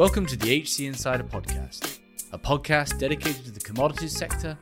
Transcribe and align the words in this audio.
Welcome 0.00 0.24
to 0.28 0.36
the 0.38 0.62
HC 0.62 0.86
Insider 0.86 1.24
Podcast, 1.24 1.98
a 2.32 2.38
podcast 2.38 2.98
dedicated 2.98 3.44
to 3.44 3.50
the 3.50 3.60
commodities 3.60 4.16
sector 4.16 4.56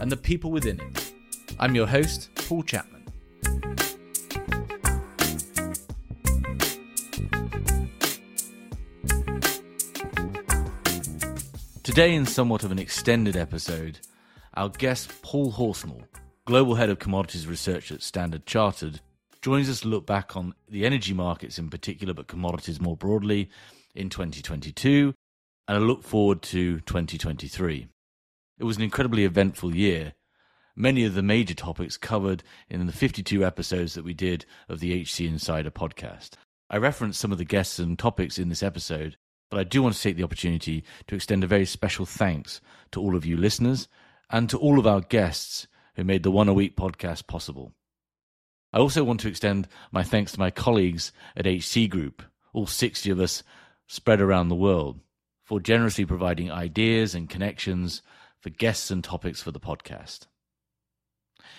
and 0.00 0.10
the 0.10 0.16
people 0.16 0.50
within 0.50 0.80
it. 0.80 1.12
I'm 1.60 1.76
your 1.76 1.86
host, 1.86 2.28
Paul 2.34 2.64
Chapman. 2.64 3.04
Today, 11.84 12.12
in 12.16 12.26
somewhat 12.26 12.64
of 12.64 12.72
an 12.72 12.80
extended 12.80 13.36
episode, 13.36 14.00
our 14.54 14.70
guest 14.70 15.22
Paul 15.22 15.52
Horsnell, 15.52 16.02
Global 16.46 16.74
Head 16.74 16.90
of 16.90 16.98
Commodities 16.98 17.46
Research 17.46 17.92
at 17.92 18.02
Standard 18.02 18.44
Chartered, 18.44 19.00
joins 19.40 19.70
us 19.70 19.82
to 19.82 19.88
look 19.88 20.04
back 20.04 20.36
on 20.36 20.52
the 20.68 20.84
energy 20.84 21.14
markets 21.14 21.60
in 21.60 21.70
particular, 21.70 22.12
but 22.12 22.26
commodities 22.26 22.80
more 22.80 22.96
broadly, 22.96 23.50
in 23.94 24.08
2022 24.08 25.14
and 25.70 25.76
I 25.76 25.80
look 25.80 26.02
forward 26.02 26.42
to 26.42 26.80
2023. 26.80 27.86
It 28.58 28.64
was 28.64 28.76
an 28.76 28.82
incredibly 28.82 29.24
eventful 29.24 29.74
year. 29.74 30.14
Many 30.74 31.04
of 31.04 31.14
the 31.14 31.22
major 31.22 31.54
topics 31.54 31.96
covered 31.96 32.42
in 32.68 32.84
the 32.86 32.92
52 32.92 33.44
episodes 33.44 33.94
that 33.94 34.04
we 34.04 34.12
did 34.12 34.46
of 34.68 34.80
the 34.80 35.00
HC 35.00 35.20
Insider 35.20 35.70
podcast. 35.70 36.30
I 36.68 36.78
referenced 36.78 37.20
some 37.20 37.30
of 37.30 37.38
the 37.38 37.44
guests 37.44 37.78
and 37.78 37.96
topics 37.96 38.36
in 38.36 38.48
this 38.48 38.64
episode, 38.64 39.16
but 39.48 39.60
I 39.60 39.62
do 39.64 39.80
want 39.80 39.94
to 39.94 40.02
take 40.02 40.16
the 40.16 40.24
opportunity 40.24 40.82
to 41.06 41.14
extend 41.14 41.44
a 41.44 41.46
very 41.46 41.66
special 41.66 42.04
thanks 42.04 42.60
to 42.90 43.00
all 43.00 43.14
of 43.14 43.24
you 43.24 43.36
listeners 43.36 43.86
and 44.28 44.50
to 44.50 44.58
all 44.58 44.78
of 44.80 44.88
our 44.88 45.00
guests 45.00 45.68
who 45.94 46.02
made 46.02 46.24
the 46.24 46.32
One 46.32 46.48
a 46.48 46.52
Week 46.52 46.76
podcast 46.76 47.28
possible. 47.28 47.74
I 48.72 48.78
also 48.78 49.04
want 49.04 49.20
to 49.20 49.28
extend 49.28 49.68
my 49.92 50.02
thanks 50.02 50.32
to 50.32 50.40
my 50.40 50.50
colleagues 50.50 51.12
at 51.36 51.46
HC 51.46 51.88
Group, 51.88 52.24
all 52.52 52.66
60 52.66 53.10
of 53.10 53.20
us 53.20 53.44
spread 53.90 54.20
around 54.20 54.48
the 54.48 54.54
world, 54.54 55.00
for 55.42 55.58
generously 55.58 56.04
providing 56.04 56.48
ideas 56.48 57.12
and 57.12 57.28
connections 57.28 58.02
for 58.38 58.48
guests 58.48 58.88
and 58.88 59.02
topics 59.02 59.42
for 59.42 59.50
the 59.50 59.58
podcast. 59.58 60.28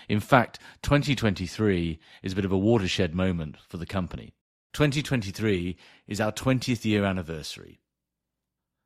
In 0.08 0.22
fact, 0.22 0.58
2023 0.82 2.00
is 2.24 2.32
a 2.32 2.36
bit 2.38 2.46
of 2.46 2.54
a 2.54 2.58
watershed 2.58 3.14
moment 3.14 3.58
for 3.68 3.76
the 3.76 3.86
company. 3.86 4.34
2023 4.72 5.76
is 6.08 6.22
our 6.22 6.32
20th 6.32 6.86
year 6.86 7.04
anniversary. 7.04 7.82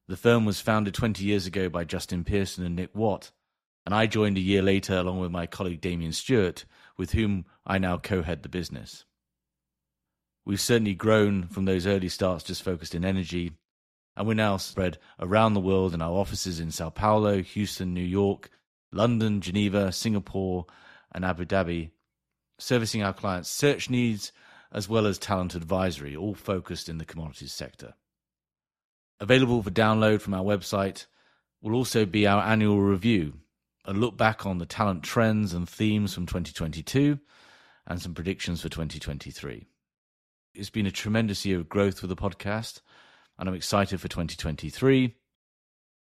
The 0.07 0.17
firm 0.17 0.45
was 0.45 0.59
founded 0.59 0.95
20 0.95 1.23
years 1.23 1.45
ago 1.45 1.69
by 1.69 1.83
Justin 1.83 2.23
Pearson 2.23 2.65
and 2.65 2.75
Nick 2.75 2.95
Watt, 2.95 3.29
and 3.85 3.93
I 3.93 4.07
joined 4.07 4.37
a 4.37 4.41
year 4.41 4.63
later 4.63 4.97
along 4.97 5.19
with 5.19 5.29
my 5.29 5.45
colleague 5.45 5.81
Damien 5.81 6.13
Stewart, 6.13 6.65
with 6.97 7.11
whom 7.11 7.45
I 7.63 7.77
now 7.77 7.99
co 7.99 8.23
head 8.23 8.41
the 8.41 8.49
business. 8.49 9.05
We've 10.45 10.61
certainly 10.61 10.93
grown 10.93 11.47
from 11.47 11.65
those 11.65 11.87
early 11.87 12.07
starts 12.07 12.43
just 12.43 12.61
focused 12.61 12.93
in 12.93 13.03
energy, 13.03 13.53
and 14.15 14.27
we're 14.27 14.35
now 14.35 14.57
spread 14.57 14.99
around 15.19 15.55
the 15.55 15.59
world 15.59 15.93
in 15.95 16.03
our 16.03 16.11
offices 16.11 16.59
in 16.59 16.69
Sao 16.69 16.91
Paulo, 16.91 17.41
Houston, 17.41 17.95
New 17.95 18.03
York, 18.03 18.51
London, 18.91 19.41
Geneva, 19.41 19.91
Singapore, 19.91 20.67
and 21.11 21.25
Abu 21.25 21.45
Dhabi, 21.45 21.89
servicing 22.59 23.01
our 23.01 23.13
clients' 23.13 23.49
search 23.49 23.89
needs 23.89 24.31
as 24.71 24.87
well 24.87 25.07
as 25.07 25.17
talent 25.17 25.55
advisory, 25.55 26.15
all 26.15 26.35
focused 26.35 26.89
in 26.89 26.99
the 26.99 27.05
commodities 27.05 27.53
sector. 27.53 27.95
Available 29.19 29.63
for 29.63 29.71
download 29.71 30.21
from 30.21 30.33
our 30.33 30.43
website 30.43 31.07
will 31.61 31.73
also 31.73 32.05
be 32.05 32.27
our 32.27 32.43
annual 32.43 32.81
review, 32.81 33.33
a 33.85 33.93
look 33.93 34.15
back 34.15 34.45
on 34.45 34.59
the 34.59 34.65
talent 34.65 35.01
trends 35.01 35.53
and 35.53 35.67
themes 35.67 36.13
from 36.13 36.25
2022, 36.25 37.19
and 37.87 38.01
some 38.01 38.13
predictions 38.13 38.61
for 38.61 38.69
2023. 38.69 39.65
It's 40.55 40.69
been 40.69 40.85
a 40.85 40.91
tremendous 40.91 41.45
year 41.45 41.59
of 41.59 41.67
growth 41.67 41.99
for 41.99 42.07
the 42.07 42.15
podcast, 42.15 42.79
and 43.37 43.49
I'm 43.49 43.55
excited 43.55 43.99
for 43.99 44.07
2023. 44.07 45.13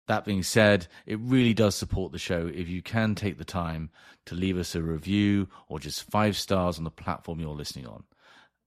That 0.08 0.24
being 0.24 0.44
said, 0.44 0.86
it 1.08 1.20
really 1.20 1.56
does 1.56 1.74
support 1.74 2.12
the 2.12 2.20
show 2.20 2.52
if 2.54 2.70
you 2.70 2.84
can 2.84 3.16
take 3.16 3.40
the 3.40 3.44
time 3.44 3.90
to 4.28 4.36
leave 4.36 4.60
us 4.60 4.76
a 4.76 4.84
review 4.84 5.48
or 5.68 5.80
just 5.80 6.04
five 6.12 6.38
stars 6.38 6.78
on 6.78 6.84
the 6.84 6.92
platform 6.92 7.40
you're 7.40 7.56
listening 7.56 7.88
on. 7.88 8.04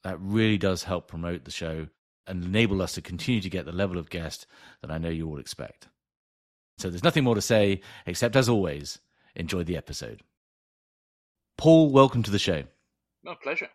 That 0.02 0.18
really 0.20 0.58
does 0.58 0.82
help 0.82 1.06
promote 1.06 1.44
the 1.44 1.52
show 1.52 1.86
and 2.26 2.44
enable 2.44 2.82
us 2.82 2.94
to 2.94 3.02
continue 3.02 3.40
to 3.40 3.50
get 3.50 3.64
the 3.64 3.70
level 3.70 3.98
of 3.98 4.10
guest 4.10 4.48
that 4.82 4.90
I 4.90 4.98
know 4.98 5.08
you 5.10 5.28
all 5.28 5.38
expect. 5.38 5.88
So 6.78 6.90
there's 6.90 7.04
nothing 7.04 7.22
more 7.22 7.36
to 7.36 7.40
say, 7.40 7.82
except 8.04 8.34
as 8.34 8.48
always, 8.48 8.98
enjoy 9.36 9.62
the 9.62 9.76
episode. 9.76 10.22
Paul, 11.56 11.90
welcome 11.90 12.24
to 12.24 12.32
the 12.32 12.38
show. 12.38 12.64
My 13.22 13.36
pleasure. 13.40 13.68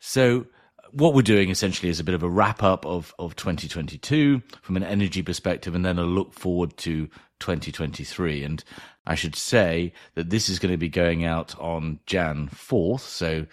So, 0.00 0.46
what 0.94 1.12
we're 1.12 1.22
doing 1.22 1.50
essentially 1.50 1.90
is 1.90 1.98
a 1.98 2.04
bit 2.04 2.14
of 2.14 2.22
a 2.22 2.28
wrap 2.28 2.62
up 2.62 2.86
of, 2.86 3.14
of 3.18 3.34
2022 3.34 4.40
from 4.62 4.76
an 4.76 4.84
energy 4.84 5.22
perspective 5.22 5.74
and 5.74 5.84
then 5.84 5.98
a 5.98 6.04
look 6.04 6.32
forward 6.32 6.76
to 6.78 7.08
2023. 7.40 8.44
And 8.44 8.62
I 9.04 9.16
should 9.16 9.34
say 9.34 9.92
that 10.14 10.30
this 10.30 10.48
is 10.48 10.60
going 10.60 10.72
to 10.72 10.78
be 10.78 10.88
going 10.88 11.24
out 11.24 11.58
on 11.58 11.98
Jan 12.06 12.48
4th. 12.48 13.00
So 13.00 13.46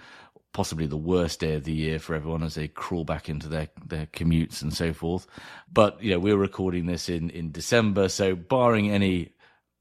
possibly 0.54 0.86
the 0.86 0.98
worst 0.98 1.40
day 1.40 1.56
of 1.56 1.64
the 1.64 1.74
year 1.74 1.98
for 1.98 2.14
everyone 2.14 2.44
as 2.44 2.56
they 2.56 2.68
crawl 2.68 3.06
back 3.06 3.28
into 3.28 3.48
their, 3.48 3.70
their 3.88 4.06
commutes 4.06 4.62
and 4.62 4.72
so 4.72 4.94
forth. 4.94 5.26
But, 5.72 6.02
you 6.04 6.12
know, 6.12 6.20
we're 6.20 6.38
recording 6.38 6.86
this 6.86 7.10
in, 7.10 7.32
in 7.32 7.52
December. 7.52 8.08
So 8.10 8.36
barring 8.36 8.92
any 8.92 9.34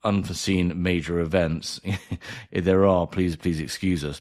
unforeseen 0.05 0.83
major 0.83 1.21
events, 1.21 1.81
if 2.51 2.65
there 2.65 2.87
are, 2.87 3.07
please, 3.07 3.37
please 3.37 3.61
excuse 3.61 4.05
us. 4.05 4.21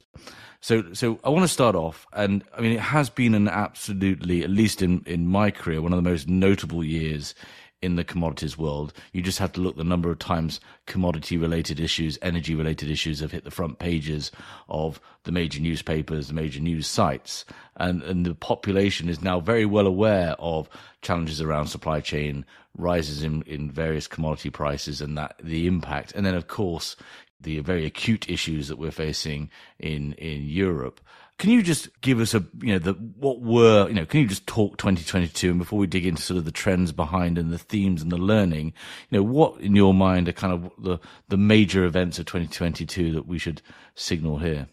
So, 0.60 0.92
so 0.92 1.18
I 1.24 1.30
want 1.30 1.44
to 1.44 1.48
start 1.48 1.74
off, 1.74 2.06
and 2.12 2.44
I 2.56 2.60
mean, 2.60 2.72
it 2.72 2.80
has 2.80 3.08
been 3.08 3.34
an 3.34 3.48
absolutely, 3.48 4.42
at 4.42 4.50
least 4.50 4.82
in 4.82 5.02
in 5.06 5.26
my 5.26 5.50
career, 5.50 5.80
one 5.80 5.92
of 5.92 5.96
the 5.96 6.10
most 6.10 6.28
notable 6.28 6.84
years 6.84 7.34
in 7.82 7.96
the 7.96 8.04
commodities 8.04 8.58
world. 8.58 8.92
You 9.12 9.22
just 9.22 9.38
have 9.38 9.52
to 9.52 9.60
look 9.60 9.76
the 9.76 9.84
number 9.84 10.10
of 10.10 10.18
times 10.18 10.60
commodity 10.86 11.36
related 11.36 11.80
issues, 11.80 12.18
energy 12.20 12.54
related 12.54 12.90
issues 12.90 13.20
have 13.20 13.32
hit 13.32 13.44
the 13.44 13.50
front 13.50 13.78
pages 13.78 14.30
of 14.68 15.00
the 15.24 15.32
major 15.32 15.60
newspapers, 15.60 16.28
the 16.28 16.34
major 16.34 16.60
news 16.60 16.86
sites. 16.86 17.44
And, 17.76 18.02
and 18.02 18.26
the 18.26 18.34
population 18.34 19.08
is 19.08 19.22
now 19.22 19.40
very 19.40 19.64
well 19.64 19.86
aware 19.86 20.34
of 20.38 20.68
challenges 21.00 21.40
around 21.40 21.68
supply 21.68 22.00
chain, 22.00 22.44
rises 22.76 23.22
in, 23.22 23.42
in 23.42 23.70
various 23.70 24.06
commodity 24.06 24.50
prices 24.50 25.00
and 25.00 25.16
that 25.16 25.36
the 25.42 25.66
impact. 25.66 26.12
And 26.14 26.26
then, 26.26 26.34
of 26.34 26.48
course, 26.48 26.96
the 27.40 27.60
very 27.60 27.86
acute 27.86 28.28
issues 28.28 28.68
that 28.68 28.78
we're 28.78 28.90
facing 28.90 29.50
in 29.78 30.12
in 30.14 30.42
Europe. 30.44 31.00
Can 31.40 31.48
you 31.48 31.62
just 31.62 31.88
give 32.02 32.20
us 32.20 32.34
a 32.34 32.44
you 32.60 32.74
know 32.74 32.78
the 32.78 32.92
what 32.92 33.40
were 33.40 33.88
you 33.88 33.94
know 33.94 34.04
can 34.04 34.20
you 34.20 34.26
just 34.26 34.46
talk 34.46 34.76
2022 34.76 35.48
and 35.48 35.58
before 35.58 35.78
we 35.78 35.86
dig 35.86 36.04
into 36.04 36.20
sort 36.20 36.36
of 36.36 36.44
the 36.44 36.52
trends 36.52 36.92
behind 36.92 37.38
and 37.38 37.50
the 37.50 37.56
themes 37.56 38.02
and 38.02 38.12
the 38.12 38.18
learning 38.18 38.74
you 39.08 39.16
know 39.16 39.22
what 39.22 39.58
in 39.58 39.74
your 39.74 39.94
mind 39.94 40.28
are 40.28 40.32
kind 40.32 40.52
of 40.52 40.70
the 40.76 40.98
the 41.28 41.38
major 41.38 41.86
events 41.86 42.18
of 42.18 42.26
2022 42.26 43.12
that 43.14 43.26
we 43.26 43.38
should 43.38 43.62
signal 43.94 44.36
here? 44.36 44.68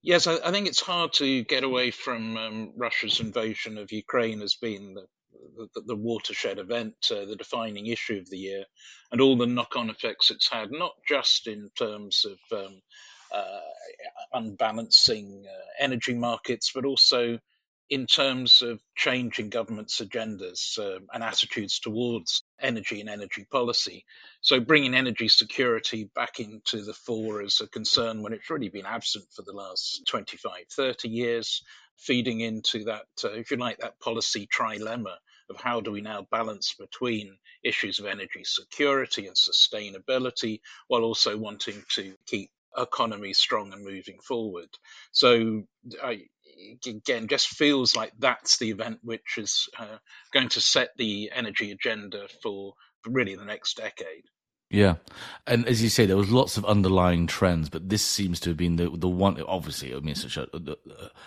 Yes, 0.00 0.26
I, 0.26 0.38
I 0.42 0.52
think 0.52 0.68
it's 0.68 0.80
hard 0.80 1.12
to 1.14 1.44
get 1.44 1.64
away 1.64 1.90
from 1.90 2.38
um, 2.38 2.72
Russia's 2.74 3.20
invasion 3.20 3.76
of 3.76 3.92
Ukraine 3.92 4.40
as 4.40 4.54
being 4.54 4.94
the 4.94 5.04
the, 5.74 5.82
the 5.86 5.96
watershed 5.96 6.58
event, 6.58 6.94
uh, 7.10 7.26
the 7.26 7.36
defining 7.36 7.88
issue 7.88 8.16
of 8.16 8.30
the 8.30 8.38
year, 8.38 8.64
and 9.12 9.20
all 9.20 9.36
the 9.36 9.46
knock-on 9.46 9.90
effects 9.90 10.30
it's 10.30 10.48
had, 10.48 10.70
not 10.70 10.94
just 11.06 11.46
in 11.46 11.70
terms 11.76 12.24
of 12.24 12.58
um, 12.58 12.80
unbalancing 14.32 15.44
uh, 15.46 15.84
energy 15.84 16.14
markets, 16.14 16.72
but 16.74 16.84
also 16.84 17.38
in 17.90 18.06
terms 18.06 18.60
of 18.60 18.80
changing 18.94 19.48
governments' 19.48 20.00
agendas 20.00 20.78
uh, 20.78 21.00
and 21.12 21.24
attitudes 21.24 21.80
towards 21.80 22.42
energy 22.60 23.00
and 23.00 23.08
energy 23.08 23.46
policy. 23.50 24.04
So, 24.42 24.60
bringing 24.60 24.94
energy 24.94 25.28
security 25.28 26.10
back 26.14 26.38
into 26.38 26.82
the 26.82 26.92
fore 26.92 27.40
as 27.42 27.60
a 27.60 27.68
concern 27.68 28.22
when 28.22 28.34
it's 28.34 28.50
really 28.50 28.68
been 28.68 28.86
absent 28.86 29.24
for 29.34 29.42
the 29.42 29.52
last 29.52 30.02
25, 30.06 30.64
30 30.70 31.08
years, 31.08 31.62
feeding 31.96 32.40
into 32.40 32.84
that, 32.84 33.06
uh, 33.24 33.32
if 33.32 33.50
you 33.50 33.56
like, 33.56 33.78
that 33.78 33.98
policy 34.00 34.46
trilemma 34.46 35.16
of 35.50 35.56
how 35.56 35.80
do 35.80 35.90
we 35.90 36.02
now 36.02 36.26
balance 36.30 36.74
between 36.78 37.34
issues 37.64 37.98
of 37.98 38.04
energy 38.04 38.44
security 38.44 39.26
and 39.26 39.36
sustainability 39.36 40.60
while 40.88 41.04
also 41.04 41.38
wanting 41.38 41.82
to 41.94 42.14
keep 42.26 42.50
economy 42.76 43.32
strong 43.32 43.72
and 43.72 43.84
moving 43.84 44.18
forward. 44.26 44.68
So 45.12 45.64
I, 46.02 46.22
again, 46.86 47.28
just 47.28 47.48
feels 47.48 47.96
like 47.96 48.12
that's 48.18 48.58
the 48.58 48.70
event 48.70 49.00
which 49.02 49.38
is 49.38 49.68
uh, 49.78 49.98
going 50.32 50.48
to 50.50 50.60
set 50.60 50.90
the 50.96 51.30
energy 51.34 51.70
agenda 51.70 52.28
for, 52.42 52.74
really 53.06 53.36
the 53.36 53.44
next 53.44 53.76
decade. 53.76 54.24
Yeah, 54.70 54.96
and 55.46 55.66
as 55.66 55.82
you 55.82 55.88
say, 55.88 56.04
there 56.04 56.16
was 56.16 56.30
lots 56.30 56.58
of 56.58 56.66
underlying 56.66 57.26
trends, 57.26 57.70
but 57.70 57.88
this 57.88 58.04
seems 58.04 58.38
to 58.40 58.50
have 58.50 58.58
been 58.58 58.76
the 58.76 58.90
the 58.90 59.08
one. 59.08 59.40
Obviously, 59.40 59.94
I 59.94 60.00
mean, 60.00 60.14
such 60.14 60.36
a, 60.36 60.46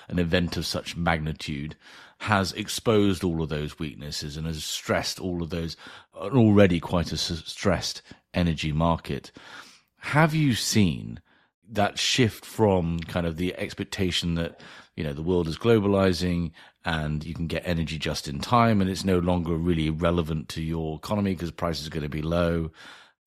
an 0.08 0.20
event 0.20 0.58
of 0.58 0.66
such 0.68 0.96
magnitude 0.96 1.76
has 2.20 2.54
exposed 2.54 3.24
all 3.24 3.42
of 3.42 3.50
those 3.50 3.80
weaknesses 3.80 4.38
and 4.38 4.46
has 4.46 4.64
stressed 4.64 5.20
all 5.20 5.42
of 5.42 5.50
those 5.50 5.76
already 6.14 6.80
quite 6.80 7.12
a 7.12 7.18
stressed 7.18 8.04
energy 8.32 8.72
market. 8.72 9.32
Have 9.98 10.36
you 10.36 10.54
seen 10.54 11.20
that 11.72 11.98
shift 11.98 12.46
from 12.46 13.00
kind 13.00 13.26
of 13.26 13.38
the 13.38 13.56
expectation 13.56 14.36
that 14.36 14.60
you 14.96 15.04
know 15.04 15.14
the 15.14 15.22
world 15.22 15.48
is 15.48 15.58
globalizing 15.58 16.52
and 16.84 17.24
you 17.26 17.34
can 17.34 17.48
get 17.48 17.64
energy 17.66 17.98
just 17.98 18.28
in 18.28 18.40
time 18.40 18.82
and 18.82 18.90
it's 18.90 19.06
no 19.06 19.20
longer 19.20 19.56
really 19.56 19.90
relevant 19.90 20.50
to 20.50 20.62
your 20.62 20.98
economy 20.98 21.34
because 21.34 21.52
prices 21.52 21.88
are 21.88 21.92
going 21.92 22.04
to 22.04 22.10
be 22.10 22.22
low. 22.22 22.72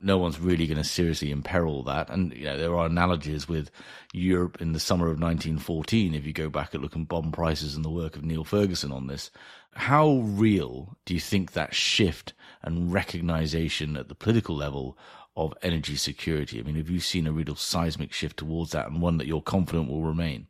No 0.01 0.17
one's 0.17 0.39
really 0.39 0.67
going 0.67 0.77
to 0.77 0.83
seriously 0.83 1.31
imperil 1.31 1.81
that. 1.83 2.09
And 2.09 2.33
you 2.33 2.45
know 2.45 2.57
there 2.57 2.75
are 2.75 2.85
analogies 2.85 3.47
with 3.47 3.71
Europe 4.13 4.61
in 4.61 4.73
the 4.73 4.79
summer 4.79 5.05
of 5.05 5.19
1914 5.19 6.13
if 6.13 6.25
you 6.25 6.33
go 6.33 6.49
back 6.49 6.73
and 6.73 6.83
look 6.83 6.95
at 6.95 7.07
bomb 7.07 7.31
prices 7.31 7.75
and 7.75 7.83
the 7.83 7.89
work 7.89 8.15
of 8.15 8.23
Niall 8.23 8.43
Ferguson 8.43 8.91
on 8.91 9.07
this. 9.07 9.31
How 9.73 10.19
real 10.19 10.97
do 11.05 11.13
you 11.13 11.19
think 11.19 11.51
that 11.51 11.75
shift 11.75 12.33
and 12.61 12.93
recognition 12.93 13.97
at 13.97 14.07
the 14.07 14.15
political 14.15 14.55
level 14.55 14.97
of 15.35 15.53
energy 15.61 15.95
security? 15.95 16.59
I 16.59 16.63
mean, 16.63 16.75
have 16.75 16.89
you 16.89 16.99
seen 16.99 17.27
a 17.27 17.31
real 17.31 17.55
seismic 17.55 18.13
shift 18.13 18.37
towards 18.37 18.71
that 18.71 18.87
and 18.87 19.01
one 19.01 19.17
that 19.17 19.27
you're 19.27 19.41
confident 19.41 19.89
will 19.89 20.03
remain? 20.03 20.47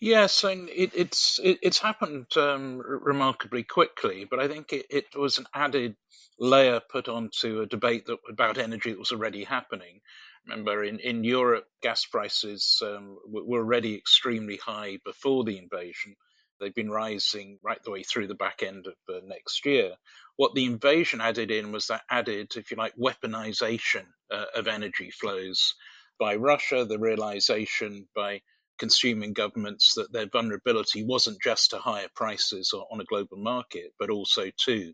Yes, 0.00 0.44
and 0.44 0.68
it, 0.68 0.90
it's 0.94 1.38
it, 1.42 1.60
it's 1.62 1.78
happened 1.78 2.26
um, 2.36 2.82
remarkably 2.84 3.62
quickly, 3.62 4.26
but 4.28 4.38
I 4.38 4.48
think 4.48 4.72
it, 4.72 4.86
it, 4.90 5.06
was 5.16 5.38
an 5.38 5.46
added 5.54 5.96
layer 6.38 6.80
put 6.80 7.08
onto 7.08 7.60
a 7.60 7.66
debate 7.66 8.06
that, 8.06 8.18
about 8.28 8.58
energy 8.58 8.90
that 8.90 8.98
was 8.98 9.12
already 9.12 9.44
happening. 9.44 10.00
Remember, 10.46 10.84
in, 10.84 10.98
in 10.98 11.24
Europe, 11.24 11.66
gas 11.80 12.04
prices 12.04 12.82
um, 12.84 13.16
were 13.26 13.60
already 13.60 13.94
extremely 13.94 14.58
high 14.58 14.98
before 15.04 15.44
the 15.44 15.56
invasion. 15.56 16.16
They've 16.64 16.74
been 16.74 16.90
rising 16.90 17.58
right 17.62 17.82
the 17.84 17.90
way 17.90 18.02
through 18.02 18.28
the 18.28 18.34
back 18.34 18.62
end 18.62 18.86
of 18.86 18.94
uh, 19.08 19.20
next 19.24 19.66
year. 19.66 19.92
What 20.36 20.54
the 20.54 20.64
invasion 20.64 21.20
added 21.20 21.50
in 21.50 21.70
was 21.72 21.86
that 21.88 22.02
added, 22.10 22.52
if 22.56 22.70
you 22.70 22.76
like, 22.76 22.94
weaponization 22.96 24.06
uh, 24.32 24.46
of 24.56 24.66
energy 24.66 25.10
flows 25.10 25.74
by 26.18 26.36
Russia, 26.36 26.84
the 26.84 26.98
realization 26.98 28.08
by 28.16 28.40
consuming 28.78 29.32
governments 29.32 29.94
that 29.94 30.12
their 30.12 30.26
vulnerability 30.26 31.04
wasn't 31.04 31.40
just 31.42 31.70
to 31.70 31.78
higher 31.78 32.08
prices 32.16 32.72
on 32.72 33.00
a 33.00 33.04
global 33.04 33.36
market, 33.36 33.92
but 33.98 34.10
also 34.10 34.50
to 34.64 34.92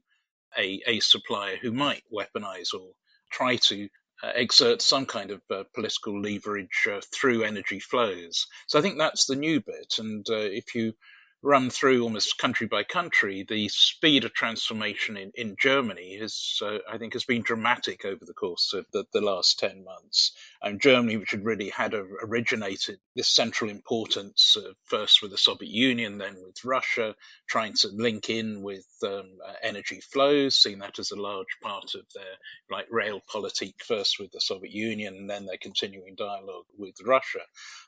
a, 0.58 0.82
a 0.87 1.00
supplier 1.00 1.56
who 1.56 1.73
might 1.73 2.02
weaponize 2.12 2.75
or 2.75 2.90
try 3.31 3.56
to 3.56 3.88
uh, 4.23 4.32
exert 4.34 4.82
some 4.82 5.06
kind 5.06 5.31
of 5.31 5.40
uh, 5.50 5.62
political 5.75 6.20
leverage 6.20 6.87
uh, 6.90 7.00
through 7.14 7.43
energy 7.43 7.81
flows. 7.81 8.46
So 8.66 8.78
I 8.78 8.82
think 8.82 8.99
that's 8.99 9.26
the 9.26 9.37
new 9.37 9.61
bit. 9.61 9.94
And 9.99 10.26
uh, 10.28 10.37
if 10.37 10.75
you 10.75 10.93
run 11.42 11.70
through 11.70 12.02
almost 12.02 12.38
country 12.38 12.66
by 12.66 12.84
country, 12.84 13.44
the 13.48 13.69
speed 13.69 14.25
of 14.25 14.34
transformation 14.34 15.16
in, 15.16 15.32
in 15.34 15.56
Germany 15.58 16.19
has, 16.19 16.58
uh, 16.62 16.78
I 16.88 16.98
think, 16.98 17.14
has 17.14 17.25
been 17.25 17.42
dramatic 17.42 18.04
over 18.04 18.25
the 18.25 18.34
course 18.34 18.72
of 18.75 18.87
the, 18.92 19.04
the 19.12 19.20
last 19.20 19.58
10 19.58 19.84
months. 19.84 20.32
And 20.62 20.81
Germany, 20.81 21.17
which 21.17 21.31
had 21.31 21.45
really 21.45 21.71
had 21.71 21.95
originated 21.95 22.99
this 23.17 23.29
central 23.29 23.71
importance, 23.71 24.57
uh, 24.59 24.73
first 24.85 25.23
with 25.23 25.31
the 25.31 25.39
Soviet 25.39 25.71
Union, 25.71 26.19
then 26.19 26.37
with 26.45 26.65
Russia, 26.65 27.15
trying 27.49 27.75
to 27.75 27.89
link 27.89 28.29
in 28.29 28.62
with 28.62 28.87
um, 29.03 29.39
uh, 29.47 29.53
energy 29.62 30.01
flows, 30.01 30.57
seeing 30.57 30.81
that 30.81 30.99
as 30.99 31.12
a 31.12 31.21
large 31.21 31.57
part 31.62 31.95
of 31.95 32.03
their 32.15 32.37
like 32.71 32.87
rail 32.91 33.21
realpolitik, 33.33 33.75
first 33.83 34.19
with 34.19 34.33
the 34.33 34.41
Soviet 34.41 34.73
Union, 34.73 35.15
and 35.17 35.31
then 35.31 35.47
their 35.47 35.57
continuing 35.57 36.15
dialogue 36.15 36.67
with 36.77 36.95
Russia. 37.05 37.41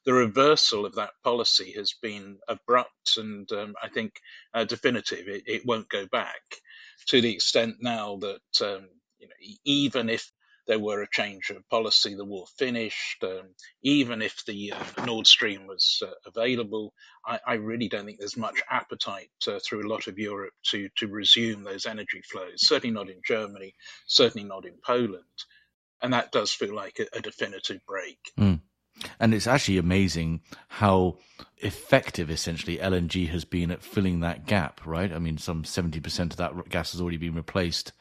The 0.07 0.15
reversal 0.15 0.87
of 0.87 0.95
that 0.95 1.13
policy 1.23 1.73
has 1.73 1.95
been 2.01 2.39
abrupt 2.49 3.17
and 3.19 3.33
and 3.33 3.53
um, 3.53 3.75
I 3.83 3.89
think 3.89 4.21
uh, 4.55 4.65
definitive. 4.65 5.29
It, 5.29 5.45
it, 5.47 5.67
won't 5.67 5.89
go 5.89 6.07
back 6.07 6.41
to 7.09 7.21
the 7.21 7.33
extent 7.33 7.77
now 7.81 8.19
that 8.21 8.67
um, 8.67 8.89
you 9.19 9.29
know, 9.29 9.35
even 9.65 10.09
if 10.09 10.31
there 10.67 10.79
were 10.79 11.03
a 11.03 11.11
change 11.11 11.51
of 11.51 11.69
policy, 11.69 12.15
the 12.15 12.25
war 12.25 12.47
finished. 12.59 13.23
Um, 13.23 13.55
even 13.83 14.23
if 14.23 14.45
the 14.45 14.73
uh, 14.73 15.05
Nord 15.05 15.27
Stream 15.27 15.67
was 15.67 16.03
uh, 16.07 16.11
available, 16.27 16.95
I, 17.27 17.41
I, 17.47 17.55
really 17.55 17.89
don't 17.89 18.05
think 18.05 18.19
there's 18.19 18.37
much 18.37 18.63
appetite 18.71 19.31
uh, 19.49 19.59
through 19.65 19.87
a 19.87 19.91
lot 19.91 20.07
of 20.07 20.19
Europe 20.19 20.55
to 20.71 20.89
to 20.97 21.09
resume 21.09 21.65
those 21.65 21.87
energy 21.87 22.23
flows. 22.31 22.67
Certainly 22.67 22.95
not 22.95 23.11
in 23.11 23.21
Germany. 23.27 23.75
Certainly 24.07 24.47
not 24.49 24.65
in 24.65 24.75
Poland. 24.85 25.25
And 26.01 26.13
that 26.13 26.33
does 26.33 26.53
feel 26.53 26.75
like 26.75 26.99
a, 26.99 27.19
a 27.19 27.21
definitive 27.21 27.81
break. 27.87 28.19
Mm. 28.39 28.61
And 29.19 29.35
it's 29.35 29.47
actually 29.47 29.79
amazing 29.79 30.43
how 30.69 31.19
effective 31.59 32.31
essentially 32.31 32.77
LNG 32.79 33.29
has 33.29 33.45
been 33.45 33.71
at 33.71 33.83
filling 33.83 34.21
that 34.21 34.47
gap, 34.47 34.81
right? 34.85 35.13
I 35.13 35.19
mean, 35.19 35.39
some 35.39 35.63
70% 35.63 36.33
of 36.33 36.37
that 36.37 36.69
gas 36.69 36.93
has 36.93 37.01
already 37.01 37.17
been 37.17 37.35
replaced 37.35 37.93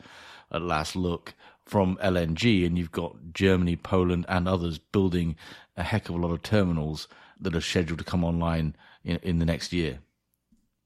at 0.52 0.62
last 0.62 0.96
look 0.96 1.34
from 1.72 1.98
LNG, 2.04 2.66
and 2.66 2.78
you've 2.78 2.92
got 2.92 3.16
Germany, 3.34 3.78
Poland, 3.78 4.26
and 4.28 4.46
others 4.46 4.78
building 4.78 5.38
a 5.78 5.84
heck 5.84 6.10
of 6.10 6.16
a 6.16 6.18
lot 6.18 6.34
of 6.34 6.44
terminals 6.44 7.08
that 7.40 7.56
are 7.56 7.62
scheduled 7.62 8.00
to 8.00 8.04
come 8.04 8.26
online 8.26 8.76
in, 9.06 9.16
in 9.24 9.40
the 9.40 9.46
next 9.46 9.72
year. 9.72 10.00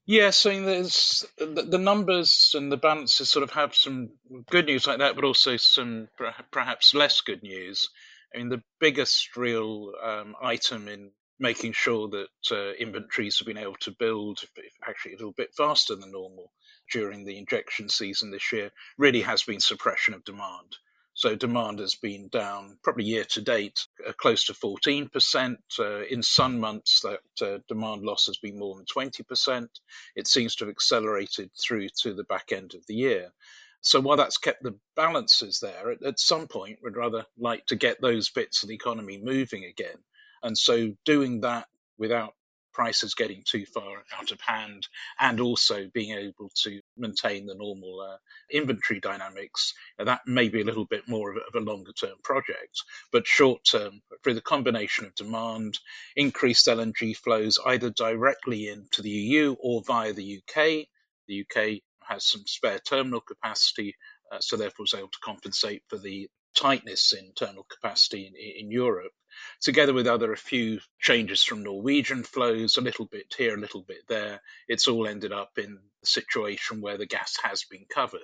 Yes, 0.05 0.45
I 0.45 0.51
mean, 0.51 0.65
there's 0.65 1.25
the, 1.39 1.79
numbers 1.79 2.51
and 2.53 2.71
the 2.71 2.77
balances 2.77 3.31
sort 3.31 3.41
of 3.41 3.49
have 3.53 3.73
some 3.73 4.11
good 4.51 4.67
news 4.67 4.85
like 4.85 4.99
that, 4.99 5.15
but 5.15 5.23
also 5.23 5.57
some 5.57 6.07
perhaps 6.51 6.93
less 6.93 7.21
good 7.21 7.41
news. 7.41 7.89
I 8.31 8.37
mean, 8.37 8.49
the 8.49 8.61
biggest 8.79 9.35
real 9.35 9.91
um, 10.03 10.35
item 10.39 10.87
in 10.87 11.09
making 11.39 11.71
sure 11.71 12.09
that 12.09 12.51
uh, 12.51 12.73
inventories 12.73 13.39
have 13.39 13.47
been 13.47 13.57
able 13.57 13.77
to 13.81 13.91
build 13.91 14.41
actually 14.87 15.13
a 15.13 15.17
little 15.17 15.33
bit 15.35 15.55
faster 15.57 15.95
than 15.95 16.11
normal 16.11 16.51
during 16.91 17.25
the 17.25 17.37
injection 17.37 17.89
season 17.89 18.31
this 18.31 18.51
year 18.51 18.71
really 18.97 19.21
has 19.21 19.43
been 19.43 19.59
suppression 19.59 20.13
of 20.13 20.23
demand. 20.23 20.77
So 21.15 21.33
demand 21.33 21.79
has 21.79 21.95
been 21.95 22.27
down 22.27 22.77
probably 22.83 23.05
year 23.05 23.23
to 23.23 23.41
date 23.41 23.87
uh, 24.05 24.11
close 24.11 24.45
to 24.45 24.53
14%. 24.53 25.57
Uh, 25.79 26.01
in 26.01 26.21
some 26.21 26.59
months, 26.59 27.01
that 27.01 27.21
uh, 27.41 27.59
demand 27.69 28.03
loss 28.03 28.25
has 28.25 28.37
been 28.37 28.59
more 28.59 28.75
than 28.75 28.85
20%. 28.85 29.69
It 30.17 30.27
seems 30.27 30.55
to 30.55 30.65
have 30.65 30.71
accelerated 30.71 31.51
through 31.57 31.87
to 32.01 32.13
the 32.13 32.25
back 32.25 32.51
end 32.51 32.75
of 32.75 32.85
the 32.87 32.95
year. 32.95 33.31
So 33.79 34.01
while 34.01 34.17
that's 34.17 34.39
kept 34.39 34.61
the 34.61 34.77
balances 34.97 35.61
there, 35.61 35.91
at, 35.91 36.03
at 36.03 36.19
some 36.19 36.47
point 36.47 36.79
we'd 36.83 36.97
rather 36.97 37.25
like 37.37 37.65
to 37.67 37.77
get 37.77 38.01
those 38.01 38.29
bits 38.29 38.63
of 38.63 38.69
the 38.69 38.75
economy 38.75 39.17
moving 39.17 39.63
again. 39.63 39.97
And 40.43 40.57
so 40.57 40.95
doing 41.05 41.41
that 41.41 41.67
without 41.97 42.33
prices 42.75 43.15
getting 43.15 43.41
too 43.45 43.65
far 43.65 44.03
out 44.19 44.31
of 44.31 44.41
hand 44.41 44.87
and 45.19 45.39
also 45.39 45.87
being 45.93 46.15
able 46.15 46.51
to 46.63 46.81
maintain 46.97 47.45
the 47.45 47.55
normal 47.55 48.01
uh, 48.01 48.17
inventory 48.51 48.99
dynamics, 48.99 49.73
that 49.97 50.19
may 50.27 50.49
be 50.49 50.61
a 50.61 50.65
little 50.65 50.85
bit 50.85 51.07
more 51.07 51.31
of 51.31 51.37
a, 51.37 51.39
of 51.39 51.55
a 51.55 51.71
longer 51.71 51.93
term 51.93 52.17
project. 52.21 52.83
But 53.13 53.25
short 53.25 53.63
term, 53.63 54.01
through 54.23 54.33
the 54.33 54.41
combination 54.41 55.05
of 55.05 55.15
demand, 55.15 55.79
increased 56.17 56.67
LNG 56.67 57.15
flows 57.15 57.57
either 57.65 57.89
directly 57.89 58.67
into 58.67 59.01
the 59.01 59.09
EU 59.09 59.55
or 59.59 59.81
via 59.81 60.11
the 60.11 60.39
UK, 60.39 60.87
the 61.27 61.45
UK 61.45 61.81
has 62.07 62.25
some 62.25 62.43
spare 62.45 62.79
terminal 62.79 63.21
capacity, 63.21 63.95
uh, 64.31 64.39
so 64.41 64.57
therefore 64.57 64.83
was 64.83 64.93
able 64.93 65.07
to 65.07 65.19
compensate 65.23 65.81
for 65.87 65.97
the 65.97 66.27
tightness 66.55 67.13
in 67.13 67.31
terminal 67.33 67.65
capacity 67.69 68.27
in, 68.27 68.65
in 68.65 68.71
Europe, 68.71 69.11
together 69.61 69.93
with 69.93 70.07
other 70.07 70.31
a 70.31 70.37
few 70.37 70.79
changes 70.99 71.43
from 71.43 71.63
Norwegian 71.63 72.23
flows, 72.23 72.77
a 72.77 72.81
little 72.81 73.05
bit 73.05 73.33
here, 73.37 73.55
a 73.55 73.59
little 73.59 73.81
bit 73.81 74.07
there. 74.07 74.41
It's 74.67 74.87
all 74.87 75.07
ended 75.07 75.31
up 75.31 75.57
in 75.57 75.79
the 76.01 76.07
situation 76.07 76.81
where 76.81 76.97
the 76.97 77.05
gas 77.05 77.37
has 77.43 77.63
been 77.63 77.85
covered. 77.89 78.19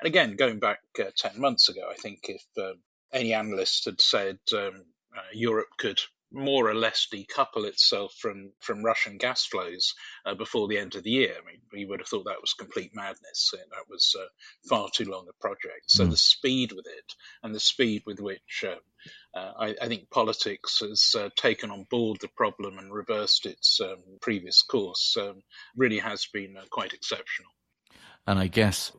And 0.00 0.06
again, 0.06 0.36
going 0.36 0.58
back 0.58 0.80
uh, 0.98 1.10
10 1.16 1.40
months 1.40 1.68
ago, 1.68 1.88
I 1.90 1.94
think 1.94 2.20
if 2.28 2.44
uh, 2.56 2.74
any 3.12 3.34
analyst 3.34 3.84
had 3.86 4.00
said 4.00 4.38
um, 4.52 4.84
uh, 5.16 5.20
Europe 5.32 5.68
could 5.78 6.00
more 6.32 6.68
or 6.68 6.74
less 6.74 7.06
decouple 7.12 7.66
itself 7.66 8.14
from 8.18 8.52
from 8.60 8.84
Russian 8.84 9.18
gas 9.18 9.44
flows 9.44 9.94
uh, 10.24 10.34
before 10.34 10.68
the 10.68 10.78
end 10.78 10.94
of 10.94 11.02
the 11.02 11.10
year. 11.10 11.34
I 11.34 11.46
mean, 11.46 11.60
we 11.72 11.84
would 11.84 12.00
have 12.00 12.08
thought 12.08 12.24
that 12.24 12.40
was 12.40 12.54
complete 12.54 12.92
madness. 12.94 13.52
That 13.52 13.88
was 13.88 14.16
uh, 14.18 14.26
far 14.68 14.88
too 14.92 15.04
long 15.04 15.26
a 15.28 15.40
project. 15.40 15.88
So 15.90 16.06
mm. 16.06 16.10
the 16.10 16.16
speed 16.16 16.72
with 16.72 16.86
it 16.86 17.14
and 17.42 17.54
the 17.54 17.60
speed 17.60 18.02
with 18.06 18.20
which 18.20 18.64
uh, 18.66 19.38
uh 19.38 19.52
I, 19.58 19.74
I, 19.82 19.88
think 19.88 20.10
politics 20.10 20.80
has 20.80 21.14
uh, 21.18 21.28
taken 21.36 21.70
on 21.70 21.86
board 21.90 22.18
the 22.20 22.28
problem 22.28 22.78
and 22.78 22.92
reversed 22.92 23.46
its 23.46 23.80
um, 23.80 23.98
previous 24.20 24.62
course 24.62 25.16
um, 25.20 25.42
really 25.76 25.98
has 25.98 26.26
been 26.32 26.56
uh, 26.56 26.64
quite 26.70 26.92
exceptional. 26.92 27.50
And 28.26 28.38
I 28.38 28.46
guess 28.46 28.92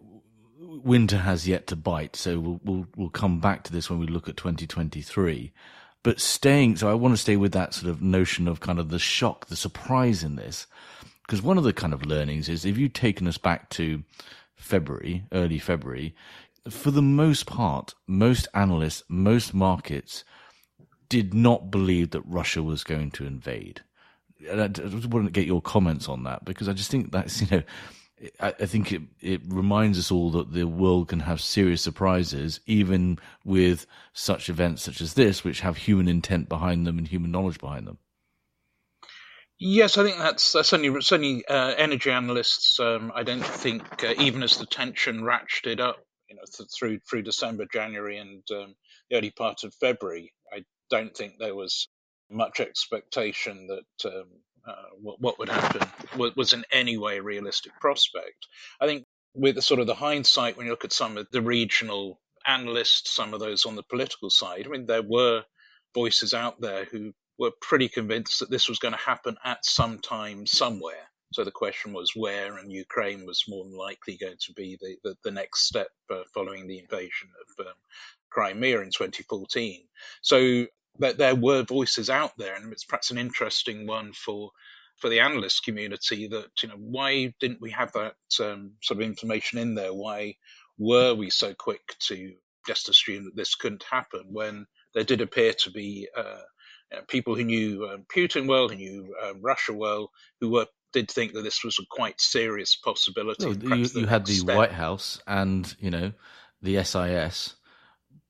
winter 0.58 1.18
has 1.18 1.48
yet 1.48 1.68
to 1.68 1.76
bite. 1.76 2.16
So 2.16 2.40
we'll, 2.40 2.60
we'll, 2.64 2.88
we'll 2.96 3.10
come 3.10 3.40
back 3.40 3.64
to 3.64 3.72
this 3.72 3.90
when 3.90 4.00
we 4.00 4.08
look 4.08 4.30
at 4.30 4.38
2023 4.38 5.54
but 6.04 6.20
staying 6.20 6.76
so 6.76 6.90
i 6.90 6.94
want 6.94 7.14
to 7.14 7.22
stay 7.22 7.36
with 7.36 7.54
that 7.54 7.74
sort 7.74 7.90
of 7.90 8.02
notion 8.02 8.48
of 8.48 8.60
kind 8.60 8.80
of 8.80 8.90
the 8.90 9.00
shock 9.00 9.48
the 9.48 9.56
surprise 9.56 10.24
in 10.24 10.36
this. 10.36 10.68
Because 11.26 11.42
one 11.42 11.58
of 11.58 11.64
the 11.64 11.72
kind 11.72 11.94
of 11.94 12.06
learnings 12.06 12.50
is 12.50 12.66
if 12.66 12.78
you've 12.78 12.94
taken 12.94 13.28
us 13.28 13.38
back 13.38 13.70
to 13.72 14.04
february 14.56 15.24
early 15.32 15.58
february 15.58 16.14
for 16.70 16.92
the 16.92 17.02
most 17.02 17.46
part 17.46 17.94
most 18.08 18.48
analysts 18.54 19.04
most 19.08 19.54
markets 19.54 20.24
did 21.10 21.34
not 21.34 21.72
believe 21.72 22.12
that 22.12 22.22
russia 22.22 22.62
was 22.62 22.84
going 22.84 23.12
to 23.12 23.26
invade. 23.26 23.82
And 24.50 24.62
i 24.62 24.68
just 24.68 25.08
want 25.08 25.26
to 25.26 25.32
get 25.32 25.48
your 25.48 25.62
comments 25.62 26.10
on 26.10 26.24
that 26.24 26.44
because 26.44 26.68
i 26.68 26.74
just 26.74 26.92
think 26.92 27.12
that's 27.12 27.42
you 27.50 27.58
know 27.58 27.64
I, 28.40 28.52
think 28.52 28.92
it, 28.92 29.02
it 29.22 29.42
reminds 29.48 30.00
us 30.00 30.12
all 30.12 30.32
that 30.32 30.54
the 30.54 30.66
world 30.66 31.10
can 31.10 31.22
have 31.22 31.42
serious 31.42 31.82
surprises, 31.82 32.60
even 32.66 33.20
with 33.44 33.86
such 34.14 34.50
events 34.50 34.84
such 34.84 35.02
as 35.02 35.16
this, 35.16 35.44
which 35.44 35.62
have 35.62 35.78
human 35.78 36.08
intent 36.08 36.48
behind 36.48 36.88
them 36.88 36.98
and 36.98 37.08
human 37.08 37.32
knowledge 37.32 37.60
behind 37.60 37.88
them. 37.88 37.98
Yes, 39.60 39.98
I 39.98 40.04
think 40.04 40.18
that's, 40.18 40.52
that's 40.52 40.70
certainly 40.70 41.02
certainly 41.02 41.46
uh, 41.48 41.74
energy 41.78 42.12
analysts. 42.12 42.80
Um, 42.80 43.12
I 43.16 43.24
don't 43.24 43.46
think 43.46 44.04
uh, 44.04 44.14
even 44.18 44.44
as 44.44 44.58
the 44.58 44.66
tension 44.66 45.22
ratcheted 45.22 45.80
up, 45.80 45.98
you 46.30 46.36
know, 46.36 46.42
th- 46.58 46.70
through 46.78 47.00
through 47.10 47.22
December, 47.22 47.66
January, 47.72 48.18
and 48.18 48.44
um, 48.52 48.76
the 49.10 49.18
early 49.18 49.32
part 49.32 49.64
of 49.64 49.74
February, 49.76 50.34
I 50.52 50.66
don't 50.90 51.16
think 51.16 51.36
there 51.40 51.56
was 51.56 51.88
much 52.30 52.60
expectation 52.60 53.68
that 53.68 54.12
um, 54.12 54.28
uh, 54.66 54.90
what, 55.02 55.20
what, 55.20 55.40
would 55.40 55.50
happen 55.50 55.88
was 56.16 56.54
in 56.54 56.64
any 56.72 56.98
way 56.98 57.18
a 57.18 57.24
realistic 57.24 57.72
prospect. 57.80 58.48
I 58.80 58.88
think 58.88 59.06
with 59.34 59.56
the 59.56 59.62
sort 59.62 59.80
of 59.80 59.88
the 59.88 59.96
hindsight, 59.96 60.58
when 60.58 60.66
you 60.66 60.72
look 60.72 60.86
at 60.86 60.94
some 60.94 61.18
of 61.18 61.28
the 61.32 61.42
regional 61.42 62.20
analysts, 62.46 63.14
some 63.14 63.34
of 63.34 63.40
those 63.40 63.66
on 63.66 63.76
the 63.76 63.84
political 63.84 64.30
side, 64.30 64.66
I 64.66 64.70
mean, 64.70 64.86
there 64.86 65.02
were 65.02 65.44
voices 65.94 66.34
out 66.34 66.62
there 66.62 66.86
who 66.86 67.14
were 67.38 67.52
pretty 67.62 67.90
convinced 67.90 68.40
that 68.40 68.50
this 68.50 68.70
was 68.70 68.80
going 68.80 68.94
to 68.94 69.00
happen 69.00 69.38
at 69.44 69.66
some 69.66 70.00
time 70.00 70.46
somewhere. 70.46 71.10
So 71.34 71.44
the 71.44 71.52
question 71.52 71.94
was 71.94 72.12
where, 72.16 72.58
and 72.58 72.72
Ukraine 72.72 73.26
was 73.26 73.46
more 73.48 73.66
than 73.66 73.76
likely 73.76 74.18
going 74.18 74.38
to 74.40 74.54
be 74.54 74.78
the, 74.80 74.98
the, 75.04 75.16
the 75.24 75.32
next 75.32 75.68
step 75.68 75.88
uh, 76.12 76.22
following 76.32 76.68
the 76.68 76.78
invasion 76.78 77.30
of 77.60 77.66
um, 77.66 77.74
Crimea 78.30 78.82
in 78.82 78.92
2014. 78.92 79.82
So 80.22 80.68
that 81.00 81.18
there 81.18 81.36
were 81.36 81.64
voices 81.64 82.10
out 82.10 82.32
there, 82.38 82.56
and 82.56 82.72
it's 82.72 82.86
perhaps 82.86 83.12
an 83.12 83.18
interesting 83.18 83.88
one 83.88 84.14
for 84.14 84.52
for 84.98 85.10
the 85.10 85.20
analyst 85.20 85.64
community 85.64 86.28
that 86.28 86.50
you 86.62 86.70
know 86.70 86.78
why 86.78 87.34
didn't 87.40 87.62
we 87.62 87.72
have 87.72 87.92
that 87.94 88.16
um, 88.40 88.74
sort 88.82 89.00
of 89.00 89.06
information 89.06 89.60
in 89.60 89.76
there? 89.76 89.94
Why 89.94 90.36
were 90.78 91.14
we 91.14 91.30
so 91.30 91.54
quick 91.54 91.82
to 92.08 92.34
just 92.68 92.90
assume 92.90 93.26
that 93.26 93.36
this 93.36 93.56
couldn't 93.56 93.84
happen 93.90 94.26
when 94.32 94.66
there 94.94 95.04
did 95.04 95.22
appear 95.22 95.54
to 95.54 95.72
be 95.72 96.08
uh, 96.16 96.42
people 97.08 97.36
who 97.36 97.44
knew 97.44 97.88
um, 97.88 98.06
Putin 98.14 98.48
well, 98.48 98.70
who 98.70 98.76
knew 98.76 99.14
um, 99.24 99.42
Russia 99.42 99.74
well, 99.74 100.12
who 100.40 100.52
were 100.52 100.68
did 100.94 101.10
think 101.10 101.34
that 101.34 101.42
this 101.42 101.64
was 101.64 101.80
a 101.80 101.86
quite 101.90 102.22
serious 102.22 102.76
possibility. 102.76 103.50
No, 103.50 103.76
you, 103.76 103.86
you 103.96 104.06
had 104.06 104.28
the 104.28 104.34
step. 104.34 104.56
White 104.56 104.72
House 104.72 105.20
and 105.26 105.76
you 105.80 105.90
know 105.90 106.12
the 106.62 106.84
SIS 106.84 107.56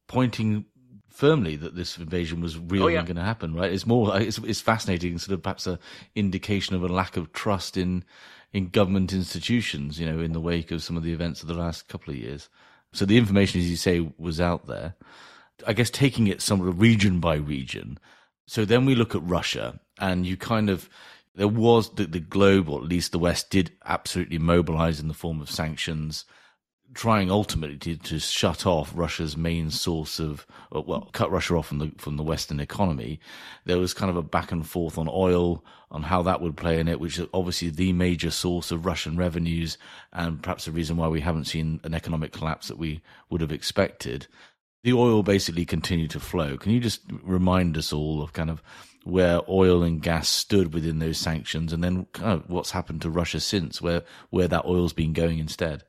pointing 0.07 0.65
firmly 1.13 1.55
that 1.57 1.75
this 1.75 1.97
invasion 1.97 2.41
was 2.41 2.57
real 2.57 2.83
oh, 2.83 2.87
yeah. 2.87 2.99
and 2.99 3.07
going 3.07 3.17
to 3.17 3.23
happen. 3.23 3.53
Right? 3.53 3.71
It's 3.71 3.87
more. 3.87 4.19
It's, 4.19 4.39
it's 4.39 4.61
fascinating, 4.61 5.17
sort 5.19 5.35
of 5.35 5.43
perhaps 5.43 5.67
a 5.67 5.79
indication 6.15 6.75
of 6.75 6.83
a 6.83 6.87
lack 6.87 7.15
of 7.15 7.31
trust 7.31 7.77
in 7.77 8.03
in 8.51 8.69
government 8.69 9.13
institutions. 9.13 9.99
You 9.99 10.11
know, 10.11 10.19
in 10.19 10.33
the 10.33 10.41
wake 10.41 10.71
of 10.71 10.83
some 10.83 10.97
of 10.97 11.03
the 11.03 11.13
events 11.13 11.41
of 11.41 11.47
the 11.47 11.53
last 11.53 11.87
couple 11.87 12.13
of 12.13 12.19
years. 12.19 12.49
So 12.91 13.05
the 13.05 13.17
information, 13.17 13.61
as 13.61 13.69
you 13.69 13.77
say, 13.77 14.11
was 14.17 14.41
out 14.41 14.67
there. 14.67 14.95
I 15.65 15.73
guess 15.73 15.89
taking 15.89 16.27
it 16.27 16.41
sort 16.41 16.67
of 16.67 16.81
region 16.81 17.19
by 17.19 17.35
region. 17.35 17.99
So 18.45 18.65
then 18.65 18.85
we 18.85 18.95
look 18.95 19.15
at 19.15 19.23
Russia, 19.23 19.79
and 19.99 20.25
you 20.25 20.35
kind 20.35 20.69
of 20.69 20.89
there 21.35 21.47
was 21.47 21.93
the, 21.95 22.05
the 22.05 22.19
globe, 22.19 22.69
or 22.69 22.79
at 22.79 22.87
least 22.87 23.11
the 23.11 23.19
West, 23.19 23.49
did 23.49 23.71
absolutely 23.85 24.37
mobilize 24.37 24.99
in 24.99 25.07
the 25.07 25.13
form 25.13 25.41
of 25.41 25.49
sanctions, 25.49 26.25
trying 26.93 27.31
ultimately 27.31 27.77
to, 27.77 27.97
to 27.97 28.19
shut 28.19 28.65
off 28.65 28.91
Russia's 28.95 29.35
main 29.35 29.69
source 29.69 30.19
of, 30.19 30.45
uh, 30.75 30.81
well, 30.81 31.09
cut 31.11 31.31
Russia 31.31 31.55
off 31.55 31.67
from 31.67 31.79
the 31.79 31.91
from 31.97 32.17
the 32.17 32.23
Western 32.23 32.59
economy. 32.59 33.19
There 33.65 33.79
was 33.79 33.93
kind 33.93 34.09
of 34.09 34.17
a 34.17 34.23
back 34.23 34.51
and 34.51 34.67
forth 34.67 34.97
on 34.97 35.09
oil, 35.11 35.63
on 35.91 36.03
how 36.03 36.21
that 36.23 36.41
would 36.41 36.57
play 36.57 36.79
in 36.79 36.87
it, 36.87 36.99
which 36.99 37.19
is 37.19 37.27
obviously 37.33 37.69
the 37.69 37.93
major 37.93 38.31
source 38.31 38.71
of 38.71 38.85
Russian 38.85 39.17
revenues, 39.17 39.77
and 40.11 40.41
perhaps 40.41 40.65
the 40.65 40.71
reason 40.71 40.97
why 40.97 41.07
we 41.07 41.21
haven't 41.21 41.45
seen 41.45 41.79
an 41.83 41.93
economic 41.93 42.31
collapse 42.31 42.67
that 42.67 42.77
we 42.77 43.01
would 43.29 43.41
have 43.41 43.51
expected 43.51 44.27
the 44.83 44.93
oil 44.93 45.23
basically 45.23 45.65
continued 45.65 46.11
to 46.11 46.19
flow. 46.19 46.57
Can 46.57 46.71
you 46.73 46.79
just 46.79 47.01
remind 47.23 47.77
us 47.77 47.93
all 47.93 48.21
of 48.21 48.33
kind 48.33 48.49
of 48.49 48.61
where 49.05 49.39
oil 49.49 49.83
and 49.83 50.01
gas 50.01 50.29
stood 50.29 50.73
within 50.73 50.99
those 50.99 51.17
sanctions, 51.17 51.73
and 51.73 51.83
then 51.83 52.05
kind 52.13 52.41
of 52.41 52.49
what's 52.49 52.71
happened 52.71 53.01
to 53.01 53.09
Russia 53.09 53.39
since, 53.39 53.81
where 53.81 54.03
where 54.29 54.47
that 54.47 54.65
oil's 54.65 54.93
been 54.93 55.13
going 55.13 55.39
instead? 55.39 55.83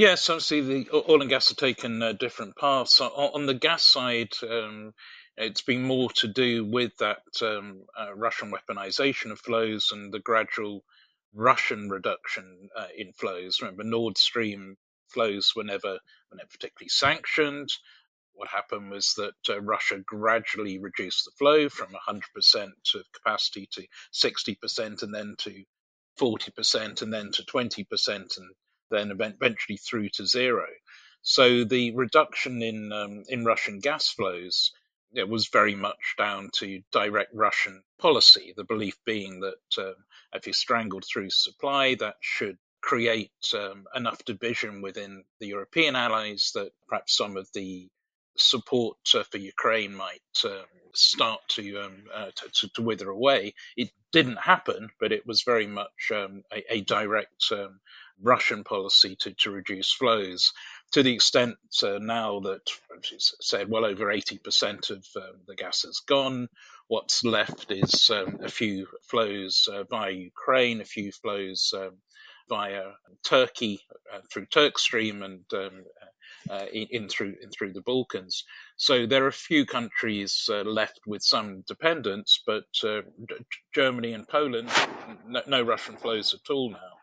Yes, 0.00 0.30
obviously 0.30 0.62
the 0.62 0.88
oil 0.94 1.20
and 1.20 1.28
gas 1.28 1.50
have 1.50 1.58
taken 1.58 2.02
uh, 2.02 2.12
different 2.14 2.56
paths. 2.56 3.02
On 3.02 3.44
the 3.44 3.52
gas 3.52 3.82
side, 3.82 4.32
um, 4.50 4.94
it's 5.36 5.60
been 5.60 5.82
more 5.82 6.08
to 6.12 6.26
do 6.26 6.64
with 6.64 6.96
that 7.00 7.20
um, 7.42 7.82
uh, 7.94 8.14
Russian 8.14 8.50
weaponization 8.50 9.30
of 9.30 9.40
flows 9.40 9.90
and 9.92 10.10
the 10.10 10.18
gradual 10.18 10.84
Russian 11.34 11.90
reduction 11.90 12.70
uh, 12.74 12.86
in 12.96 13.12
flows. 13.12 13.60
Remember, 13.60 13.84
Nord 13.84 14.16
Stream 14.16 14.78
flows 15.08 15.52
were 15.54 15.64
never, 15.64 15.98
were 16.30 16.36
never 16.38 16.48
particularly 16.48 16.88
sanctioned 16.88 17.68
what 18.32 18.48
happened 18.48 18.90
was 18.90 19.12
that 19.18 19.34
uh, 19.50 19.60
Russia 19.60 19.98
gradually 19.98 20.78
reduced 20.78 21.26
the 21.26 21.30
flow 21.32 21.68
from 21.68 21.88
100% 22.08 22.68
of 22.94 23.12
capacity 23.12 23.68
to 23.72 23.86
60% 24.14 25.02
and 25.02 25.14
then 25.14 25.34
to 25.40 25.62
40% 26.18 27.02
and 27.02 27.12
then 27.12 27.32
to 27.32 27.42
20% 27.42 28.08
and 28.08 28.50
then 28.90 29.10
eventually 29.10 29.76
through 29.76 30.08
to 30.10 30.26
zero. 30.26 30.66
So 31.22 31.64
the 31.64 31.92
reduction 31.92 32.62
in 32.62 32.92
um, 32.92 33.24
in 33.28 33.44
Russian 33.44 33.78
gas 33.78 34.08
flows 34.08 34.72
it 35.12 35.28
was 35.28 35.48
very 35.48 35.74
much 35.74 36.14
down 36.16 36.50
to 36.54 36.82
direct 36.92 37.34
Russian 37.34 37.82
policy. 37.98 38.54
The 38.56 38.64
belief 38.64 38.96
being 39.04 39.40
that 39.40 39.78
um, 39.78 39.94
if 40.32 40.46
you 40.46 40.52
strangled 40.52 41.04
through 41.04 41.30
supply, 41.30 41.96
that 41.96 42.16
should 42.20 42.58
create 42.80 43.32
um, 43.54 43.84
enough 43.94 44.24
division 44.24 44.82
within 44.82 45.24
the 45.40 45.48
European 45.48 45.96
allies 45.96 46.52
that 46.54 46.72
perhaps 46.88 47.16
some 47.16 47.36
of 47.36 47.48
the 47.52 47.88
support 48.36 48.96
uh, 49.14 49.22
for 49.24 49.38
Ukraine 49.38 49.94
might 49.94 50.20
um, 50.44 50.64
start 50.94 51.40
to, 51.48 51.78
um, 51.78 52.04
uh, 52.14 52.30
to, 52.36 52.68
to 52.74 52.82
wither 52.82 53.10
away. 53.10 53.54
It 53.76 53.90
didn't 54.12 54.38
happen, 54.38 54.90
but 54.98 55.12
it 55.12 55.26
was 55.26 55.42
very 55.42 55.66
much 55.66 56.10
um, 56.12 56.42
a, 56.52 56.74
a, 56.74 56.80
direct 56.80 57.44
um, 57.52 57.80
Russian 58.22 58.64
policy 58.64 59.16
to, 59.20 59.32
to 59.34 59.50
reduce 59.50 59.92
flows. 59.92 60.52
To 60.92 61.02
the 61.02 61.14
extent 61.14 61.56
uh, 61.82 61.98
now 62.00 62.40
that, 62.40 62.62
you 63.10 63.18
said, 63.18 63.68
well 63.68 63.84
over 63.84 64.06
80% 64.06 64.90
of 64.90 65.06
um, 65.16 65.40
the 65.46 65.54
gas 65.54 65.82
has 65.82 66.00
gone. 66.06 66.48
What's 66.88 67.24
left 67.24 67.70
is 67.70 68.10
um, 68.10 68.40
a 68.42 68.48
few 68.48 68.86
flows 69.08 69.68
uh, 69.72 69.84
via 69.84 70.10
Ukraine, 70.10 70.80
a 70.80 70.84
few 70.84 71.12
flows 71.12 71.72
via 72.50 72.82
Turkey 73.22 73.80
uh, 74.12 74.18
through 74.30 74.46
Turkstream 74.46 75.24
and 75.24 75.44
um, 75.54 75.84
uh, 76.50 76.66
in, 76.72 76.86
in, 76.90 77.08
through 77.08 77.34
in 77.40 77.50
through 77.50 77.72
the 77.72 77.80
Balkans. 77.80 78.44
So 78.76 79.06
there 79.06 79.24
are 79.24 79.28
a 79.28 79.32
few 79.32 79.64
countries 79.64 80.48
uh, 80.52 80.62
left 80.62 81.00
with 81.06 81.22
some 81.22 81.62
dependence, 81.66 82.42
but 82.46 82.64
uh, 82.84 83.02
Germany 83.74 84.12
and 84.12 84.26
Poland, 84.28 84.68
no, 85.26 85.42
no, 85.46 85.62
Russian 85.62 85.96
flows 85.96 86.34
at 86.34 86.52
all 86.52 86.70
now. 86.70 86.99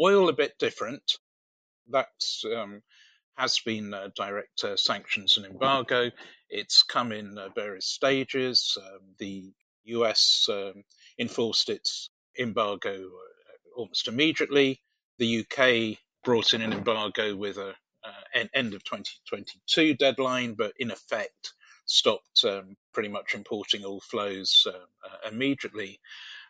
Oil 0.00 0.28
a 0.28 0.32
bit 0.32 0.58
different. 0.58 1.02
That 1.90 2.08
um, 2.56 2.82
has 3.36 3.58
been 3.64 3.94
uh, 3.94 4.08
direct 4.16 4.64
uh, 4.64 4.76
sanctions 4.76 5.36
and 5.36 5.46
embargo. 5.46 6.10
It's 6.48 6.82
come 6.82 7.12
in 7.12 7.38
uh, 7.38 7.48
various 7.54 7.86
stages. 7.86 8.76
Um, 8.80 9.14
the 9.18 9.52
US 9.84 10.46
um, 10.50 10.84
enforced 11.18 11.68
its 11.70 12.10
embargo 12.38 13.10
almost 13.76 14.08
immediately. 14.08 14.80
The 15.18 15.44
UK 15.44 15.98
brought 16.24 16.54
in 16.54 16.62
an 16.62 16.72
embargo 16.72 17.34
with 17.34 17.56
a 17.56 17.74
uh, 18.04 18.44
end 18.54 18.74
of 18.74 18.84
2022 18.84 19.94
deadline, 19.94 20.54
but 20.54 20.72
in 20.78 20.90
effect 20.90 21.52
stopped 21.84 22.44
um, 22.44 22.76
pretty 22.94 23.08
much 23.08 23.34
importing 23.34 23.84
all 23.84 24.00
flows 24.00 24.66
uh, 24.66 24.70
uh, 24.70 25.28
immediately. 25.30 26.00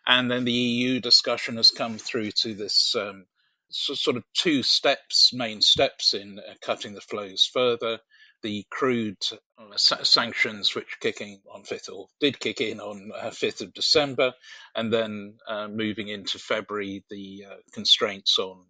And 0.06 0.30
then 0.30 0.44
the 0.44 0.52
EU 0.52 1.00
discussion 1.00 1.56
has 1.56 1.70
come 1.70 1.98
through 1.98 2.30
to 2.42 2.54
this 2.54 2.94
um, 2.96 3.26
so, 3.70 3.94
sort 3.94 4.16
of 4.16 4.24
two 4.34 4.62
steps, 4.62 5.32
main 5.32 5.60
steps 5.60 6.14
in 6.14 6.38
uh, 6.38 6.54
cutting 6.60 6.94
the 6.94 7.00
flows 7.00 7.48
further. 7.52 8.00
The 8.42 8.64
crude 8.70 9.18
uh, 9.58 9.76
sanctions, 9.76 10.74
which 10.74 10.98
kicking 11.00 11.42
on 11.52 11.62
5th 11.62 11.92
or 11.92 12.08
did 12.20 12.40
kick 12.40 12.62
in 12.62 12.80
on 12.80 13.12
5th 13.14 13.60
of 13.60 13.74
December, 13.74 14.32
and 14.74 14.90
then 14.90 15.36
moving 15.68 16.08
into 16.08 16.38
February, 16.38 17.04
the 17.10 17.44
constraints 17.72 18.38
on 18.38 18.64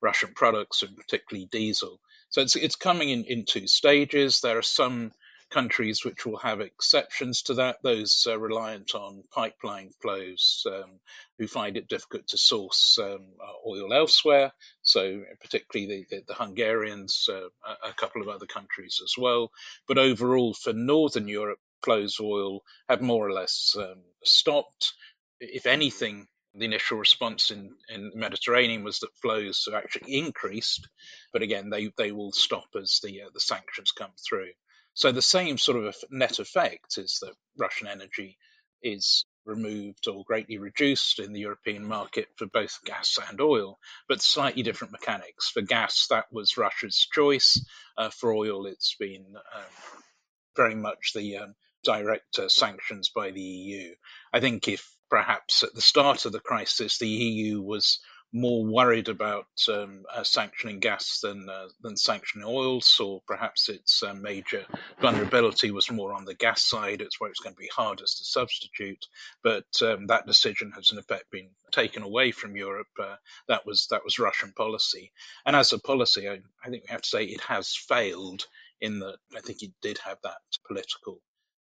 Russian 0.00 0.32
products 0.34 0.82
and 0.82 0.96
particularly 0.96 1.46
diesel. 1.46 2.00
So 2.30 2.40
it's 2.40 2.56
it's 2.56 2.76
coming 2.76 3.10
in 3.10 3.24
in 3.24 3.44
two 3.44 3.66
stages. 3.66 4.40
There 4.40 4.58
are 4.58 4.62
some 4.62 5.12
countries 5.50 6.04
which 6.04 6.24
will 6.24 6.38
have 6.38 6.60
exceptions 6.60 7.42
to 7.42 7.54
that. 7.54 7.76
Those 7.82 8.26
uh, 8.26 8.38
reliant 8.38 8.94
on 8.94 9.24
pipeline 9.30 9.90
flows 10.00 10.64
um, 10.66 11.00
who 11.38 11.46
find 11.46 11.76
it 11.76 11.88
difficult 11.88 12.28
to 12.28 12.38
source 12.38 12.98
um, 13.02 13.26
oil 13.66 13.92
elsewhere. 13.92 14.52
So 14.82 15.22
particularly 15.40 16.06
the, 16.10 16.16
the, 16.16 16.22
the 16.28 16.34
Hungarians, 16.34 17.28
uh, 17.28 17.48
a 17.84 17.92
couple 17.94 18.22
of 18.22 18.28
other 18.28 18.46
countries 18.46 19.00
as 19.02 19.14
well. 19.18 19.50
But 19.88 19.98
overall, 19.98 20.54
for 20.54 20.72
Northern 20.72 21.28
Europe, 21.28 21.58
flows 21.82 22.20
of 22.20 22.26
oil 22.26 22.60
have 22.88 23.00
more 23.00 23.26
or 23.26 23.32
less 23.32 23.74
um, 23.78 24.02
stopped. 24.22 24.92
If 25.40 25.66
anything, 25.66 26.28
The 26.52 26.64
initial 26.64 26.98
response 26.98 27.52
in, 27.52 27.76
in 27.88 28.10
the 28.10 28.16
Mediterranean 28.16 28.82
was 28.82 28.98
that 28.98 29.16
flows 29.22 29.66
have 29.66 29.74
actually 29.74 30.18
increased, 30.18 30.88
but 31.32 31.42
again, 31.42 31.70
they, 31.70 31.92
they 31.96 32.10
will 32.12 32.32
stop 32.32 32.66
as 32.74 32.98
the, 33.02 33.22
uh, 33.22 33.30
the 33.32 33.40
sanctions 33.40 33.92
come 33.92 34.10
through. 34.28 34.50
So 34.94 35.12
the 35.12 35.22
same 35.22 35.58
sort 35.58 35.84
of 35.84 35.96
net 36.10 36.38
effect 36.38 36.98
is 36.98 37.18
that 37.22 37.34
Russian 37.58 37.86
energy 37.86 38.36
is 38.82 39.24
removed 39.44 40.06
or 40.08 40.24
greatly 40.24 40.58
reduced 40.58 41.18
in 41.18 41.32
the 41.32 41.40
European 41.40 41.84
market 41.84 42.28
for 42.36 42.46
both 42.46 42.78
gas 42.84 43.18
and 43.28 43.40
oil, 43.40 43.78
but 44.08 44.20
slightly 44.22 44.62
different 44.62 44.92
mechanics. 44.92 45.48
For 45.50 45.62
gas, 45.62 46.06
that 46.10 46.26
was 46.30 46.56
Russia's 46.56 47.06
choice. 47.12 47.64
Uh, 47.96 48.10
for 48.10 48.34
oil, 48.34 48.66
it's 48.66 48.96
been 48.98 49.24
um, 49.54 50.02
very 50.56 50.74
much 50.74 51.12
the 51.14 51.38
um, 51.38 51.54
direct 51.84 52.38
uh, 52.38 52.48
sanctions 52.48 53.10
by 53.14 53.30
the 53.30 53.40
EU. 53.40 53.94
I 54.32 54.40
think 54.40 54.68
if 54.68 54.94
perhaps 55.08 55.62
at 55.62 55.74
the 55.74 55.80
start 55.80 56.24
of 56.24 56.32
the 56.32 56.40
crisis 56.40 56.98
the 56.98 57.08
EU 57.08 57.60
was 57.60 57.98
more 58.32 58.64
worried 58.64 59.08
about 59.08 59.46
um, 59.68 60.04
uh, 60.14 60.22
sanctioning 60.22 60.78
gas 60.78 61.20
than 61.22 61.48
uh, 61.48 61.66
than 61.82 61.96
sanctioning 61.96 62.46
oils, 62.46 62.98
or 63.00 63.20
perhaps 63.26 63.68
its 63.68 64.02
uh, 64.02 64.14
major 64.14 64.64
vulnerability 65.00 65.70
was 65.70 65.90
more 65.90 66.12
on 66.12 66.24
the 66.24 66.34
gas 66.34 66.62
side. 66.62 67.00
It's 67.00 67.20
where 67.20 67.30
it's 67.30 67.40
going 67.40 67.54
to 67.54 67.60
be 67.60 67.70
hardest 67.74 68.18
to 68.18 68.24
substitute. 68.24 69.04
But 69.42 69.66
um, 69.82 70.06
that 70.06 70.26
decision 70.26 70.72
has 70.74 70.92
in 70.92 70.98
effect 70.98 71.30
been 71.30 71.50
taken 71.72 72.02
away 72.02 72.30
from 72.30 72.56
Europe. 72.56 72.88
Uh, 72.98 73.16
that 73.48 73.66
was 73.66 73.88
that 73.90 74.04
was 74.04 74.18
Russian 74.18 74.52
policy, 74.52 75.12
and 75.44 75.56
as 75.56 75.72
a 75.72 75.78
policy, 75.78 76.28
I, 76.28 76.38
I 76.64 76.70
think 76.70 76.84
we 76.84 76.92
have 76.92 77.02
to 77.02 77.08
say 77.08 77.24
it 77.24 77.42
has 77.42 77.74
failed 77.74 78.46
in 78.80 79.00
that 79.00 79.18
I 79.36 79.40
think 79.40 79.62
it 79.62 79.72
did 79.82 79.98
have 79.98 80.18
that 80.22 80.38
political 80.66 81.20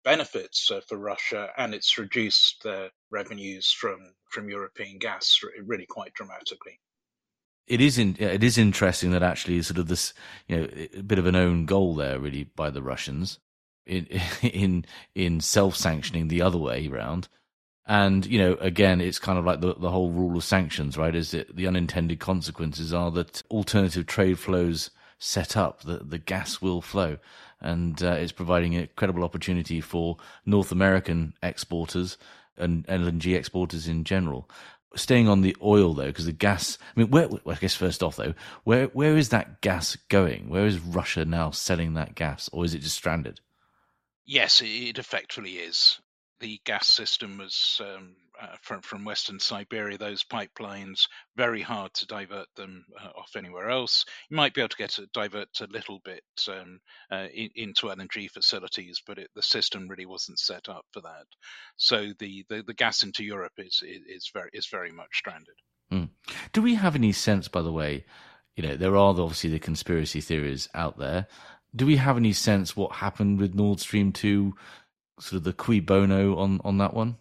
benefits 0.04 0.70
uh, 0.70 0.80
for 0.86 0.98
Russia, 0.98 1.50
and 1.56 1.74
it's 1.74 1.98
reduced 1.98 2.62
their 2.62 2.90
revenues 3.10 3.70
from 3.70 4.14
from 4.30 4.48
European 4.48 4.98
gas 4.98 5.40
really 5.64 5.86
quite 5.86 6.14
dramatically. 6.14 6.80
It 7.66 7.80
is 7.80 7.98
in, 7.98 8.16
it 8.18 8.42
is 8.42 8.58
interesting 8.58 9.12
that 9.12 9.22
actually 9.22 9.62
sort 9.62 9.78
of 9.78 9.88
this 9.88 10.14
you 10.48 10.56
know 10.56 10.68
a 10.96 11.02
bit 11.02 11.18
of 11.18 11.26
an 11.26 11.36
own 11.36 11.66
goal 11.66 11.94
there 11.94 12.18
really 12.18 12.44
by 12.44 12.70
the 12.70 12.82
Russians 12.82 13.38
in 13.86 14.06
in 14.42 14.84
in 15.14 15.40
self 15.40 15.76
sanctioning 15.76 16.28
the 16.28 16.42
other 16.42 16.58
way 16.58 16.88
around. 16.88 17.28
And 17.84 18.24
you 18.26 18.38
know, 18.38 18.54
again, 18.60 19.00
it's 19.00 19.18
kind 19.18 19.38
of 19.38 19.44
like 19.44 19.60
the 19.60 19.74
the 19.74 19.90
whole 19.90 20.10
rule 20.10 20.36
of 20.36 20.44
sanctions, 20.44 20.96
right? 20.96 21.14
Is 21.14 21.32
that 21.32 21.56
the 21.56 21.66
unintended 21.66 22.20
consequences 22.20 22.92
are 22.92 23.10
that 23.12 23.42
alternative 23.50 24.06
trade 24.06 24.38
flows 24.38 24.90
set 25.18 25.56
up, 25.56 25.82
the 25.82 25.98
the 25.98 26.18
gas 26.18 26.60
will 26.60 26.80
flow, 26.80 27.18
and 27.62 28.02
uh, 28.02 28.12
it's 28.12 28.32
providing 28.32 28.74
an 28.74 28.82
incredible 28.82 29.24
opportunity 29.24 29.80
for 29.80 30.18
North 30.44 30.72
American 30.72 31.34
exporters 31.42 32.18
and 32.56 32.86
LNG 32.86 33.34
exporters 33.36 33.88
in 33.88 34.04
general. 34.04 34.50
Staying 34.94 35.26
on 35.26 35.40
the 35.40 35.56
oil 35.62 35.94
though, 35.94 36.08
because 36.08 36.26
the 36.26 36.32
gas. 36.32 36.76
I 36.94 37.00
mean, 37.00 37.10
where? 37.10 37.28
Well, 37.28 37.40
I 37.46 37.54
guess 37.54 37.74
first 37.74 38.02
off 38.02 38.16
though, 38.16 38.34
where 38.64 38.86
where 38.88 39.16
is 39.16 39.30
that 39.30 39.62
gas 39.62 39.96
going? 40.10 40.50
Where 40.50 40.66
is 40.66 40.78
Russia 40.78 41.24
now 41.24 41.50
selling 41.50 41.94
that 41.94 42.14
gas, 42.14 42.50
or 42.52 42.66
is 42.66 42.74
it 42.74 42.80
just 42.80 42.96
stranded? 42.96 43.40
Yes, 44.26 44.60
it 44.62 44.98
effectively 44.98 45.52
is 45.52 45.98
the 46.42 46.60
gas 46.66 46.88
system 46.88 47.38
was 47.38 47.80
um, 47.82 48.16
uh, 48.40 48.56
from 48.60 48.82
from 48.82 49.04
Western 49.04 49.38
Siberia. 49.38 49.96
Those 49.96 50.24
pipelines 50.24 51.06
very 51.36 51.62
hard 51.62 51.94
to 51.94 52.06
divert 52.06 52.48
them 52.56 52.84
uh, 53.00 53.10
off 53.16 53.30
anywhere 53.36 53.70
else. 53.70 54.04
You 54.28 54.36
might 54.36 54.52
be 54.52 54.60
able 54.60 54.70
to 54.70 54.76
get 54.76 54.90
to 54.90 55.06
divert 55.14 55.60
a 55.60 55.66
little 55.66 56.00
bit 56.04 56.24
um, 56.48 56.80
uh, 57.10 57.28
in, 57.32 57.50
into 57.54 57.86
LNG 57.86 58.28
facilities, 58.30 59.00
but 59.06 59.18
it, 59.18 59.30
the 59.36 59.42
system 59.42 59.86
really 59.88 60.04
wasn't 60.04 60.40
set 60.40 60.68
up 60.68 60.84
for 60.92 61.00
that. 61.02 61.26
So 61.76 62.12
the, 62.18 62.44
the, 62.48 62.64
the 62.66 62.74
gas 62.74 63.04
into 63.04 63.22
Europe 63.24 63.52
is, 63.58 63.80
is, 63.86 64.02
is 64.08 64.30
very 64.34 64.50
is 64.52 64.66
very 64.66 64.90
much 64.90 65.10
stranded. 65.14 65.54
Mm. 65.92 66.08
Do 66.52 66.60
we 66.60 66.74
have 66.74 66.96
any 66.96 67.12
sense, 67.12 67.46
by 67.46 67.62
the 67.62 67.72
way? 67.72 68.04
You 68.56 68.64
know, 68.64 68.76
there 68.76 68.96
are 68.96 69.20
obviously 69.20 69.50
the 69.50 69.60
conspiracy 69.60 70.20
theories 70.20 70.68
out 70.74 70.98
there. 70.98 71.28
Do 71.74 71.86
we 71.86 71.96
have 71.96 72.18
any 72.18 72.34
sense 72.34 72.76
what 72.76 72.96
happened 72.96 73.38
with 73.38 73.54
Nord 73.54 73.80
Stream 73.80 74.12
two? 74.12 74.54
Sort 75.20 75.34
of 75.34 75.44
the 75.44 75.52
cui 75.52 75.80
bono 75.80 76.36
on 76.36 76.60
on 76.64 76.78
that 76.78 76.94
one? 76.94 77.16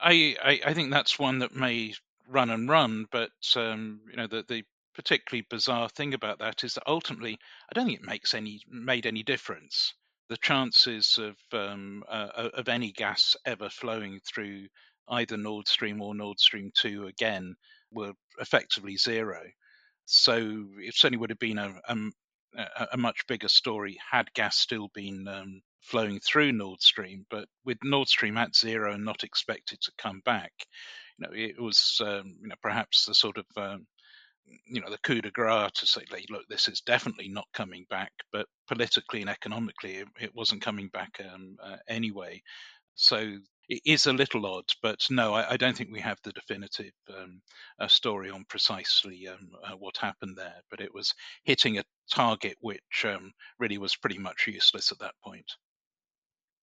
I, 0.00 0.36
I, 0.42 0.60
I 0.66 0.74
think 0.74 0.90
that's 0.90 1.18
one 1.18 1.40
that 1.40 1.54
may 1.54 1.94
run 2.28 2.50
and 2.50 2.68
run, 2.68 3.06
but 3.10 3.32
um, 3.56 4.00
you 4.10 4.16
know 4.16 4.26
the 4.26 4.44
the 4.48 4.64
particularly 4.94 5.46
bizarre 5.48 5.88
thing 5.88 6.14
about 6.14 6.40
that 6.40 6.64
is 6.64 6.74
that 6.74 6.82
ultimately 6.86 7.38
I 7.70 7.74
don't 7.74 7.86
think 7.86 8.00
it 8.00 8.06
makes 8.06 8.34
any 8.34 8.60
made 8.68 9.06
any 9.06 9.22
difference. 9.22 9.94
The 10.28 10.36
chances 10.36 11.18
of 11.18 11.36
um, 11.52 12.04
uh, 12.08 12.50
of 12.54 12.68
any 12.68 12.92
gas 12.92 13.36
ever 13.46 13.70
flowing 13.70 14.20
through 14.26 14.66
either 15.08 15.36
Nord 15.36 15.66
Stream 15.66 16.02
or 16.02 16.14
Nord 16.14 16.38
Stream 16.38 16.70
two 16.74 17.06
again 17.06 17.56
were 17.90 18.12
effectively 18.38 18.96
zero. 18.96 19.40
So 20.04 20.66
it 20.78 20.94
certainly 20.94 21.18
would 21.18 21.30
have 21.30 21.38
been 21.38 21.58
a, 21.58 21.80
a, 21.88 22.88
a 22.92 22.96
much 22.96 23.26
bigger 23.26 23.48
story 23.48 23.98
had 24.10 24.32
gas 24.34 24.56
still 24.56 24.88
been 24.94 25.26
um, 25.28 25.62
flowing 25.80 26.20
through 26.20 26.52
Nord 26.52 26.82
Stream, 26.82 27.26
but 27.30 27.48
with 27.64 27.78
Nord 27.82 28.08
Stream 28.08 28.36
at 28.36 28.54
zero 28.56 28.92
and 28.92 29.04
not 29.04 29.24
expected 29.24 29.80
to 29.82 29.92
come 29.98 30.20
back, 30.24 30.52
you 31.18 31.26
know, 31.26 31.32
it 31.34 31.60
was 31.60 32.00
um, 32.04 32.36
you 32.40 32.48
know 32.48 32.56
perhaps 32.62 33.06
the 33.06 33.14
sort 33.14 33.38
of 33.38 33.46
um, 33.56 33.86
you 34.66 34.80
know 34.80 34.90
the 34.90 34.98
coup 34.98 35.20
de 35.20 35.30
grace 35.30 35.70
to 35.74 35.86
say, 35.86 36.02
look, 36.30 36.46
this 36.48 36.68
is 36.68 36.80
definitely 36.80 37.28
not 37.28 37.46
coming 37.52 37.86
back, 37.90 38.12
but 38.32 38.46
politically 38.66 39.20
and 39.20 39.30
economically, 39.30 39.96
it, 39.96 40.08
it 40.20 40.34
wasn't 40.34 40.62
coming 40.62 40.88
back 40.88 41.20
um, 41.32 41.56
uh, 41.62 41.76
anyway. 41.88 42.42
So 42.94 43.38
it 43.68 43.82
is 43.84 44.06
a 44.06 44.12
little 44.12 44.46
odd, 44.46 44.64
but 44.82 45.06
no, 45.10 45.34
I, 45.34 45.52
I 45.52 45.56
don't 45.56 45.76
think 45.76 45.90
we 45.92 46.00
have 46.00 46.18
the 46.22 46.32
definitive 46.32 46.92
um, 47.16 47.40
story 47.88 48.30
on 48.30 48.44
precisely 48.48 49.28
um, 49.28 49.50
uh, 49.62 49.76
what 49.76 49.96
happened 49.98 50.36
there. 50.36 50.62
But 50.70 50.80
it 50.80 50.92
was 50.92 51.14
hitting 51.44 51.78
a 51.78 51.84
target 52.10 52.56
which 52.60 53.04
um, 53.04 53.32
really 53.58 53.78
was 53.78 53.94
pretty 53.96 54.18
much 54.18 54.46
useless 54.46 54.90
at 54.90 54.98
that 55.00 55.14
point. 55.22 55.52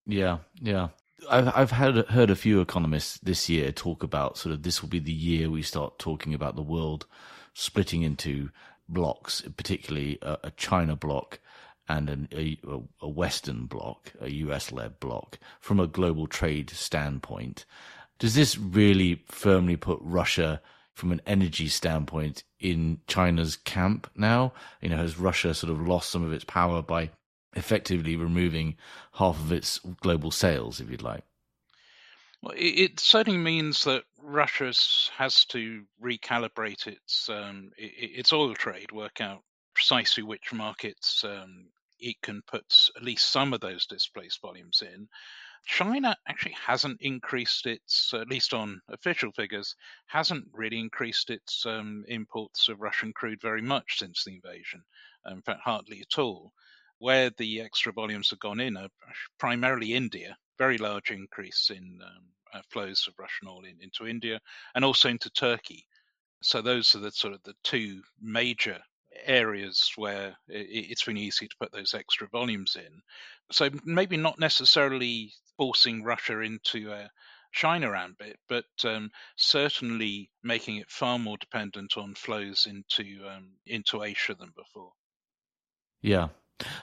Yeah, 0.06 0.40
yeah. 0.62 0.90
I've 1.30 1.48
I've 1.56 1.72
heard 1.72 2.08
heard 2.08 2.30
a 2.30 2.36
few 2.36 2.62
economists 2.62 3.20
this 3.20 3.50
year 3.50 3.72
talk 3.72 4.04
about 4.04 4.38
sort 4.38 4.54
of 4.54 4.64
this 4.64 4.82
will 4.82 4.90
be 4.90 5.00
the 5.00 5.12
year 5.12 5.50
we 5.50 5.62
start 5.64 5.98
talking 5.98 6.34
about 6.34 6.56
the 6.56 6.62
world 6.62 7.06
splitting 7.54 8.04
into 8.04 8.50
blocks, 8.88 9.42
particularly 9.58 10.20
a, 10.22 10.38
a 10.44 10.52
China 10.52 10.96
block 10.96 11.40
and 11.88 12.10
an, 12.10 12.28
a, 12.32 12.58
a 13.02 13.08
Western 13.10 13.66
block, 13.66 14.12
a 14.20 14.30
US 14.32 14.72
led 14.72 15.00
block, 15.00 15.40
from 15.60 15.80
a 15.80 15.88
global 15.88 16.28
trade 16.28 16.70
standpoint. 16.70 17.66
Does 18.20 18.36
this 18.36 18.58
really 18.58 19.24
firmly 19.28 19.76
put 19.78 20.00
Russia, 20.02 20.62
from 20.94 21.12
an 21.12 21.22
energy 21.26 21.68
standpoint, 21.68 22.44
in 22.60 23.00
China's 23.08 23.56
camp 23.56 24.10
now? 24.16 24.54
You 24.82 24.90
know, 24.90 24.98
has 24.98 25.20
Russia 25.20 25.54
sort 25.54 25.72
of 25.72 25.88
lost 25.88 26.10
some 26.10 26.24
of 26.24 26.34
its 26.34 26.46
power 26.46 26.82
by 26.82 27.12
effectively 27.56 28.16
removing 28.16 28.76
half 29.14 29.40
of 29.40 29.52
its 29.52 29.80
global 30.02 30.32
sales, 30.32 30.80
if 30.80 30.90
you'd 30.90 31.02
like? 31.02 31.24
Well, 32.42 32.54
it, 32.56 33.00
certainly 33.00 33.40
means 33.40 33.86
that 33.86 34.04
Russia 34.22 34.72
has 35.18 35.46
to 35.46 35.84
recalibrate 36.04 36.86
its 36.86 37.28
um, 37.30 37.72
its 37.78 38.34
oil 38.34 38.54
trade, 38.54 38.92
work 38.92 39.20
out 39.20 39.42
precisely 39.74 40.24
which 40.24 40.54
markets 40.54 41.24
um, 41.24 41.68
it 42.00 42.22
can 42.22 42.42
put 42.46 42.90
at 42.96 43.04
least 43.04 43.32
some 43.32 43.54
of 43.54 43.62
those 43.62 43.88
displaced 43.88 44.42
volumes 44.42 44.84
in. 44.86 45.08
China 45.66 46.16
actually 46.28 46.56
hasn't 46.68 47.02
increased 47.02 47.66
its, 47.66 48.14
at 48.14 48.28
least 48.28 48.54
on 48.54 48.80
official 48.90 49.32
figures, 49.32 49.76
hasn't 50.06 50.46
really 50.54 50.80
increased 50.80 51.32
its 51.32 51.66
um, 51.66 52.06
imports 52.08 52.70
of 52.70 52.80
Russian 52.80 53.12
crude 53.12 53.42
very 53.42 53.64
much 53.64 53.98
since 53.98 54.24
the 54.24 54.36
invasion. 54.36 54.84
In 55.26 55.42
fact, 55.42 55.62
hardly 55.64 56.02
at 56.02 56.20
all. 56.20 56.54
Where 57.00 57.30
the 57.38 57.62
extra 57.62 57.92
volumes 57.92 58.30
have 58.30 58.40
gone 58.40 58.60
in 58.60 58.78
are 58.78 58.90
primarily 59.38 59.94
India, 59.94 60.38
very 60.58 60.78
large 60.78 61.12
increase 61.12 61.70
in 61.70 62.00
um, 62.04 62.24
uh, 62.54 62.62
flows 62.70 63.06
of 63.08 63.14
Russian 63.20 63.48
oil 63.48 63.64
in, 63.66 63.78
into 63.82 64.08
India 64.08 64.40
and 64.74 64.86
also 64.86 65.10
into 65.10 65.30
Turkey. 65.30 65.86
So 66.42 66.62
those 66.62 66.96
are 66.96 67.00
the 67.00 67.12
sort 67.12 67.34
of 67.34 67.44
the 67.44 67.56
two 67.64 68.02
major 68.22 68.80
areas 69.26 69.92
where 69.96 70.36
it's 70.48 71.04
been 71.04 71.18
easy 71.18 71.48
to 71.48 71.56
put 71.60 71.72
those 71.72 71.94
extra 71.94 72.28
volumes 72.28 72.76
in. 72.76 73.02
So 73.52 73.70
maybe 73.84 74.18
not 74.18 74.40
necessarily 74.40 75.34
forcing 75.58 76.04
Russia 76.04 76.40
into 76.42 76.92
a 76.92 77.10
China 77.52 77.92
ambit, 77.94 78.38
but 78.50 78.66
um, 78.84 79.10
certainly 79.38 80.30
making 80.44 80.78
it 80.78 80.92
far 80.92 81.18
more 81.18 81.38
dependent 81.38 81.98
on 81.98 82.14
flows 82.14 82.68
into 82.68 83.26
um, 83.28 83.52
into 83.66 84.04
Asia 84.04 84.36
than 84.36 84.52
before. 84.56 84.92
Yeah. 86.02 86.28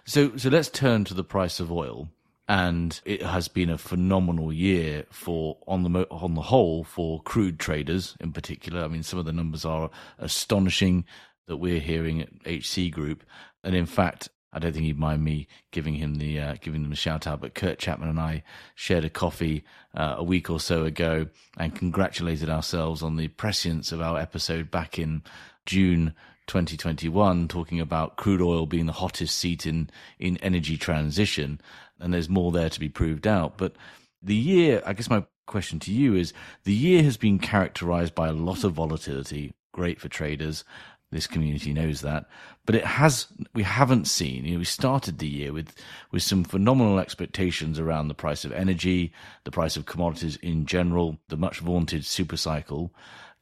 So 0.05 0.37
so 0.37 0.49
let's 0.49 0.69
turn 0.69 1.05
to 1.05 1.15
the 1.15 1.25
price 1.25 1.61
of 1.61 1.73
oil 1.73 2.09
and 2.49 3.01
it 3.05 3.23
has 3.23 3.49
been 3.49 3.71
a 3.71 3.79
phenomenal 3.79 4.53
year 4.53 5.05
for 5.11 5.59
on 5.67 5.85
the 5.85 6.07
on 6.11 6.35
the 6.35 6.43
whole 6.43 6.85
for 6.85 7.23
crude 7.23 7.59
traders 7.59 8.17
in 8.21 8.33
particular. 8.33 8.83
I 8.83 8.89
mean, 8.89 9.03
some 9.03 9.19
of 9.19 9.25
the 9.25 9.33
numbers 9.33 9.65
are 9.65 9.91
astonishing 10.19 11.05
that 11.47 11.57
we're 11.57 11.81
hearing 11.81 12.21
at 12.21 12.29
HC 12.47 12.91
Group. 12.91 13.25
And 13.65 13.75
in 13.75 13.87
fact, 13.87 14.29
I 14.53 14.59
don't 14.59 14.73
think 14.73 14.85
he'd 14.85 14.99
mind 14.99 15.25
me 15.25 15.49
giving 15.71 15.95
him 15.95 16.17
the 16.17 16.41
uh, 16.41 16.57
giving 16.61 16.83
them 16.83 16.93
a 16.93 16.97
shout 16.97 17.27
out. 17.27 17.41
But 17.41 17.55
Kurt 17.55 17.79
Chapman 17.79 18.09
and 18.09 18.21
I 18.21 18.43
shared 18.75 19.05
a 19.05 19.11
coffee 19.11 19.65
uh, 19.95 20.17
a 20.19 20.25
week 20.25 20.51
or 20.51 20.61
so 20.61 20.85
ago 20.85 21.27
and 21.57 21.75
congratulated 21.75 22.51
ourselves 22.51 23.03
on 23.03 23.17
the 23.17 23.29
prescience 23.29 23.93
of 23.93 24.01
our 24.01 24.19
episode 24.19 24.71
back 24.71 24.99
in 24.99 25.23
June 25.65 26.15
2021, 26.53 27.49
talking 27.49 27.81
about 27.81 28.17
crude 28.17 28.43
oil 28.43 28.67
being 28.67 28.87
the 28.87 28.93
hottest 28.93 29.39
seat 29.39 29.67
in 29.67 29.89
in 30.19 30.37
energy 30.39 30.77
transition. 30.77 31.61
And 31.99 32.13
there's 32.13 32.29
more 32.29 32.53
there 32.53 32.69
to 32.69 32.81
be 32.81 32.89
proved 32.89 33.27
out. 33.27 33.57
But 33.57 33.75
the 34.23 34.35
year, 34.35 34.83
I 34.85 34.93
guess 34.93 35.09
my 35.09 35.25
question 35.47 35.79
to 35.81 35.93
you 35.93 36.15
is: 36.15 36.35
the 36.65 36.75
year 36.75 37.03
has 37.03 37.17
been 37.17 37.39
characterized 37.39 38.15
by 38.15 38.29
a 38.29 38.35
lot 38.35 38.65
of 38.65 38.75
volatility. 38.75 39.53
Great 39.73 39.99
for 39.99 40.09
traders 40.09 40.65
this 41.13 41.27
community 41.27 41.73
knows 41.73 42.01
that. 42.01 42.27
But 42.65 42.75
it 42.75 42.85
has, 42.85 43.27
we 43.55 43.63
haven't 43.63 44.07
seen, 44.07 44.45
you 44.45 44.53
know, 44.53 44.59
we 44.59 44.65
started 44.65 45.19
the 45.19 45.29
year 45.29 45.53
with, 45.53 45.75
with 46.11 46.23
some 46.23 46.43
phenomenal 46.43 46.99
expectations 46.99 47.79
around 47.79 48.09
the 48.09 48.15
price 48.15 48.45
of 48.45 48.53
energy, 48.53 49.13
the 49.45 49.51
price 49.51 49.77
of 49.77 49.87
commodities 49.87 50.37
in 50.37 50.65
general, 50.65 51.19
the 51.29 51.37
much 51.37 51.61
vaunted 51.61 52.05
super 52.05 52.37
cycle. 52.37 52.93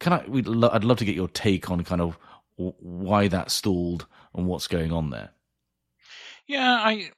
Can 0.01 0.12
I, 0.12 0.25
lo- 0.27 0.70
I'd 0.73 0.85
love 0.85 0.99
to 0.99 1.05
get 1.05 1.14
your 1.14 1.29
take 1.29 1.70
on 1.70 1.85
kind 1.85 2.01
of 2.01 2.18
why 2.79 3.29
that 3.29 3.51
stalled 3.51 4.07
and 4.35 4.46
what's 4.46 4.66
going 4.66 4.92
on 4.92 5.11
there. 5.11 5.31
Yeah, 6.46 6.73
I, 6.73 7.11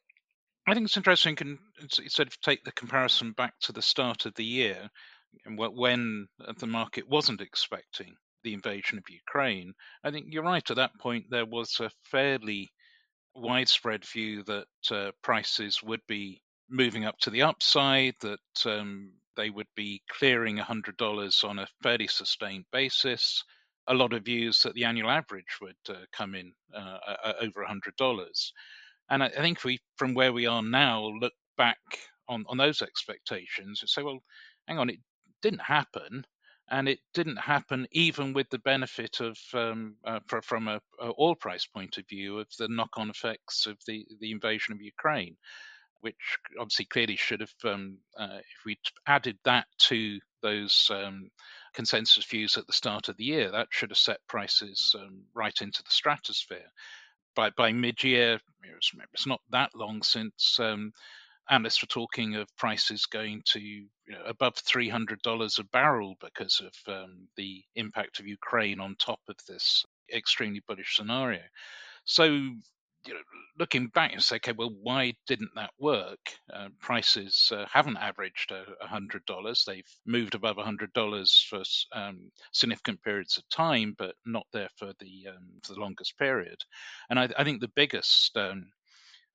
I 0.67 0.75
think 0.75 0.87
it's 0.87 0.97
interesting. 0.97 1.37
Can 1.37 1.59
sort 1.89 2.29
of 2.29 2.41
take 2.41 2.65
the 2.65 2.73
comparison 2.73 3.33
back 3.33 3.55
to 3.63 3.73
the 3.73 3.83
start 3.83 4.27
of 4.27 4.35
the 4.35 4.45
year, 4.45 4.91
when 5.57 6.29
the 6.59 6.67
market 6.67 7.09
wasn't 7.09 7.41
expecting 7.41 8.15
the 8.45 8.55
invasion 8.55 8.99
of 8.99 9.05
Ukraine, 9.09 9.73
I 10.05 10.11
think 10.11 10.27
you're 10.31 10.43
right. 10.43 10.69
At 10.71 10.77
that 10.77 10.99
point, 10.99 11.27
there 11.31 11.47
was 11.47 11.81
a 11.81 11.91
fairly 12.05 12.73
widespread 13.35 14.05
view 14.05 14.43
that 14.45 14.67
uh, 14.91 15.13
prices 15.23 15.83
would 15.83 16.03
be 16.07 16.43
moving 16.69 17.05
up 17.05 17.19
to 17.21 17.31
the 17.31 17.43
upside, 17.43 18.15
that 18.21 18.67
um, 18.67 19.13
they 19.37 19.51
would 19.51 19.69
be 19.75 20.03
clearing 20.09 20.59
$100 20.59 21.45
on 21.49 21.59
a 21.59 21.69
fairly 21.83 22.09
sustained 22.09 22.65
basis. 22.73 23.45
A 23.89 23.95
lot 23.95 24.13
of 24.13 24.25
views 24.25 24.61
that 24.63 24.75
the 24.75 24.85
annual 24.85 25.11
average 25.11 25.59
would 25.61 25.77
uh, 25.89 26.05
come 26.13 26.35
in 26.35 26.53
uh, 26.75 26.99
over 27.41 27.65
$100. 27.65 28.53
And 29.11 29.23
I, 29.23 29.27
I 29.27 29.41
think 29.41 29.65
we, 29.65 29.81
from 29.97 30.15
where 30.15 30.33
we 30.33 30.47
are 30.47 30.63
now, 30.63 31.07
look 31.21 31.33
back 31.57 31.79
on, 32.29 32.45
on 32.49 32.57
those 32.57 32.83
expectations 32.83 33.81
and 33.83 33.89
say, 33.89 34.03
well, 34.03 34.21
hang 34.69 34.79
on, 34.79 34.91
it 34.91 35.01
didn't 35.43 35.63
happen 35.63 36.25
and 36.71 36.89
it 36.89 37.01
didn't 37.13 37.37
happen 37.37 37.87
even 37.93 38.33
with 38.33 38.49
the 38.51 38.59
benefit 38.59 39.21
of 39.21 39.37
um, 39.53 39.97
uh, 40.05 40.21
from 40.43 40.69
a, 40.69 40.81
a, 41.01 41.13
oil 41.21 41.35
price 41.35 41.67
point 41.67 41.99
of 41.99 42.09
view 42.09 42.39
of 42.39 42.47
the 42.59 42.69
knock-on 42.69 43.11
effects 43.11 43.67
of 43.67 43.77
the 43.87 44.07
the 44.21 44.31
invasion 44.31 44.73
of 44.73 44.81
Ukraine, 44.81 45.37
which 46.01 46.39
obviously 46.59 46.87
clearly 46.87 47.17
should 47.17 47.41
have 47.41 47.55
um, 47.65 47.99
uh, 48.19 48.39
if 48.39 48.65
we 48.65 48.79
added 49.07 49.39
that 49.45 49.67
to 49.79 50.19
those 50.43 50.91
um, 50.91 51.29
consensus 51.75 52.25
views 52.25 52.57
at 52.57 52.67
the 52.67 52.73
start 52.73 53.09
of 53.09 53.17
the 53.17 53.25
year, 53.25 53.51
that 53.51 53.69
should 53.71 53.91
have 53.91 53.99
set 53.99 54.27
prices 54.29 54.95
um, 54.99 55.23
right 55.35 55.61
into 55.61 55.83
the 55.83 55.91
stratosphere. 55.91 56.71
By 57.35 57.51
by 57.51 57.73
mid-year, 57.73 58.41
it's 59.15 59.27
not 59.27 59.41
that 59.51 59.71
long 59.75 60.03
since 60.03 60.59
um, 60.61 60.93
analysts 61.51 61.83
were 61.83 61.89
talking 61.89 62.37
of 62.37 62.55
prices 62.57 63.07
going 63.07 63.43
to 63.47 63.61
you 63.61 63.89
know, 64.09 64.23
above 64.27 64.55
$300 64.55 65.59
a 65.59 65.65
barrel 65.65 66.17
because 66.21 66.61
of 66.61 66.93
um, 66.93 67.29
the 67.37 67.63
impact 67.75 68.21
of 68.21 68.27
Ukraine 68.27 68.81
on 68.81 68.97
top 68.97 69.21
of 69.29 69.37
this 69.49 69.85
extremely 70.13 70.63
bullish 70.67 70.97
scenario. 70.97 71.43
So, 72.05 72.51
you 73.07 73.15
know, 73.15 73.21
looking 73.59 73.89
back 73.89 74.13
and 74.13 74.23
say, 74.23 74.37
okay, 74.37 74.53
well, 74.53 74.73
why 74.83 75.15
didn't 75.27 75.55
that 75.57 75.71
work? 75.79 76.21
Uh, 76.53 76.69
prices 76.81 77.51
uh, 77.55 77.65
haven't 77.71 77.97
averaged 77.97 78.53
$100. 78.53 79.65
They've 79.65 79.97
moved 80.07 80.35
above 80.35 80.57
$100 80.57 81.45
for 81.49 81.63
um, 81.93 82.31
significant 82.53 83.03
periods 83.03 83.39
of 83.39 83.49
time, 83.49 83.95
but 83.99 84.15
not 84.25 84.47
there 84.53 84.71
for 84.77 84.93
the 85.01 85.29
um, 85.29 85.61
for 85.63 85.75
the 85.75 85.81
longest 85.81 86.17
period. 86.19 86.59
And 87.11 87.19
I, 87.19 87.29
I 87.37 87.45
think 87.45 87.61
the 87.61 87.69
biggest 87.69 88.37
um, 88.37 88.67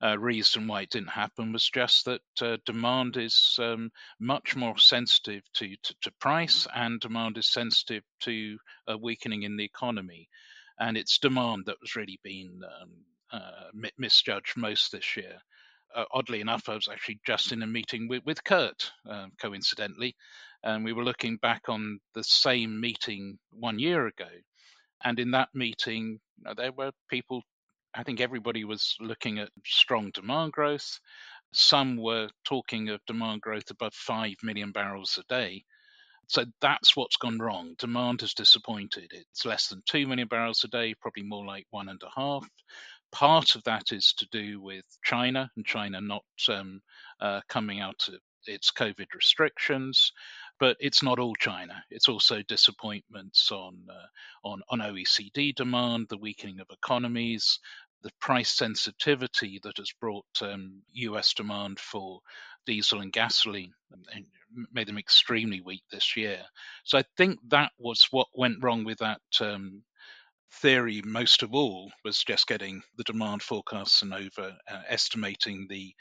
uh, 0.03 0.17
reason 0.17 0.67
why 0.67 0.81
it 0.81 0.89
didn't 0.89 1.09
happen 1.09 1.51
was 1.51 1.69
just 1.69 2.05
that 2.05 2.21
uh, 2.41 2.57
demand 2.65 3.17
is 3.17 3.57
um, 3.59 3.91
much 4.19 4.55
more 4.55 4.77
sensitive 4.77 5.41
to, 5.53 5.75
to, 5.83 5.95
to, 6.01 6.11
price 6.19 6.67
and 6.75 6.99
demand 6.99 7.37
is 7.37 7.49
sensitive 7.49 8.03
to 8.19 8.57
a 8.87 8.97
weakening 8.97 9.43
in 9.43 9.57
the 9.57 9.65
economy. 9.65 10.29
And 10.79 10.95
it's 10.95 11.17
demand 11.17 11.63
that 11.65 11.81
was 11.81 11.95
really 11.95 12.19
being 12.23 12.61
um, 12.63 12.91
uh, 13.31 13.89
misjudged 13.97 14.57
most 14.57 14.91
this 14.91 15.17
year. 15.17 15.37
Uh, 15.95 16.05
oddly 16.11 16.41
enough, 16.41 16.69
I 16.69 16.75
was 16.75 16.89
actually 16.91 17.19
just 17.25 17.51
in 17.51 17.63
a 17.63 17.67
meeting 17.67 18.07
with, 18.07 18.23
with 18.25 18.43
Kurt, 18.43 18.91
um, 19.09 19.31
coincidentally, 19.41 20.15
and 20.63 20.83
we 20.83 20.93
were 20.93 21.03
looking 21.03 21.37
back 21.37 21.63
on 21.69 21.99
the 22.13 22.23
same 22.23 22.79
meeting 22.79 23.39
one 23.51 23.79
year 23.79 24.07
ago. 24.07 24.27
And 25.03 25.19
in 25.19 25.31
that 25.31 25.49
meeting, 25.53 26.19
you 26.37 26.43
know, 26.43 26.53
there 26.55 26.71
were 26.71 26.91
people 27.09 27.43
I 27.97 28.03
think 28.03 28.21
everybody 28.21 28.63
was 28.63 28.95
looking 28.99 29.39
at 29.39 29.49
strong 29.65 30.11
demand 30.13 30.51
growth. 30.51 30.99
Some 31.51 31.97
were 31.97 32.29
talking 32.45 32.89
of 32.89 33.03
demand 33.07 33.41
growth 33.41 33.71
above 33.71 33.93
5 33.95 34.35
million 34.43 34.71
barrels 34.71 35.17
a 35.17 35.23
day. 35.33 35.63
So 36.27 36.45
that's 36.61 36.95
what's 36.95 37.17
gone 37.17 37.39
wrong. 37.39 37.75
Demand 37.79 38.21
has 38.21 38.33
disappointed. 38.35 39.11
It's 39.13 39.45
less 39.45 39.67
than 39.69 39.81
2 39.87 40.05
million 40.07 40.27
barrels 40.27 40.63
a 40.63 40.67
day, 40.67 40.93
probably 41.01 41.23
more 41.23 41.45
like 41.45 41.65
one 41.71 41.89
and 41.89 42.01
a 42.03 42.19
half. 42.19 42.47
Part 43.11 43.55
of 43.55 43.63
that 43.63 43.91
is 43.91 44.13
to 44.17 44.27
do 44.31 44.61
with 44.61 44.85
China 45.03 45.49
and 45.55 45.65
China 45.65 46.01
not 46.01 46.25
um, 46.49 46.81
uh, 47.19 47.41
coming 47.47 47.79
out 47.79 48.07
of 48.07 48.15
its 48.45 48.71
COVID 48.71 49.07
restrictions 49.15 50.11
but 50.59 50.77
it's 50.79 51.03
not 51.03 51.19
all 51.19 51.35
China. 51.35 51.83
It's 51.89 52.09
also 52.09 52.41
disappointments 52.41 53.51
on 53.51 53.77
uh, 53.89 54.47
on 54.47 54.61
on 54.69 54.79
OECD 54.79 55.53
demand, 55.53 56.07
the 56.09 56.17
weakening 56.17 56.59
of 56.59 56.67
economies, 56.71 57.59
the 58.01 58.11
price 58.19 58.49
sensitivity 58.49 59.59
that 59.63 59.77
has 59.77 59.91
brought 59.99 60.25
um, 60.41 60.81
US 60.93 61.33
demand 61.33 61.79
for 61.79 62.19
diesel 62.65 63.01
and 63.01 63.13
gasoline 63.13 63.73
and 64.11 64.25
made 64.73 64.87
them 64.87 64.97
extremely 64.97 65.61
weak 65.61 65.83
this 65.91 66.15
year. 66.15 66.41
So 66.83 66.97
I 66.97 67.03
think 67.15 67.39
that 67.49 67.71
was 67.77 68.07
what 68.11 68.27
went 68.33 68.63
wrong 68.63 68.83
with 68.83 68.99
that 68.99 69.21
um, 69.41 69.83
theory 70.51 71.01
most 71.05 71.43
of 71.43 71.53
all 71.53 71.91
was 72.03 72.23
just 72.23 72.47
getting 72.47 72.81
the 72.97 73.03
demand 73.03 73.43
forecasts 73.43 74.01
and 74.01 74.13
over 74.13 74.57
uh, 74.69 74.81
estimating 74.87 75.67
the 75.69 75.93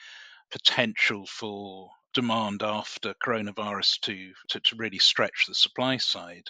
potential 0.51 1.27
for 1.27 1.91
demand 2.17 2.63
after 2.63 3.13
coronavirus 3.23 4.01
to, 4.01 4.33
to, 4.49 4.59
to 4.61 4.77
really 4.77 4.99
stretch 4.99 5.45
the 5.47 5.55
supply 5.55 5.99
side. 5.99 6.49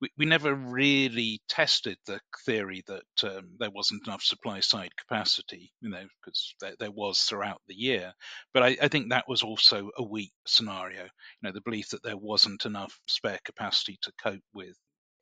We, 0.00 0.08
we 0.18 0.26
never 0.26 0.52
really 0.52 1.40
tested 1.48 1.98
the 2.06 2.18
theory 2.44 2.82
that 2.88 3.04
um, 3.22 3.50
there 3.60 3.70
wasn't 3.70 4.04
enough 4.08 4.24
supply 4.24 4.58
side 4.58 4.90
capacity, 4.98 5.72
you 5.80 5.90
know, 5.90 6.04
because 6.20 6.54
there, 6.60 6.74
there, 6.80 6.90
was 6.90 7.20
throughout 7.20 7.60
the 7.68 7.76
year. 7.76 8.12
But 8.52 8.64
I, 8.64 8.76
I 8.82 8.88
think 8.88 9.10
that 9.10 9.28
was 9.28 9.44
also 9.44 9.90
a 9.96 10.02
weak 10.02 10.32
scenario. 10.48 11.04
You 11.04 11.10
know, 11.42 11.52
the 11.52 11.60
belief 11.60 11.90
that 11.90 12.02
there 12.02 12.16
wasn't 12.16 12.64
enough 12.64 12.98
spare 13.06 13.38
capacity 13.44 13.98
to 14.02 14.12
cope 14.20 14.42
with 14.52 14.76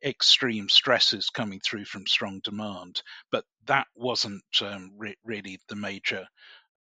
extreme 0.05 0.69
stresses 0.69 1.31
coming 1.31 1.61
through 1.61 1.85
from 1.85 2.07
strong 2.07 2.41
demand. 2.43 3.03
But 3.31 3.45
that 3.67 3.87
wasn't 3.95 4.45
um, 4.61 4.93
re- 4.97 5.17
really 5.25 5.59
the 5.69 5.77
major 5.77 6.27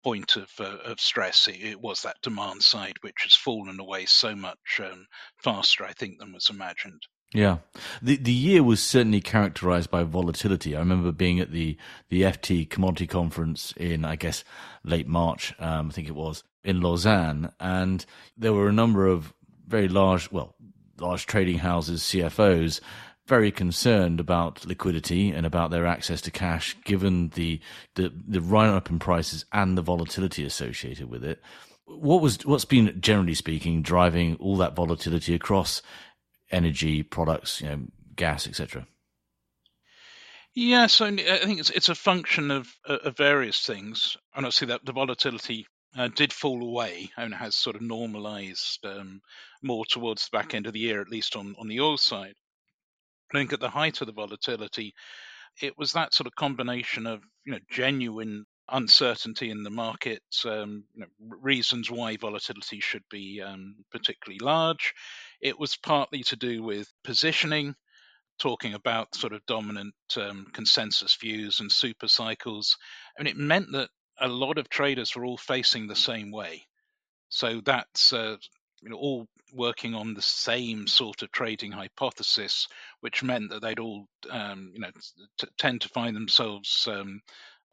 point 0.03 0.35
of, 0.37 0.49
uh, 0.59 0.77
of 0.85 0.99
stress. 0.99 1.47
It, 1.47 1.61
it, 1.61 1.81
was 1.81 2.01
that 2.01 2.21
demand 2.21 2.63
side 2.63 2.95
which 3.01 3.23
has 3.23 3.35
fallen 3.35 3.79
away 3.79 4.05
so 4.05 4.35
much 4.35 4.79
um, 4.79 5.07
faster, 5.37 5.85
I 5.85 5.93
think, 5.93 6.19
than 6.19 6.33
was 6.33 6.49
imagined. 6.49 7.01
Yeah, 7.31 7.57
the 8.01 8.15
the 8.17 8.33
year 8.33 8.63
was 8.63 8.81
certainly 8.81 9.21
characterized 9.21 9.91
by 9.91 10.01
volatility. 10.01 10.75
I 10.75 10.79
remember 10.79 11.11
being 11.11 11.39
at 11.39 11.51
the 11.51 11.77
the 12.09 12.23
FT 12.23 12.67
commodity 12.67 13.05
conference 13.05 13.71
in 13.77 14.03
I 14.03 14.15
guess 14.15 14.43
late 14.83 15.07
March, 15.07 15.53
um, 15.59 15.89
I 15.89 15.93
think 15.93 16.07
it 16.07 16.15
was 16.15 16.43
in 16.63 16.81
Lausanne, 16.81 17.51
and 17.59 18.03
there 18.35 18.53
were 18.53 18.67
a 18.67 18.73
number 18.73 19.05
of 19.05 19.31
very 19.67 19.87
large, 19.87 20.31
well, 20.31 20.55
large 20.99 21.27
trading 21.27 21.59
houses, 21.59 22.01
CFOs, 22.01 22.81
very 23.29 23.51
concerned 23.51 24.19
about 24.19 24.65
liquidity 24.65 25.29
and 25.29 25.45
about 25.45 25.69
their 25.71 25.85
access 25.85 26.19
to 26.21 26.31
cash, 26.31 26.75
given 26.83 27.29
the 27.29 27.61
the, 27.95 28.11
the 28.27 28.41
run 28.41 28.69
up 28.69 28.89
in 28.89 28.99
prices 28.99 29.45
and 29.53 29.77
the 29.77 29.83
volatility 29.83 30.43
associated 30.43 31.09
with 31.09 31.23
it. 31.23 31.39
What 31.85 32.21
was 32.21 32.45
what's 32.45 32.65
been 32.65 32.99
generally 32.99 33.35
speaking 33.35 33.81
driving 33.83 34.35
all 34.37 34.57
that 34.57 34.75
volatility 34.75 35.33
across 35.35 35.81
energy 36.51 37.03
products, 37.03 37.61
you 37.61 37.69
know, 37.69 37.81
gas, 38.15 38.47
etc. 38.47 38.87
Yes, 40.55 40.99
I 40.99 41.15
think 41.15 41.59
it's 41.59 41.69
it's 41.69 41.89
a 41.89 41.95
function 41.95 42.51
of 42.51 42.67
of 42.85 43.15
various 43.15 43.65
things, 43.65 44.17
and 44.35 44.51
see 44.53 44.65
that 44.65 44.83
the 44.83 44.91
volatility 44.91 45.67
uh, 45.95 46.09
did 46.09 46.33
fall 46.33 46.61
away 46.63 47.11
and 47.15 47.33
has 47.33 47.55
sort 47.55 47.75
of 47.75 47.81
normalized 47.81 48.83
um, 48.85 49.21
more 49.61 49.85
towards 49.85 50.25
the 50.25 50.37
back 50.37 50.53
end 50.53 50.65
of 50.67 50.73
the 50.73 50.79
year, 50.79 51.01
at 51.01 51.09
least 51.09 51.35
on 51.35 51.55
on 51.59 51.67
the 51.67 51.79
oil 51.79 51.97
side. 51.97 52.33
I 53.33 53.37
think 53.37 53.53
at 53.53 53.59
the 53.59 53.69
height 53.69 54.01
of 54.01 54.07
the 54.07 54.13
volatility, 54.13 54.93
it 55.61 55.77
was 55.77 55.93
that 55.93 56.13
sort 56.13 56.27
of 56.27 56.35
combination 56.35 57.07
of 57.07 57.21
you 57.45 57.53
know 57.53 57.59
genuine 57.69 58.45
uncertainty 58.71 59.49
in 59.49 59.63
the 59.63 59.69
market, 59.69 60.21
um, 60.45 60.83
you 60.93 61.01
know, 61.01 61.07
reasons 61.41 61.89
why 61.89 62.17
volatility 62.17 62.79
should 62.79 63.03
be 63.09 63.41
um, 63.41 63.75
particularly 63.91 64.39
large. 64.39 64.93
It 65.41 65.59
was 65.59 65.75
partly 65.75 66.23
to 66.23 66.35
do 66.35 66.63
with 66.63 66.87
positioning, 67.03 67.75
talking 68.39 68.73
about 68.73 69.15
sort 69.15 69.33
of 69.33 69.45
dominant 69.45 69.95
um, 70.17 70.47
consensus 70.53 71.15
views 71.15 71.59
and 71.59 71.71
super 71.71 72.07
cycles. 72.07 72.77
Mean, 73.17 73.27
it 73.27 73.37
meant 73.37 73.71
that 73.73 73.89
a 74.19 74.27
lot 74.27 74.57
of 74.57 74.69
traders 74.69 75.15
were 75.15 75.25
all 75.25 75.37
facing 75.37 75.87
the 75.87 75.95
same 75.95 76.31
way. 76.31 76.65
So 77.29 77.61
that's 77.63 78.11
uh, 78.11 78.37
you 78.81 78.89
know, 78.89 78.97
all 78.97 79.27
working 79.53 79.95
on 79.95 80.13
the 80.13 80.21
same 80.21 80.87
sort 80.87 81.21
of 81.21 81.31
trading 81.31 81.71
hypothesis, 81.71 82.67
which 83.01 83.23
meant 83.23 83.49
that 83.49 83.61
they'd 83.61 83.79
all, 83.79 84.05
um, 84.29 84.71
you 84.73 84.79
know, 84.79 84.91
t- 85.39 85.47
tend 85.57 85.81
to 85.81 85.89
find 85.89 86.15
themselves 86.15 86.87
um, 86.91 87.21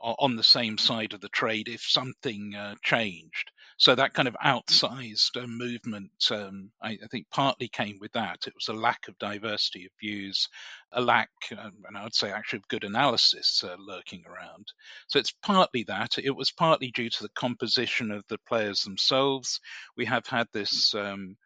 on 0.00 0.36
the 0.36 0.42
same 0.42 0.78
side 0.78 1.12
of 1.12 1.20
the 1.20 1.28
trade 1.28 1.68
if 1.68 1.82
something 1.82 2.54
uh, 2.54 2.74
changed. 2.82 3.50
So 3.78 3.94
that 3.94 4.14
kind 4.14 4.26
of 4.26 4.36
outsized 4.42 5.36
uh, 5.36 5.46
movement, 5.46 6.10
um, 6.30 6.70
I, 6.82 6.92
I, 6.92 7.06
think, 7.10 7.26
partly 7.30 7.68
came 7.68 7.98
with 8.00 8.12
that. 8.12 8.46
It 8.46 8.54
was 8.54 8.68
a 8.68 8.78
lack 8.78 9.06
of 9.06 9.18
diversity 9.18 9.84
of 9.84 9.92
views, 10.00 10.48
a 10.92 11.02
lack, 11.02 11.28
um, 11.52 11.72
and 11.86 11.96
I 11.96 12.02
would 12.02 12.14
say 12.14 12.30
actually 12.30 12.60
of 12.60 12.68
good 12.68 12.84
analysis 12.84 13.62
uh, 13.62 13.76
lurking 13.78 14.24
around. 14.26 14.66
So 15.08 15.18
it's 15.18 15.34
partly 15.42 15.84
that. 15.88 16.18
It 16.18 16.34
was 16.34 16.50
partly 16.52 16.90
due 16.90 17.10
to 17.10 17.22
the 17.22 17.28
composition 17.34 18.10
of 18.10 18.24
the 18.28 18.38
players 18.48 18.82
themselves. 18.82 19.60
We 19.94 20.06
have 20.06 20.26
had 20.26 20.46
this 20.52 20.94
um, 20.94 21.36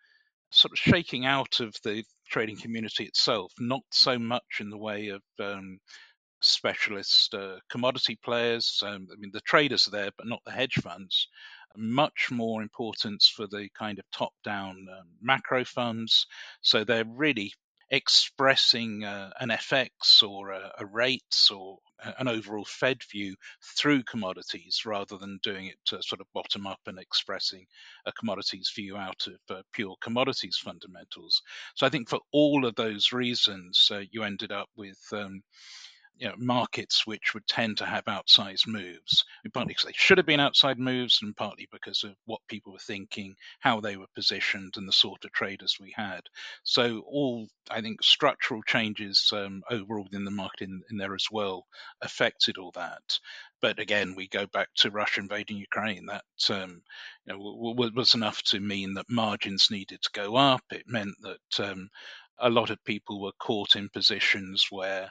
sort 0.50 0.72
of 0.72 0.78
shaking 0.78 1.26
out 1.26 1.58
of 1.58 1.74
the 1.82 2.04
trading 2.28 2.58
community 2.58 3.04
itself, 3.04 3.52
not 3.58 3.82
so 3.90 4.20
much 4.20 4.60
in 4.60 4.70
the 4.70 4.78
way 4.78 5.08
of 5.08 5.22
um, 5.40 5.80
specialist 6.42 7.34
uh, 7.34 7.56
commodity 7.70 8.18
players. 8.22 8.82
Um, 8.84 9.08
I 9.12 9.16
mean, 9.18 9.30
the 9.32 9.40
traders 9.40 9.88
are 9.88 9.92
there, 9.92 10.10
but 10.16 10.26
not 10.26 10.40
the 10.44 10.52
hedge 10.52 10.76
funds. 10.82 11.28
Much 11.76 12.28
more 12.30 12.62
importance 12.62 13.28
for 13.28 13.46
the 13.46 13.68
kind 13.78 13.98
of 13.98 14.04
top 14.12 14.32
down 14.44 14.86
um, 14.90 15.08
macro 15.20 15.64
funds. 15.64 16.26
So 16.62 16.84
they're 16.84 17.04
really 17.04 17.52
expressing 17.90 19.04
uh, 19.04 19.30
an 19.40 19.48
FX 19.48 20.22
or 20.22 20.50
a, 20.50 20.72
a, 20.78 20.86
rates 20.86 21.50
or 21.50 21.78
an 22.18 22.28
overall 22.28 22.64
Fed 22.64 22.98
view 23.10 23.34
through 23.76 24.04
commodities 24.04 24.82
rather 24.86 25.18
than 25.18 25.40
doing 25.42 25.66
it 25.66 25.76
sort 25.84 26.20
of 26.20 26.26
bottom 26.32 26.66
up 26.66 26.78
and 26.86 26.98
expressing 26.98 27.66
a 28.06 28.12
commodities 28.12 28.72
view 28.74 28.96
out 28.96 29.26
of 29.26 29.56
uh, 29.56 29.62
pure 29.72 29.96
commodities 30.00 30.56
fundamentals. 30.56 31.42
So 31.74 31.84
I 31.84 31.90
think 31.90 32.08
for 32.08 32.20
all 32.32 32.64
of 32.64 32.76
those 32.76 33.12
reasons, 33.12 33.88
uh, 33.92 34.02
you 34.10 34.22
ended 34.22 34.52
up 34.52 34.68
with 34.76 35.00
um, 35.12 35.42
you 36.20 36.28
know, 36.28 36.34
markets 36.36 37.06
which 37.06 37.32
would 37.32 37.46
tend 37.46 37.78
to 37.78 37.86
have 37.86 38.04
outsized 38.04 38.66
moves, 38.66 39.24
partly 39.54 39.70
because 39.70 39.86
they 39.86 39.92
should 39.94 40.18
have 40.18 40.26
been 40.26 40.38
outside 40.38 40.78
moves, 40.78 41.20
and 41.22 41.34
partly 41.34 41.66
because 41.72 42.04
of 42.04 42.14
what 42.26 42.42
people 42.46 42.74
were 42.74 42.78
thinking, 42.78 43.34
how 43.60 43.80
they 43.80 43.96
were 43.96 44.06
positioned, 44.14 44.74
and 44.76 44.86
the 44.86 44.92
sort 44.92 45.24
of 45.24 45.32
traders 45.32 45.78
we 45.80 45.94
had. 45.96 46.20
So, 46.62 47.00
all 47.06 47.48
I 47.70 47.80
think 47.80 48.02
structural 48.02 48.62
changes 48.62 49.30
um, 49.32 49.62
overall 49.70 50.04
within 50.04 50.26
the 50.26 50.30
market 50.30 50.68
in, 50.68 50.82
in, 50.90 50.98
there 50.98 51.14
as 51.14 51.26
well 51.32 51.66
affected 52.02 52.58
all 52.58 52.72
that. 52.72 53.18
But 53.62 53.78
again, 53.78 54.14
we 54.14 54.28
go 54.28 54.46
back 54.46 54.68
to 54.76 54.90
Russia 54.90 55.20
invading 55.20 55.56
Ukraine. 55.56 56.04
That 56.04 56.24
um, 56.50 56.82
you 57.24 57.32
know, 57.32 57.38
w- 57.38 57.74
w- 57.74 57.94
was 57.96 58.14
enough 58.14 58.42
to 58.44 58.60
mean 58.60 58.92
that 58.94 59.06
margins 59.08 59.68
needed 59.70 60.02
to 60.02 60.10
go 60.12 60.36
up. 60.36 60.64
It 60.70 60.84
meant 60.86 61.14
that 61.22 61.66
um, 61.70 61.88
a 62.38 62.50
lot 62.50 62.68
of 62.70 62.84
people 62.84 63.22
were 63.22 63.32
caught 63.38 63.76
in 63.76 63.88
positions 63.88 64.66
where 64.70 65.10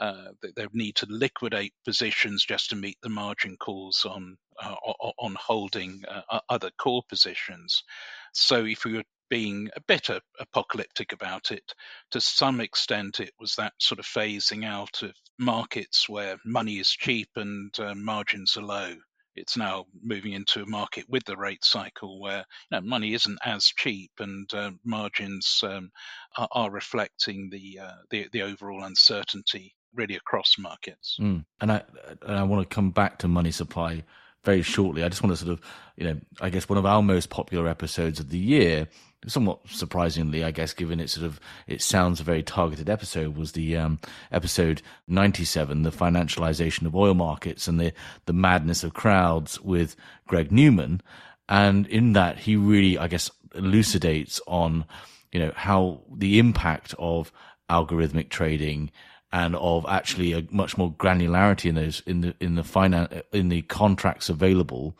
uh, 0.00 0.32
they, 0.56 0.66
need 0.72 0.96
to 0.96 1.06
liquidate 1.10 1.74
positions 1.84 2.44
just 2.44 2.70
to 2.70 2.76
meet 2.76 2.96
the 3.02 3.08
margin 3.10 3.54
calls 3.58 4.06
on 4.06 4.38
uh, 4.62 4.74
on 5.18 5.36
holding 5.38 6.02
uh, 6.08 6.40
other 6.48 6.70
core 6.78 7.02
positions. 7.08 7.84
So 8.32 8.64
if 8.64 8.84
we 8.84 8.94
were 8.94 9.04
being 9.28 9.68
a 9.76 9.80
bit 9.82 10.08
apocalyptic 10.40 11.12
about 11.12 11.52
it, 11.52 11.74
to 12.12 12.20
some 12.20 12.60
extent 12.60 13.20
it 13.20 13.34
was 13.38 13.54
that 13.56 13.74
sort 13.78 13.98
of 13.98 14.06
phasing 14.06 14.64
out 14.64 15.02
of 15.02 15.12
markets 15.38 16.08
where 16.08 16.38
money 16.46 16.78
is 16.78 16.90
cheap 16.90 17.28
and 17.36 17.78
uh, 17.78 17.94
margins 17.94 18.56
are 18.56 18.62
low 18.62 18.96
it's 19.36 19.56
now 19.56 19.86
moving 20.02 20.32
into 20.32 20.62
a 20.62 20.66
market 20.66 21.04
with 21.08 21.24
the 21.24 21.36
rate 21.36 21.64
cycle 21.64 22.20
where 22.20 22.38
you 22.38 22.44
know, 22.72 22.80
money 22.80 23.14
isn't 23.14 23.38
as 23.44 23.64
cheap 23.64 24.10
and 24.18 24.52
uh, 24.52 24.70
margins 24.84 25.60
um, 25.62 25.90
are, 26.36 26.48
are, 26.52 26.70
reflecting 26.70 27.48
the, 27.48 27.78
uh, 27.78 27.94
the, 28.10 28.28
the 28.32 28.42
overall 28.42 28.82
uncertainty 28.82 29.74
really 29.94 30.16
across 30.16 30.56
markets. 30.58 31.16
Mm. 31.20 31.44
And 31.60 31.72
I 31.72 31.82
and 32.22 32.36
I 32.38 32.42
want 32.42 32.68
to 32.68 32.74
come 32.74 32.90
back 32.90 33.18
to 33.18 33.28
money 33.28 33.50
supply 33.50 34.04
very 34.44 34.62
shortly. 34.62 35.04
I 35.04 35.08
just 35.08 35.22
want 35.22 35.36
to 35.36 35.44
sort 35.44 35.52
of, 35.52 35.60
you 35.96 36.04
know, 36.04 36.20
I 36.40 36.50
guess 36.50 36.68
one 36.68 36.78
of 36.78 36.86
our 36.86 37.02
most 37.02 37.30
popular 37.30 37.68
episodes 37.68 38.20
of 38.20 38.30
the 38.30 38.38
year, 38.38 38.88
somewhat 39.26 39.60
surprisingly, 39.68 40.44
I 40.44 40.50
guess, 40.50 40.72
given 40.72 40.98
it 40.98 41.10
sort 41.10 41.26
of, 41.26 41.40
it 41.66 41.82
sounds 41.82 42.20
a 42.20 42.24
very 42.24 42.42
targeted 42.42 42.88
episode, 42.88 43.36
was 43.36 43.52
the 43.52 43.76
um, 43.76 43.98
episode 44.32 44.80
97, 45.08 45.82
the 45.82 45.90
financialization 45.90 46.86
of 46.86 46.96
oil 46.96 47.14
markets 47.14 47.68
and 47.68 47.78
the, 47.78 47.92
the 48.24 48.32
madness 48.32 48.82
of 48.82 48.94
crowds 48.94 49.60
with 49.60 49.94
Greg 50.26 50.50
Newman. 50.50 51.02
And 51.48 51.86
in 51.88 52.14
that, 52.14 52.38
he 52.38 52.56
really, 52.56 52.96
I 52.96 53.08
guess, 53.08 53.30
elucidates 53.54 54.40
on, 54.46 54.86
you 55.32 55.40
know, 55.40 55.52
how 55.54 56.00
the 56.10 56.38
impact 56.38 56.94
of 56.98 57.30
algorithmic 57.68 58.30
trading 58.30 58.90
and 59.32 59.54
of 59.56 59.86
actually 59.88 60.32
a 60.32 60.46
much 60.50 60.76
more 60.76 60.92
granularity 60.92 61.68
in 61.68 61.74
those 61.76 62.00
in 62.06 62.20
the 62.20 62.34
in 62.40 62.54
the 62.54 62.64
finance 62.64 63.12
in 63.32 63.48
the 63.48 63.62
contracts 63.62 64.28
available 64.28 64.96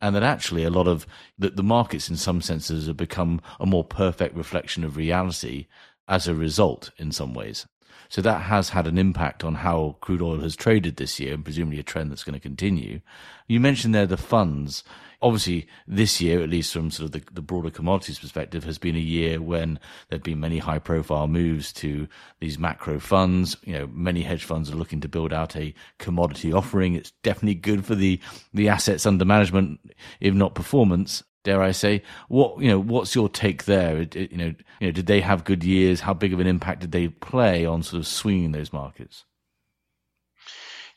and 0.00 0.14
that 0.14 0.22
actually 0.22 0.64
a 0.64 0.70
lot 0.70 0.88
of 0.88 1.06
the, 1.38 1.50
the 1.50 1.62
markets 1.62 2.08
in 2.08 2.16
some 2.16 2.40
senses 2.40 2.86
have 2.86 2.96
become 2.96 3.40
a 3.58 3.66
more 3.66 3.84
perfect 3.84 4.34
reflection 4.34 4.82
of 4.82 4.96
reality 4.96 5.66
as 6.08 6.26
a 6.26 6.34
result 6.34 6.90
in 6.96 7.12
some 7.12 7.34
ways. 7.34 7.66
So 8.08 8.20
that 8.22 8.42
has 8.42 8.70
had 8.70 8.86
an 8.86 8.98
impact 8.98 9.44
on 9.44 9.56
how 9.56 9.96
crude 10.00 10.22
oil 10.22 10.40
has 10.40 10.56
traded 10.56 10.96
this 10.96 11.20
year 11.20 11.34
and 11.34 11.44
presumably 11.44 11.78
a 11.78 11.84
trend 11.84 12.10
that's 12.10 12.24
going 12.24 12.34
to 12.34 12.40
continue. 12.40 13.00
You 13.46 13.60
mentioned 13.60 13.94
there 13.94 14.06
the 14.06 14.16
funds 14.16 14.82
obviously 15.22 15.66
this 15.86 16.20
year, 16.20 16.42
at 16.42 16.48
least 16.48 16.72
from 16.72 16.90
sort 16.90 17.06
of 17.06 17.12
the, 17.12 17.22
the 17.32 17.42
broader 17.42 17.70
commodities 17.70 18.18
perspective, 18.18 18.64
has 18.64 18.78
been 18.78 18.96
a 18.96 19.00
year 19.00 19.40
when 19.40 19.78
there've 20.08 20.22
been 20.22 20.40
many 20.40 20.58
high 20.58 20.78
profile 20.78 21.26
moves 21.28 21.72
to 21.74 22.08
these 22.40 22.58
macro 22.58 22.98
funds. 22.98 23.56
You 23.64 23.74
know, 23.74 23.86
many 23.88 24.22
hedge 24.22 24.44
funds 24.44 24.70
are 24.70 24.76
looking 24.76 25.00
to 25.00 25.08
build 25.08 25.32
out 25.32 25.56
a 25.56 25.74
commodity 25.98 26.52
offering. 26.52 26.94
It's 26.94 27.12
definitely 27.22 27.56
good 27.56 27.84
for 27.84 27.94
the, 27.94 28.20
the 28.54 28.68
assets 28.68 29.06
under 29.06 29.24
management, 29.24 29.80
if 30.20 30.34
not 30.34 30.54
performance. 30.54 31.22
Dare 31.42 31.62
I 31.62 31.70
say? 31.72 32.02
What 32.28 32.60
you 32.60 32.68
know? 32.68 32.78
What's 32.78 33.14
your 33.14 33.30
take 33.30 33.64
there? 33.64 33.96
It, 33.96 34.14
it, 34.14 34.30
you 34.30 34.36
know, 34.36 34.54
you 34.78 34.88
know, 34.88 34.90
did 34.90 35.06
they 35.06 35.22
have 35.22 35.44
good 35.44 35.64
years? 35.64 36.00
How 36.00 36.12
big 36.12 36.34
of 36.34 36.40
an 36.40 36.46
impact 36.46 36.82
did 36.82 36.92
they 36.92 37.08
play 37.08 37.64
on 37.64 37.82
sort 37.82 38.00
of 38.00 38.06
swinging 38.06 38.52
those 38.52 38.74
markets? 38.74 39.24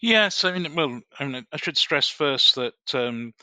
Yes, 0.02 0.44
I 0.44 0.60
mean, 0.60 0.76
well, 0.76 1.00
I 1.18 1.26
mean, 1.26 1.48
I 1.54 1.56
should 1.56 1.78
stress 1.78 2.10
first 2.10 2.56
that 2.56 2.74
um, 2.94 3.34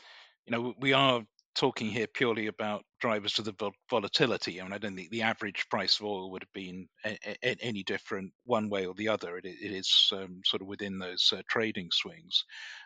you 0.45 0.51
know, 0.51 0.73
we 0.79 0.93
are 0.93 1.21
talking 1.55 1.89
here 1.89 2.07
purely 2.07 2.47
about 2.47 2.83
drivers 2.99 3.37
of 3.39 3.45
the 3.45 3.71
volatility. 3.89 4.59
I 4.59 4.63
mean, 4.63 4.73
I 4.73 4.77
don't 4.77 4.95
think 4.95 5.09
the 5.09 5.23
average 5.23 5.67
price 5.69 5.99
of 5.99 6.05
oil 6.05 6.31
would 6.31 6.43
have 6.43 6.53
been 6.53 6.87
a, 7.05 7.17
a, 7.43 7.55
any 7.61 7.83
different 7.83 8.31
one 8.45 8.69
way 8.69 8.85
or 8.85 8.93
the 8.93 9.09
other. 9.09 9.37
it, 9.37 9.45
it 9.45 9.71
is 9.71 10.09
um, 10.13 10.41
sort 10.45 10.61
of 10.61 10.67
within 10.67 10.97
those 10.97 11.33
uh, 11.35 11.41
trading 11.49 11.89
swings. 11.91 12.45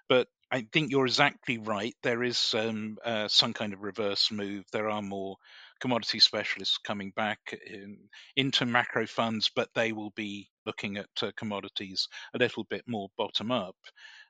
But 0.09 0.27
I 0.51 0.67
think 0.71 0.91
you're 0.91 1.05
exactly 1.05 1.57
right. 1.57 1.93
There 2.01 2.23
is 2.23 2.53
um, 2.57 2.97
uh, 3.03 3.27
some 3.27 3.53
kind 3.53 3.73
of 3.73 3.81
reverse 3.81 4.31
move. 4.31 4.63
There 4.71 4.89
are 4.89 5.01
more 5.01 5.35
commodity 5.79 6.19
specialists 6.19 6.77
coming 6.77 7.11
back 7.15 7.39
in, 7.67 7.97
into 8.35 8.65
macro 8.65 9.05
funds, 9.05 9.51
but 9.55 9.69
they 9.75 9.91
will 9.91 10.11
be 10.11 10.49
looking 10.65 10.97
at 10.97 11.09
uh, 11.21 11.31
commodities 11.35 12.07
a 12.33 12.37
little 12.37 12.63
bit 12.69 12.83
more 12.87 13.09
bottom 13.17 13.51
up. 13.51 13.75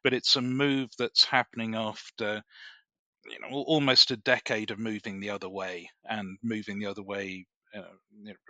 But 0.04 0.14
it's 0.14 0.36
a 0.36 0.42
move 0.42 0.90
that's 0.98 1.26
happening 1.26 1.76
after 1.76 2.44
you 3.30 3.40
know 3.40 3.48
almost 3.50 4.12
a 4.12 4.18
decade 4.18 4.72
of 4.72 4.80
moving 4.80 5.20
the 5.20 5.30
other 5.30 5.50
way 5.50 5.90
and 6.06 6.38
moving 6.44 6.80
the 6.80 6.86
other 6.86 7.04
way 7.04 7.46
uh, 7.76 7.82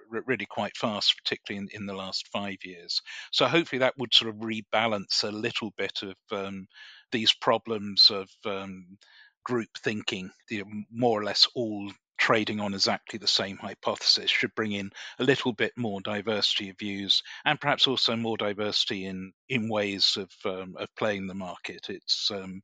really 0.10 0.46
quite 0.46 0.78
fast, 0.78 1.16
particularly 1.18 1.68
in, 1.74 1.82
in, 1.82 1.86
the 1.88 1.96
last 1.96 2.28
five 2.32 2.58
years. 2.64 3.02
So 3.32 3.48
hopefully 3.48 3.80
that 3.80 3.96
would 3.98 4.14
sort 4.14 4.30
of 4.30 4.36
rebalance 4.36 5.24
a 5.24 5.32
little 5.32 5.72
bit 5.78 6.04
of 6.04 6.16
um, 6.32 6.68
these 7.12 7.34
problems 7.34 8.12
of 8.12 8.30
um, 8.46 8.98
group 9.44 9.70
thinking, 9.80 10.30
you 10.50 10.60
know, 10.60 10.72
more 10.92 11.20
or 11.20 11.24
less 11.24 11.48
all 11.56 11.92
trading 12.18 12.60
on 12.60 12.74
exactly 12.74 13.20
the 13.20 13.28
same 13.28 13.58
hypothesis 13.58 14.32
should 14.32 14.54
bring 14.56 14.72
in 14.72 14.90
a 15.20 15.24
little 15.24 15.54
bit 15.54 15.74
more 15.76 16.02
diversity 16.02 16.70
of 16.70 16.78
views 16.80 17.22
and 17.46 17.60
perhaps 17.60 17.88
also 17.88 18.16
more 18.16 18.38
diversity 18.38 19.06
in 19.06 19.34
in 19.50 19.70
ways 19.70 20.18
of 20.18 20.30
um, 20.46 20.76
of 20.78 20.88
playing 20.96 21.28
the 21.28 21.34
market. 21.34 21.88
It's 21.90 22.30
um, 22.32 22.62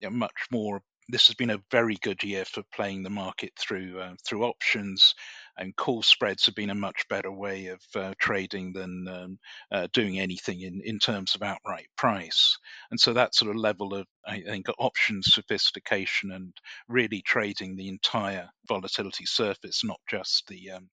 you 0.00 0.10
know, 0.10 0.16
much 0.16 0.46
more 0.50 0.80
this 1.08 1.26
has 1.26 1.36
been 1.36 1.50
a 1.50 1.62
very 1.70 1.96
good 2.02 2.22
year 2.22 2.44
for 2.44 2.62
playing 2.74 3.02
the 3.02 3.10
market 3.10 3.52
through 3.58 4.00
uh, 4.00 4.14
through 4.26 4.44
options. 4.44 5.14
and 5.56 5.76
call 5.76 6.02
spreads 6.02 6.46
have 6.46 6.54
been 6.54 6.70
a 6.70 6.74
much 6.74 7.06
better 7.08 7.30
way 7.30 7.66
of 7.68 7.80
uh, 7.94 8.12
trading 8.18 8.72
than 8.72 9.06
um, 9.08 9.38
uh, 9.70 9.86
doing 9.92 10.18
anything 10.18 10.60
in, 10.62 10.80
in 10.84 10.98
terms 10.98 11.34
of 11.34 11.42
outright 11.42 11.86
price. 11.96 12.58
And 12.90 12.98
so 12.98 13.12
that 13.12 13.34
sort 13.34 13.50
of 13.50 13.56
level 13.56 13.94
of, 13.94 14.06
I 14.26 14.40
think, 14.40 14.66
option 14.78 15.22
sophistication 15.22 16.32
and 16.32 16.52
really 16.88 17.22
trading 17.22 17.76
the 17.76 17.88
entire 17.88 18.48
volatility 18.66 19.26
surface, 19.26 19.84
not 19.84 20.00
just 20.08 20.44
the 20.48 20.72
um, 20.72 20.88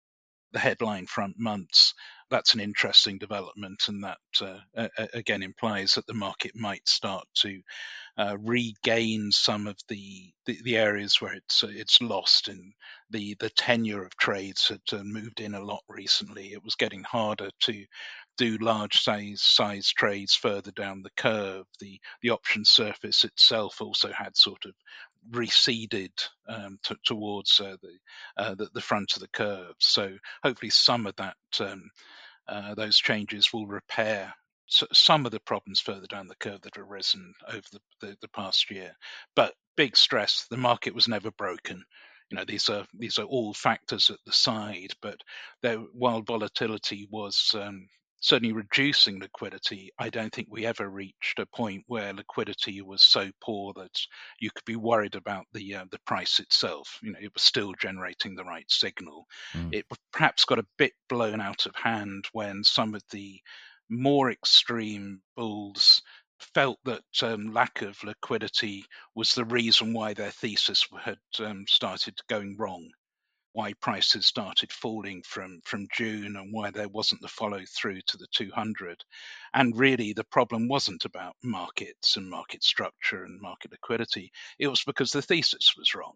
the 0.54 0.60
headline 0.60 1.08
front 1.08 1.36
months. 1.39 1.93
That's 2.31 2.53
an 2.53 2.61
interesting 2.61 3.17
development, 3.17 3.83
and 3.89 4.03
that 4.05 4.17
uh, 4.41 4.87
again 5.13 5.43
implies 5.43 5.93
that 5.95 6.07
the 6.07 6.13
market 6.13 6.53
might 6.55 6.87
start 6.87 7.25
to 7.41 7.61
uh, 8.17 8.37
regain 8.39 9.31
some 9.31 9.67
of 9.67 9.77
the, 9.89 10.31
the, 10.45 10.57
the 10.63 10.77
areas 10.77 11.19
where 11.19 11.33
it's 11.33 11.63
it's 11.63 12.01
lost 12.01 12.47
and 12.47 12.73
the 13.09 13.35
the 13.39 13.49
tenure 13.49 14.05
of 14.05 14.15
trades 14.15 14.69
had 14.69 14.81
uh, 14.99 15.03
moved 15.03 15.41
in 15.41 15.55
a 15.55 15.63
lot 15.63 15.83
recently. 15.89 16.53
It 16.53 16.63
was 16.63 16.75
getting 16.75 17.03
harder 17.03 17.49
to 17.61 17.85
do 18.37 18.57
large 18.61 19.01
size 19.01 19.41
size 19.41 19.89
trades 19.89 20.33
further 20.33 20.71
down 20.71 21.03
the 21.03 21.11
curve. 21.17 21.65
The 21.81 21.99
the 22.21 22.29
option 22.31 22.63
surface 22.65 23.25
itself 23.25 23.81
also 23.81 24.11
had 24.11 24.37
sort 24.37 24.65
of 24.65 24.73
receded 25.31 26.11
um, 26.47 26.79
t- 26.83 26.95
towards 27.05 27.59
uh, 27.59 27.75
the, 27.81 27.97
uh, 28.37 28.55
the, 28.55 28.69
the 28.73 28.81
front 28.81 29.13
of 29.15 29.21
the 29.21 29.27
curve. 29.29 29.75
So 29.79 30.17
hopefully 30.43 30.71
some 30.71 31.05
of 31.05 31.15
that 31.17 31.35
um, 31.59 31.89
uh, 32.51 32.75
those 32.75 32.97
changes 32.97 33.53
will 33.53 33.65
repair 33.65 34.33
some 34.67 35.25
of 35.25 35.31
the 35.31 35.39
problems 35.39 35.79
further 35.79 36.07
down 36.07 36.27
the 36.27 36.35
curve 36.35 36.61
that 36.61 36.75
have 36.75 36.85
arisen 36.85 37.33
over 37.47 37.63
the, 37.71 37.79
the, 38.01 38.17
the, 38.21 38.27
past 38.27 38.69
year. 38.69 38.93
But 39.35 39.53
big 39.75 39.97
stress: 39.97 40.47
the 40.49 40.57
market 40.57 40.93
was 40.93 41.07
never 41.07 41.31
broken. 41.31 41.83
You 42.29 42.37
know, 42.37 42.45
these 42.45 42.69
are 42.69 42.85
these 42.93 43.19
are 43.19 43.25
all 43.25 43.53
factors 43.53 44.09
at 44.09 44.19
the 44.25 44.33
side. 44.33 44.93
But 45.01 45.17
there, 45.61 45.77
while 45.77 46.21
volatility 46.21 47.07
was 47.09 47.55
um, 47.55 47.87
certainly 48.21 48.53
reducing 48.53 49.19
liquidity, 49.19 49.91
I 49.99 50.10
don't 50.10 50.34
think 50.34 50.47
we 50.49 50.65
ever 50.65 50.88
reached 50.88 51.39
a 51.39 51.45
point 51.47 51.84
where 51.88 52.13
liquidity 52.13 52.81
was 52.81 53.01
so 53.01 53.31
poor 53.43 53.73
that 53.73 53.99
you 54.39 54.51
could 54.51 54.65
be 54.65 54.75
worried 54.75 55.15
about 55.15 55.45
the 55.53 55.75
uh, 55.75 55.86
the 55.91 55.99
price 56.05 56.39
itself. 56.39 56.99
You 57.01 57.12
know, 57.12 57.19
it 57.21 57.34
was 57.34 57.43
still 57.43 57.73
generating 57.73 58.36
the 58.36 58.45
right 58.45 58.69
signal. 58.69 59.25
Mm. 59.53 59.73
It 59.73 59.86
perhaps 60.13 60.45
got 60.45 60.60
a 60.60 60.67
bit 60.77 60.93
blown 61.10 61.41
out 61.41 61.65
of 61.65 61.75
hand 61.75 62.25
when 62.31 62.63
some 62.63 62.95
of 62.95 63.03
the 63.12 63.41
more 63.89 64.31
extreme 64.31 65.21
bulls 65.36 66.01
felt 66.53 66.79
that 66.86 67.03
um, 67.23 67.53
lack 67.53 67.81
of 67.81 68.03
liquidity 68.03 68.86
was 69.15 69.34
the 69.34 69.45
reason 69.45 69.93
why 69.93 70.13
their 70.13 70.31
thesis 70.31 70.88
had 71.03 71.17
um, 71.39 71.65
started 71.67 72.15
going 72.29 72.55
wrong, 72.57 72.89
why 73.53 73.73
prices 73.73 74.25
started 74.25 74.71
falling 74.71 75.23
from, 75.23 75.61
from 75.63 75.87
June, 75.93 76.35
and 76.35 76.53
why 76.53 76.71
there 76.71 76.89
wasn't 76.89 77.21
the 77.21 77.27
follow 77.27 77.61
through 77.65 78.01
to 78.07 78.17
the 78.17 78.27
200. 78.31 79.03
And 79.53 79.77
really, 79.77 80.13
the 80.13 80.23
problem 80.23 80.67
wasn't 80.67 81.05
about 81.05 81.35
markets 81.43 82.17
and 82.17 82.29
market 82.29 82.63
structure 82.63 83.23
and 83.23 83.41
market 83.41 83.71
liquidity, 83.71 84.31
it 84.59 84.67
was 84.67 84.83
because 84.83 85.11
the 85.11 85.21
thesis 85.21 85.75
was 85.77 85.95
wrong 85.95 86.15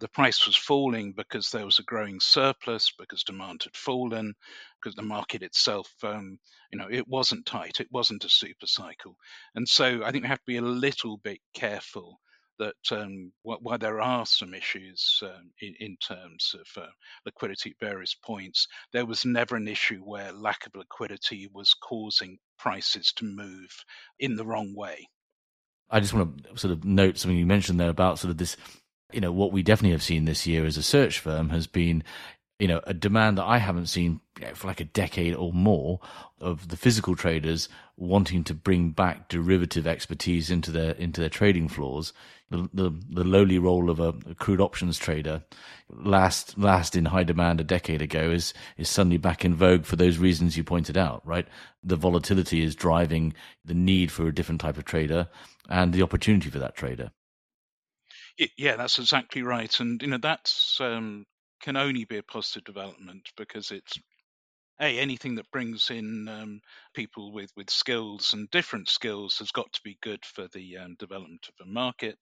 the 0.00 0.08
price 0.08 0.46
was 0.46 0.56
falling 0.56 1.12
because 1.12 1.50
there 1.50 1.64
was 1.64 1.78
a 1.78 1.84
growing 1.84 2.20
surplus, 2.20 2.92
because 2.98 3.22
demand 3.22 3.62
had 3.62 3.76
fallen, 3.76 4.34
because 4.80 4.94
the 4.96 5.02
market 5.02 5.42
itself, 5.42 5.90
um, 6.02 6.38
you 6.72 6.78
know, 6.78 6.88
it 6.90 7.06
wasn't 7.06 7.46
tight, 7.46 7.80
it 7.80 7.88
wasn't 7.92 8.24
a 8.24 8.28
super 8.28 8.66
cycle. 8.66 9.16
And 9.54 9.68
so 9.68 10.02
I 10.04 10.10
think 10.10 10.24
we 10.24 10.28
have 10.28 10.40
to 10.40 10.46
be 10.46 10.56
a 10.56 10.62
little 10.62 11.18
bit 11.18 11.38
careful 11.54 12.20
that 12.58 12.74
um, 12.92 13.32
while 13.42 13.78
there 13.78 14.00
are 14.00 14.26
some 14.26 14.54
issues 14.54 15.22
um, 15.22 15.50
in, 15.60 15.74
in, 15.80 15.96
terms 15.96 16.54
of 16.54 16.82
uh, 16.82 16.86
liquidity 17.24 17.70
at 17.70 17.86
various 17.86 18.14
points, 18.14 18.66
there 18.92 19.06
was 19.06 19.24
never 19.24 19.56
an 19.56 19.68
issue 19.68 20.00
where 20.00 20.32
lack 20.32 20.66
of 20.66 20.74
liquidity 20.74 21.48
was 21.52 21.74
causing 21.74 22.38
prices 22.58 23.12
to 23.16 23.24
move 23.24 23.70
in 24.18 24.36
the 24.36 24.44
wrong 24.44 24.74
way. 24.76 25.08
I 25.90 26.00
just 26.00 26.14
want 26.14 26.44
to 26.44 26.58
sort 26.58 26.72
of 26.72 26.84
note 26.84 27.18
something 27.18 27.36
you 27.36 27.46
mentioned 27.46 27.78
there 27.78 27.90
about 27.90 28.18
sort 28.18 28.30
of 28.30 28.38
this 28.38 28.56
you 29.14 29.20
know, 29.20 29.32
what 29.32 29.52
we 29.52 29.62
definitely 29.62 29.92
have 29.92 30.02
seen 30.02 30.24
this 30.24 30.46
year 30.46 30.66
as 30.66 30.76
a 30.76 30.82
search 30.82 31.20
firm 31.20 31.50
has 31.50 31.66
been, 31.68 32.02
you 32.58 32.68
know, 32.68 32.80
a 32.84 32.94
demand 32.94 33.38
that 33.38 33.44
I 33.44 33.58
haven't 33.58 33.86
seen 33.86 34.20
for 34.54 34.68
like 34.68 34.80
a 34.80 34.84
decade 34.84 35.34
or 35.34 35.52
more 35.52 36.00
of 36.40 36.68
the 36.68 36.76
physical 36.76 37.16
traders 37.16 37.68
wanting 37.96 38.44
to 38.44 38.54
bring 38.54 38.90
back 38.90 39.28
derivative 39.28 39.86
expertise 39.86 40.50
into 40.50 40.70
their 40.70 40.92
into 40.92 41.20
their 41.20 41.30
trading 41.30 41.68
floors. 41.68 42.12
The 42.50 42.68
the, 42.72 42.90
the 43.10 43.24
lowly 43.24 43.58
role 43.58 43.90
of 43.90 43.98
a, 43.98 44.14
a 44.30 44.34
crude 44.34 44.60
options 44.60 44.98
trader, 44.98 45.42
last 45.90 46.56
last 46.56 46.94
in 46.94 47.06
high 47.06 47.24
demand 47.24 47.60
a 47.60 47.64
decade 47.64 48.02
ago, 48.02 48.30
is 48.30 48.54
is 48.76 48.88
suddenly 48.88 49.16
back 49.16 49.44
in 49.44 49.54
vogue 49.54 49.84
for 49.84 49.96
those 49.96 50.18
reasons 50.18 50.56
you 50.56 50.62
pointed 50.62 50.96
out. 50.96 51.26
Right, 51.26 51.48
the 51.82 51.96
volatility 51.96 52.62
is 52.62 52.76
driving 52.76 53.34
the 53.64 53.74
need 53.74 54.12
for 54.12 54.28
a 54.28 54.34
different 54.34 54.60
type 54.60 54.78
of 54.78 54.84
trader 54.84 55.28
and 55.68 55.92
the 55.92 56.02
opportunity 56.02 56.50
for 56.50 56.60
that 56.60 56.76
trader. 56.76 57.10
Yeah, 58.56 58.76
that's 58.76 58.98
exactly 58.98 59.42
right, 59.42 59.78
and 59.80 60.00
you 60.02 60.08
know 60.08 60.18
that's 60.18 60.80
um, 60.80 61.24
can 61.64 61.76
only 61.78 62.04
be 62.04 62.18
a 62.18 62.22
positive 62.22 62.62
development 62.62 63.30
because 63.38 63.70
it's 63.70 63.98
a 64.82 64.98
anything 64.98 65.36
that 65.36 65.50
brings 65.50 65.88
in 65.88 66.28
um, 66.28 66.60
people 66.94 67.32
with 67.32 67.50
with 67.56 67.70
skills 67.70 68.34
and 68.34 68.50
different 68.50 68.86
skills 68.86 69.38
has 69.38 69.50
got 69.50 69.72
to 69.72 69.80
be 69.82 69.96
good 70.02 70.22
for 70.26 70.46
the 70.48 70.76
um, 70.76 70.94
development 70.98 71.46
of 71.48 71.66
a 71.66 71.70
market. 71.70 72.18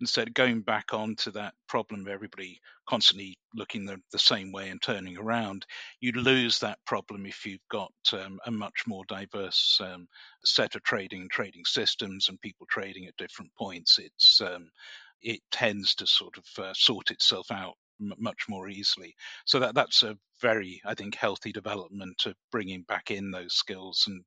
Instead, 0.00 0.32
going 0.32 0.60
back 0.60 0.94
onto 0.94 1.32
that 1.32 1.54
problem 1.66 2.02
of 2.02 2.08
everybody 2.08 2.60
constantly 2.88 3.36
looking 3.54 3.84
the, 3.84 4.00
the 4.12 4.18
same 4.18 4.52
way 4.52 4.68
and 4.68 4.80
turning 4.80 5.18
around, 5.18 5.66
you 5.98 6.12
lose 6.12 6.60
that 6.60 6.78
problem 6.86 7.26
if 7.26 7.44
you've 7.44 7.68
got 7.68 7.92
um, 8.12 8.38
a 8.46 8.50
much 8.50 8.84
more 8.86 9.02
diverse 9.08 9.80
um, 9.82 10.06
set 10.44 10.76
of 10.76 10.84
trading 10.84 11.22
and 11.22 11.30
trading 11.32 11.64
systems 11.64 12.28
and 12.28 12.40
people 12.40 12.66
trading 12.70 13.06
at 13.06 13.16
different 13.16 13.50
points. 13.58 13.98
It's 13.98 14.40
um, 14.40 14.70
it 15.20 15.40
tends 15.50 15.96
to 15.96 16.06
sort 16.06 16.36
of 16.36 16.64
uh, 16.64 16.74
sort 16.74 17.10
itself 17.10 17.50
out 17.50 17.74
m- 18.00 18.14
much 18.18 18.46
more 18.48 18.68
easily. 18.68 19.14
So 19.44 19.60
that 19.60 19.74
that's 19.74 20.02
a 20.02 20.16
very, 20.40 20.80
I 20.84 20.94
think, 20.94 21.14
healthy 21.14 21.52
development 21.52 22.22
of 22.26 22.34
bringing 22.50 22.82
back 22.82 23.10
in 23.10 23.30
those 23.30 23.54
skills 23.54 24.04
and 24.08 24.24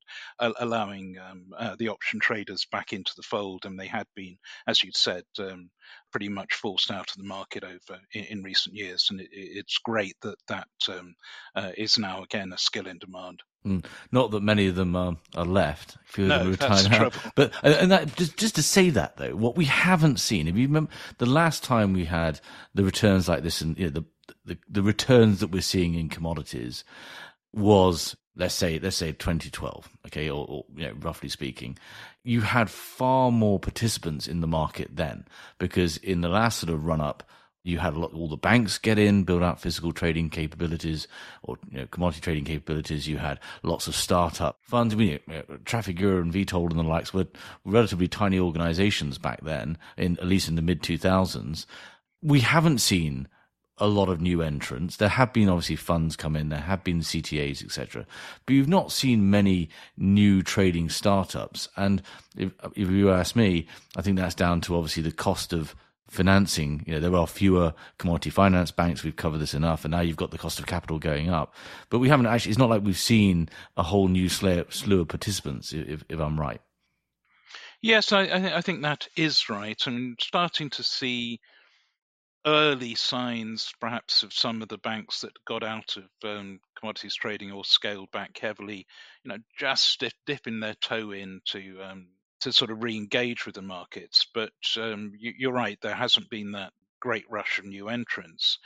allowing 0.59 1.17
um, 1.19 1.45
uh, 1.57 1.75
the 1.77 1.89
option 1.89 2.19
traders 2.19 2.65
back 2.71 2.93
into 2.93 3.13
the 3.15 3.23
fold. 3.23 3.65
And 3.65 3.79
they 3.79 3.87
had 3.87 4.07
been, 4.15 4.37
as 4.67 4.83
you'd 4.83 4.95
said, 4.95 5.23
um, 5.39 5.69
pretty 6.11 6.29
much 6.29 6.55
forced 6.55 6.91
out 6.91 7.09
of 7.11 7.17
the 7.17 7.23
market 7.27 7.63
over 7.63 7.99
in, 8.13 8.23
in 8.25 8.43
recent 8.43 8.75
years. 8.75 9.07
And 9.09 9.21
it, 9.21 9.29
it's 9.31 9.79
great 9.79 10.15
that 10.21 10.37
that 10.47 10.67
um, 10.89 11.15
uh, 11.55 11.71
is 11.77 11.97
now 11.97 12.23
again 12.23 12.53
a 12.53 12.57
skill 12.57 12.87
in 12.87 12.99
demand. 12.99 13.41
Mm. 13.67 13.85
Not 14.11 14.31
that 14.31 14.41
many 14.41 14.67
of 14.67 14.75
them 14.75 14.95
are, 14.95 15.17
are 15.35 15.45
left. 15.45 15.95
A 15.95 15.99
few 16.05 16.27
no, 16.27 16.39
of 16.39 16.59
them 16.59 16.69
that's 16.69 16.87
trouble. 16.87 17.17
But 17.35 17.53
and 17.63 17.91
that 17.91 18.15
just 18.15 18.37
just 18.37 18.55
to 18.55 18.63
say 18.63 18.89
that 18.91 19.17
though, 19.17 19.35
what 19.35 19.55
we 19.55 19.65
haven't 19.65 20.19
seen. 20.19 20.47
If 20.47 20.55
you 20.55 20.67
remember 20.67 20.91
the 21.17 21.25
last 21.25 21.63
time 21.63 21.93
we 21.93 22.05
had 22.05 22.39
the 22.73 22.83
returns 22.83 23.27
like 23.27 23.43
this, 23.43 23.61
and 23.61 23.77
you 23.77 23.85
know, 23.85 23.91
the, 23.91 24.05
the 24.45 24.57
the 24.69 24.83
returns 24.83 25.39
that 25.39 25.51
we're 25.51 25.61
seeing 25.61 25.95
in 25.95 26.09
commodities 26.09 26.83
was 27.53 28.15
let's 28.35 28.53
say 28.53 28.79
let's 28.79 28.95
say 28.95 29.11
2012 29.11 29.89
okay 30.05 30.29
or, 30.29 30.45
or, 30.47 30.65
you 30.75 30.85
know 30.85 30.93
roughly 30.99 31.29
speaking 31.29 31.77
you 32.23 32.41
had 32.41 32.69
far 32.69 33.31
more 33.31 33.57
participants 33.57 34.27
in 34.27 34.41
the 34.41 34.47
market 34.47 34.95
then 34.95 35.25
because 35.57 35.97
in 35.97 36.21
the 36.21 36.29
last 36.29 36.59
sort 36.59 36.71
of 36.71 36.85
run 36.85 37.01
up 37.01 37.23
you 37.67 37.79
had 37.79 37.97
lot, 37.97 38.13
all 38.13 38.29
the 38.29 38.37
banks 38.37 38.77
get 38.77 38.97
in, 38.97 39.23
build 39.23 39.43
out 39.43 39.59
physical 39.59 39.91
trading 39.91 40.29
capabilities 40.29 41.07
or 41.43 41.57
you 41.69 41.79
know, 41.79 41.87
commodity 41.87 42.21
trading 42.21 42.45
capabilities. 42.45 43.07
You 43.07 43.17
had 43.17 43.39
lots 43.61 43.87
of 43.87 43.95
startup 43.95 44.57
funds. 44.61 44.95
i 44.95 44.97
You 44.97 45.19
know, 45.27 45.43
Trafigura 45.65 46.21
and 46.21 46.33
Vitol 46.33 46.69
and 46.69 46.79
the 46.79 46.83
likes 46.83 47.13
were 47.13 47.27
relatively 47.65 48.07
tiny 48.07 48.39
organizations 48.39 49.17
back 49.17 49.43
then, 49.43 49.77
in 49.97 50.17
at 50.19 50.27
least 50.27 50.47
in 50.47 50.55
the 50.55 50.61
mid 50.61 50.81
2000s. 50.81 51.65
We 52.23 52.39
haven't 52.39 52.79
seen 52.79 53.27
a 53.79 53.87
lot 53.87 54.07
of 54.07 54.21
new 54.21 54.41
entrants. 54.41 54.95
There 54.95 55.09
have 55.09 55.33
been 55.33 55.49
obviously 55.49 55.75
funds 55.75 56.15
come 56.15 56.37
in, 56.37 56.49
there 56.49 56.59
have 56.59 56.85
been 56.85 57.01
CTAs, 57.01 57.63
etc. 57.63 58.07
But 58.45 58.53
you've 58.53 58.69
not 58.69 58.93
seen 58.93 59.29
many 59.29 59.69
new 59.97 60.41
trading 60.41 60.89
startups. 60.89 61.67
And 61.75 62.01
if, 62.37 62.53
if 62.75 62.89
you 62.89 63.11
ask 63.11 63.35
me, 63.35 63.67
I 63.97 64.01
think 64.01 64.17
that's 64.17 64.35
down 64.35 64.61
to 64.61 64.75
obviously 64.75 65.03
the 65.03 65.11
cost 65.11 65.51
of 65.51 65.75
financing. 66.09 66.83
You 66.85 66.95
know, 66.95 66.99
there 66.99 67.15
are 67.15 67.27
fewer 67.27 67.73
commodity 67.97 68.29
finance 68.29 68.71
banks. 68.71 69.03
We've 69.03 69.15
covered 69.15 69.39
this 69.39 69.53
enough, 69.53 69.85
and 69.85 69.91
now 69.91 70.01
you've 70.01 70.17
got 70.17 70.31
the 70.31 70.37
cost 70.37 70.59
of 70.59 70.65
capital 70.65 70.99
going 70.99 71.29
up. 71.29 71.53
But 71.89 71.99
we 71.99 72.09
haven't 72.09 72.27
actually. 72.27 72.51
It's 72.51 72.59
not 72.59 72.69
like 72.69 72.83
we've 72.83 72.97
seen 72.97 73.49
a 73.75 73.83
whole 73.83 74.07
new 74.07 74.29
slew 74.29 75.01
of 75.01 75.07
participants. 75.07 75.73
If, 75.73 76.03
if 76.09 76.19
I'm 76.19 76.39
right. 76.39 76.61
Yes, 77.81 78.11
I, 78.11 78.23
I 78.55 78.61
think 78.61 78.81
that 78.81 79.07
is 79.15 79.49
right. 79.49 79.79
I'm 79.85 80.15
starting 80.19 80.69
to 80.71 80.83
see 80.83 81.39
early 82.45 82.95
signs, 82.95 83.71
perhaps, 83.79 84.23
of 84.23 84.33
some 84.33 84.61
of 84.61 84.69
the 84.69 84.79
banks 84.79 85.21
that 85.21 85.33
got 85.45 85.63
out 85.63 85.95
of 85.97 86.05
um, 86.23 86.59
commodities 86.79 87.13
trading 87.15 87.51
or 87.51 87.63
scaled 87.63 88.09
back 88.11 88.37
heavily. 88.39 88.87
You 89.23 89.29
know, 89.29 89.37
just 89.59 89.99
dip, 89.99 90.13
dipping 90.25 90.59
their 90.59 90.75
toe 90.75 91.11
into 91.11 91.79
um, 91.83 92.07
to 92.41 92.51
sort 92.51 92.71
of 92.71 92.83
re-engage 92.83 93.45
with 93.45 93.55
the 93.55 93.61
markets. 93.61 94.27
But 94.33 94.51
um, 94.77 95.11
you, 95.17 95.49
are 95.49 95.53
right, 95.53 95.77
there 95.81 95.95
hasn't 95.95 96.29
been 96.29 96.51
that 96.51 96.71
great 96.99 97.25
rush 97.29 97.59
of 97.59 97.65
new 97.65 97.89
entrants. 97.89 98.59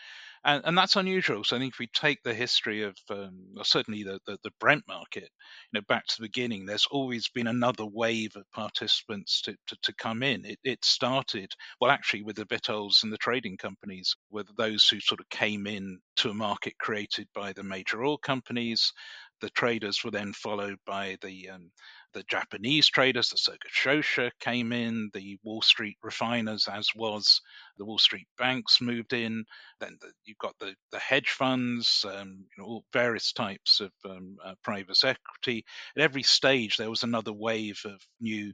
and, 0.44 0.64
and 0.66 0.78
that's 0.78 0.96
unusual. 0.96 1.44
So 1.44 1.56
I 1.56 1.60
think 1.60 1.74
if 1.74 1.80
we 1.80 1.88
take 1.88 2.24
the 2.24 2.34
history 2.34 2.84
of 2.84 2.96
um, 3.10 3.56
certainly 3.64 4.04
the, 4.04 4.20
the, 4.26 4.38
the 4.44 4.52
Brent 4.60 4.84
market, 4.88 5.30
you 5.72 5.80
know, 5.80 5.82
back 5.88 6.06
to 6.08 6.16
the 6.18 6.28
beginning, 6.28 6.66
there's 6.66 6.88
always 6.90 7.30
been 7.30 7.48
another 7.48 7.86
wave 7.86 8.36
of 8.36 8.50
participants 8.52 9.42
to, 9.44 9.56
to, 9.68 9.78
to 9.84 9.94
come 9.94 10.24
in. 10.24 10.46
It, 10.46 10.60
it 10.64 10.84
started 10.84 11.54
well, 11.80 11.92
actually, 11.92 12.24
with 12.24 12.38
the 12.38 12.46
Vitols 12.46 13.04
and 13.04 13.12
the 13.14 13.18
trading 13.18 13.58
companies, 13.58 14.16
with 14.32 14.48
those 14.58 14.88
who 14.88 15.00
sort 15.00 15.20
of 15.20 15.30
came 15.30 15.68
in 15.68 16.00
to 16.18 16.30
a 16.30 16.34
market 16.34 16.78
created 16.80 17.28
by 17.36 17.54
the 17.54 17.64
major 17.64 18.04
oil 18.04 18.18
companies. 18.18 18.94
The 19.42 19.50
traders 19.50 20.04
were 20.04 20.12
then 20.12 20.34
followed 20.34 20.78
by 20.86 21.18
the 21.22 21.50
um, 21.50 21.72
the 22.14 22.24
Japanese 22.24 22.89
traders, 22.89 23.30
the 23.30 23.38
Sogo 23.38 23.70
Shosha 23.74 24.32
came 24.39 24.74
in, 24.74 25.10
the 25.14 25.38
Wall 25.44 25.62
Street 25.62 25.98
refiners, 26.04 26.68
as 26.68 26.89
was 26.96 27.42
the 27.78 27.86
Wall 27.86 27.98
Street 27.98 28.28
banks, 28.38 28.82
moved 28.82 29.14
in. 29.14 29.46
Then 29.80 29.98
the, 30.02 30.12
you've 30.26 30.38
got 30.38 30.56
the, 30.60 30.76
the 30.92 31.00
hedge 31.00 31.30
funds, 31.30 32.06
um, 32.08 32.46
you 32.58 32.62
know, 32.62 32.66
all 32.66 32.84
various 32.92 33.32
types 33.32 33.80
of 33.80 33.92
um, 34.06 34.38
uh, 34.44 34.56
private 34.64 35.04
equity. 35.04 35.64
At 35.96 36.04
every 36.04 36.24
stage, 36.24 36.78
there 36.78 36.89
was 36.89 37.04
another 37.04 37.34
wave 37.34 37.80
of 37.86 38.02
new 38.20 38.54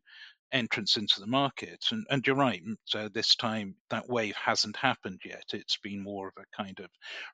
entrance 0.51 0.97
into 0.97 1.19
the 1.19 1.27
market. 1.27 1.83
And, 1.91 2.05
and 2.09 2.25
you're 2.25 2.35
right, 2.35 2.61
so 2.85 3.09
this 3.09 3.35
time 3.35 3.75
that 3.89 4.07
wave 4.07 4.35
hasn't 4.35 4.77
happened 4.77 5.21
yet. 5.25 5.43
It's 5.53 5.77
been 5.77 6.03
more 6.03 6.27
of 6.27 6.33
a 6.38 6.55
kind 6.55 6.79
of 6.79 6.89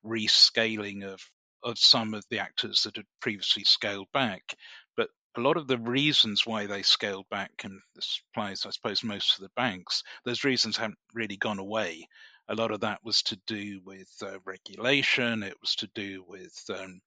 rescaling 0.06 1.04
of 1.04 1.22
of 1.64 1.78
some 1.80 2.14
of 2.14 2.24
the 2.30 2.40
actors 2.40 2.84
that 2.84 2.96
had 2.96 3.06
previously 3.22 3.64
scaled 3.64 4.08
back. 4.14 4.56
But 4.96 5.10
a 5.36 5.42
lot 5.42 5.58
of 5.58 5.68
the 5.68 5.78
reasons 5.78 6.46
why 6.46 6.66
they 6.66 6.82
scaled 6.82 7.28
back, 7.30 7.52
and 7.64 7.80
this 7.96 8.22
applies, 8.32 8.66
I 8.66 8.70
suppose, 8.72 9.04
most 9.04 9.36
of 9.36 9.44
the 9.44 9.52
banks, 9.56 10.04
those 10.26 10.44
reasons 10.44 10.78
haven't 10.78 11.00
really 11.14 11.38
gone 11.38 11.60
away. 11.60 12.08
A 12.50 12.56
lot 12.56 12.72
of 12.72 12.82
that 12.82 13.00
was 13.04 13.22
to 13.24 13.40
do 13.48 13.82
with 13.86 14.10
uh, 14.22 14.40
regulation, 14.46 15.44
it 15.44 15.60
was 15.62 15.76
to 15.76 15.88
do 15.96 16.24
with 16.28 16.54
um, 16.70 17.00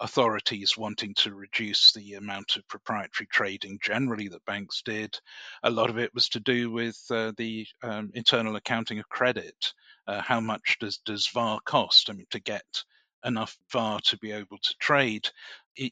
authorities 0.00 0.76
wanting 0.76 1.14
to 1.14 1.34
reduce 1.34 1.92
the 1.92 2.14
amount 2.14 2.56
of 2.56 2.66
proprietary 2.68 3.28
trading 3.32 3.78
generally 3.82 4.28
that 4.28 4.44
banks 4.44 4.82
did. 4.84 5.16
A 5.62 5.70
lot 5.70 5.90
of 5.90 5.98
it 5.98 6.12
was 6.14 6.28
to 6.30 6.40
do 6.40 6.70
with 6.70 6.98
uh, 7.10 7.32
the 7.36 7.66
um, 7.82 8.10
internal 8.14 8.56
accounting 8.56 8.98
of 8.98 9.08
credit. 9.08 9.72
Uh, 10.06 10.20
how 10.20 10.40
much 10.40 10.76
does, 10.80 10.98
does 10.98 11.28
VAR 11.28 11.60
cost? 11.64 12.10
I 12.10 12.12
mean, 12.12 12.26
to 12.30 12.40
get 12.40 12.64
enough 13.24 13.56
VAR 13.70 14.00
to 14.00 14.18
be 14.18 14.32
able 14.32 14.58
to 14.58 14.74
trade 14.78 15.28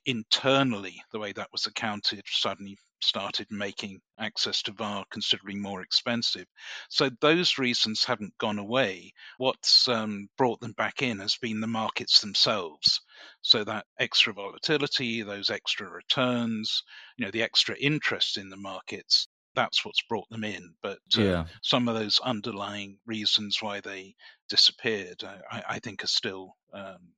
internally, 0.06 1.02
the 1.12 1.18
way 1.18 1.32
that 1.32 1.50
was 1.52 1.66
accounted 1.66 2.22
suddenly 2.26 2.76
started 3.00 3.46
making 3.50 4.00
access 4.18 4.62
to 4.62 4.72
VAR 4.72 5.04
considerably 5.10 5.56
more 5.56 5.82
expensive. 5.82 6.46
So 6.88 7.10
those 7.20 7.58
reasons 7.58 8.04
haven't 8.04 8.38
gone 8.38 8.58
away. 8.58 9.12
What's 9.38 9.88
um, 9.88 10.28
brought 10.38 10.60
them 10.60 10.72
back 10.72 11.02
in 11.02 11.18
has 11.18 11.36
been 11.36 11.60
the 11.60 11.66
markets 11.66 12.20
themselves. 12.20 13.00
So 13.40 13.64
that 13.64 13.86
extra 13.98 14.32
volatility, 14.32 15.22
those 15.22 15.50
extra 15.50 15.88
returns, 15.88 16.84
you 17.16 17.24
know, 17.24 17.32
the 17.32 17.42
extra 17.42 17.76
interest 17.76 18.36
in 18.36 18.48
the 18.48 18.56
markets. 18.56 19.26
That's 19.54 19.84
what's 19.84 20.02
brought 20.02 20.28
them 20.30 20.44
in. 20.44 20.74
But 20.82 20.98
uh, 21.18 21.22
yeah. 21.22 21.44
some 21.62 21.88
of 21.88 21.94
those 21.94 22.20
underlying 22.20 22.98
reasons 23.06 23.58
why 23.60 23.80
they 23.80 24.14
disappeared, 24.48 25.22
I, 25.24 25.62
I 25.68 25.78
think, 25.78 26.04
are 26.04 26.08
still 26.08 26.56
um, 26.72 27.14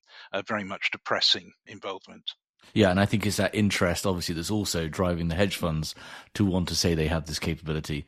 very 0.46 0.64
much 0.64 0.90
depressing 0.90 1.52
involvement. 1.66 2.30
Yeah, 2.72 2.90
and 2.90 2.98
I 2.98 3.06
think 3.06 3.24
it's 3.24 3.36
that 3.36 3.54
interest, 3.54 4.06
obviously, 4.06 4.34
that's 4.34 4.50
also 4.50 4.88
driving 4.88 5.28
the 5.28 5.36
hedge 5.36 5.56
funds 5.56 5.94
to 6.34 6.44
want 6.44 6.68
to 6.68 6.76
say 6.76 6.94
they 6.94 7.06
have 7.06 7.26
this 7.26 7.38
capability, 7.38 8.04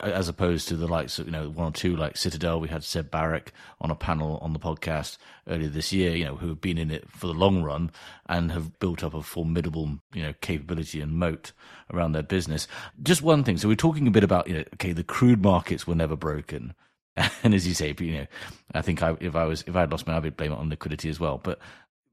as 0.00 0.28
opposed 0.28 0.68
to 0.68 0.76
the 0.76 0.86
likes 0.86 1.18
of, 1.18 1.26
you 1.26 1.32
know, 1.32 1.50
one 1.50 1.68
or 1.68 1.72
two 1.72 1.96
like 1.96 2.16
Citadel. 2.16 2.58
We 2.58 2.68
had 2.68 2.82
Seb 2.82 3.10
Barrack 3.10 3.52
on 3.80 3.90
a 3.90 3.94
panel 3.94 4.38
on 4.40 4.54
the 4.54 4.58
podcast 4.58 5.18
earlier 5.48 5.68
this 5.68 5.92
year, 5.92 6.16
you 6.16 6.24
know, 6.24 6.36
who 6.36 6.48
have 6.48 6.60
been 6.62 6.78
in 6.78 6.90
it 6.90 7.10
for 7.10 7.26
the 7.26 7.34
long 7.34 7.62
run 7.62 7.90
and 8.26 8.52
have 8.52 8.78
built 8.78 9.04
up 9.04 9.12
a 9.12 9.22
formidable, 9.22 9.98
you 10.14 10.22
know, 10.22 10.34
capability 10.40 11.00
and 11.00 11.12
moat 11.12 11.52
around 11.92 12.12
their 12.12 12.22
business. 12.22 12.66
Just 13.02 13.22
one 13.22 13.44
thing. 13.44 13.58
So 13.58 13.68
we're 13.68 13.74
talking 13.74 14.06
a 14.06 14.10
bit 14.12 14.24
about, 14.24 14.48
you 14.48 14.54
know, 14.54 14.64
okay, 14.74 14.92
the 14.92 15.04
crude 15.04 15.42
markets 15.42 15.86
were 15.86 15.94
never 15.94 16.16
broken. 16.16 16.74
And 17.42 17.54
as 17.54 17.66
you 17.66 17.72
say, 17.72 17.94
you 17.98 18.12
know, 18.12 18.26
I 18.74 18.82
think 18.82 19.02
I, 19.02 19.16
if 19.20 19.34
I 19.34 19.44
was 19.44 19.64
if 19.66 19.74
I 19.74 19.80
had 19.80 19.90
lost 19.90 20.06
money, 20.06 20.18
I 20.18 20.20
would 20.20 20.36
blame 20.36 20.52
it 20.52 20.58
on 20.58 20.68
liquidity 20.68 21.08
as 21.08 21.18
well. 21.18 21.40
But 21.42 21.58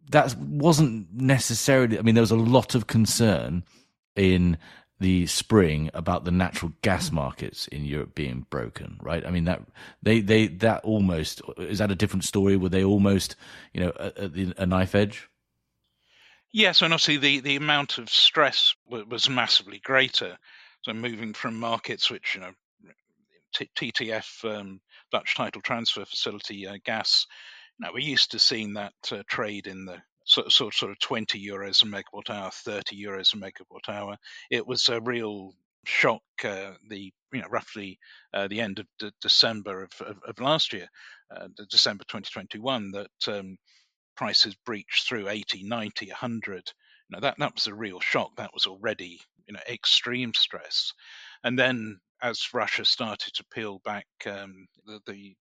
that 0.09 0.35
wasn't 0.37 1.07
necessarily. 1.13 1.97
I 1.97 2.01
mean, 2.01 2.15
there 2.15 2.21
was 2.21 2.31
a 2.31 2.35
lot 2.35 2.75
of 2.75 2.87
concern 2.87 3.63
in 4.15 4.57
the 4.99 5.27
spring 5.27 5.89
about 5.93 6.23
the 6.23 6.31
natural 6.31 6.71
gas 6.81 7.11
markets 7.11 7.67
in 7.67 7.83
Europe 7.83 8.15
being 8.15 8.45
broken, 8.49 8.97
right? 9.01 9.25
I 9.25 9.31
mean 9.31 9.43
that 9.45 9.61
they 10.01 10.21
they 10.21 10.47
that 10.47 10.83
almost 10.83 11.41
is 11.57 11.79
that 11.79 11.91
a 11.91 11.95
different 11.95 12.23
story? 12.23 12.55
Were 12.55 12.69
they 12.69 12.83
almost 12.83 13.35
you 13.73 13.81
know 13.81 13.91
at, 13.99 14.17
a 14.17 14.65
knife 14.65 14.95
edge? 14.95 15.27
Yes, 16.53 16.81
and 16.81 16.93
obviously 16.93 17.17
the 17.17 17.39
the 17.41 17.55
amount 17.55 17.97
of 17.97 18.09
stress 18.09 18.75
was 18.87 19.29
massively 19.29 19.79
greater. 19.79 20.37
So 20.83 20.93
moving 20.93 21.33
from 21.33 21.59
markets 21.59 22.09
which 22.09 22.35
you 22.35 22.41
know 22.41 22.51
TTF 23.53 24.57
um, 24.57 24.79
Dutch 25.11 25.35
Title 25.35 25.61
Transfer 25.61 26.05
Facility 26.05 26.67
uh, 26.67 26.77
gas 26.85 27.27
now, 27.79 27.89
we're 27.93 27.99
used 27.99 28.31
to 28.31 28.39
seeing 28.39 28.73
that 28.73 28.93
uh, 29.11 29.23
trade 29.27 29.67
in 29.67 29.85
the 29.85 29.97
sort, 30.25 30.51
sort, 30.51 30.73
sort 30.73 30.91
of 30.91 30.99
20 30.99 31.43
euros 31.45 31.83
a 31.83 31.85
megawatt 31.85 32.29
hour, 32.29 32.51
30 32.51 33.01
euros 33.01 33.33
a 33.33 33.37
megawatt 33.37 33.89
hour. 33.89 34.17
It 34.49 34.65
was 34.65 34.89
a 34.89 35.01
real 35.01 35.53
shock 35.85 36.21
uh, 36.45 36.71
the 36.87 37.11
you 37.33 37.41
know 37.41 37.47
roughly 37.49 37.99
uh, 38.33 38.47
the 38.47 38.61
end 38.61 38.79
of 38.79 38.87
de- 38.99 39.11
December 39.21 39.83
of, 39.83 39.91
of, 40.01 40.17
of, 40.25 40.39
last 40.39 40.71
year, 40.73 40.87
uh, 41.35 41.47
December 41.69 42.03
2021, 42.05 42.91
that 42.91 43.09
um, 43.27 43.57
prices 44.15 44.55
breached 44.65 45.07
through 45.07 45.27
80, 45.27 45.63
90, 45.63 46.07
100. 46.07 46.71
You 47.09 47.15
know, 47.15 47.19
that 47.19 47.35
that 47.39 47.53
was 47.53 47.67
a 47.67 47.75
real 47.75 47.99
shock. 47.99 48.35
That 48.37 48.53
was 48.53 48.65
already 48.65 49.19
you 49.47 49.53
know 49.53 49.59
extreme 49.67 50.33
stress, 50.33 50.93
and 51.43 51.57
then 51.59 51.99
as 52.21 52.53
Russia 52.53 52.85
started 52.85 53.33
to 53.33 53.45
peel 53.51 53.79
back 53.83 54.07
um, 54.25 54.67
the, 54.85 55.01
the 55.05 55.35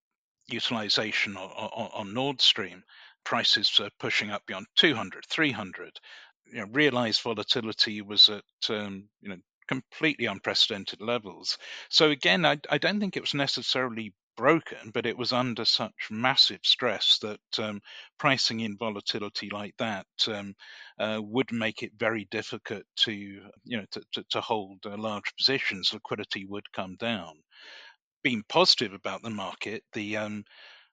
utilization 0.49 1.37
on, 1.37 1.91
on, 1.95 2.15
Nord 2.15 2.41
Stream, 2.41 2.83
prices 3.25 3.71
are 3.81 3.91
pushing 3.99 4.31
up 4.31 4.43
beyond 4.47 4.67
200, 4.77 5.25
300. 5.27 5.99
You 6.47 6.61
know, 6.61 6.67
realized 6.73 7.23
volatility 7.23 8.03
was 8.03 8.29
at 8.29 8.71
um, 8.71 9.09
you 9.21 9.31
know 9.31 9.37
completely 9.69 10.27
unprecedented 10.27 11.01
levels. 11.01 11.57
So 11.89 12.11
again, 12.11 12.45
I, 12.45 12.59
I, 12.69 12.79
don't 12.79 13.01
think 13.01 13.17
it 13.17 13.23
was 13.23 13.33
necessarily 13.33 14.13
broken, 14.37 14.91
but 14.93 15.07
it 15.07 15.17
was 15.17 15.33
under 15.33 15.65
such 15.65 16.09
massive 16.11 16.61
stress 16.63 17.19
that 17.23 17.41
um, 17.59 17.81
pricing 18.19 18.61
in 18.61 18.77
volatility 18.77 19.49
like 19.51 19.75
that 19.79 20.07
um, 20.29 20.55
uh, 20.99 21.21
would 21.23 21.53
make 21.53 21.83
it 21.83 21.93
very 21.97 22.27
difficult 22.31 22.83
to 22.97 23.13
you 23.13 23.43
know 23.65 23.85
to, 23.93 24.03
to, 24.13 24.25
to 24.31 24.41
hold 24.41 24.79
uh, 24.85 24.97
large 24.97 25.35
positions. 25.37 25.93
Liquidity 25.93 26.45
would 26.45 26.71
come 26.73 26.97
down 26.97 27.35
being 28.23 28.45
positive 28.49 28.93
about 28.93 29.23
the 29.23 29.31
market, 29.31 29.83
the 29.93 30.17
um, 30.17 30.45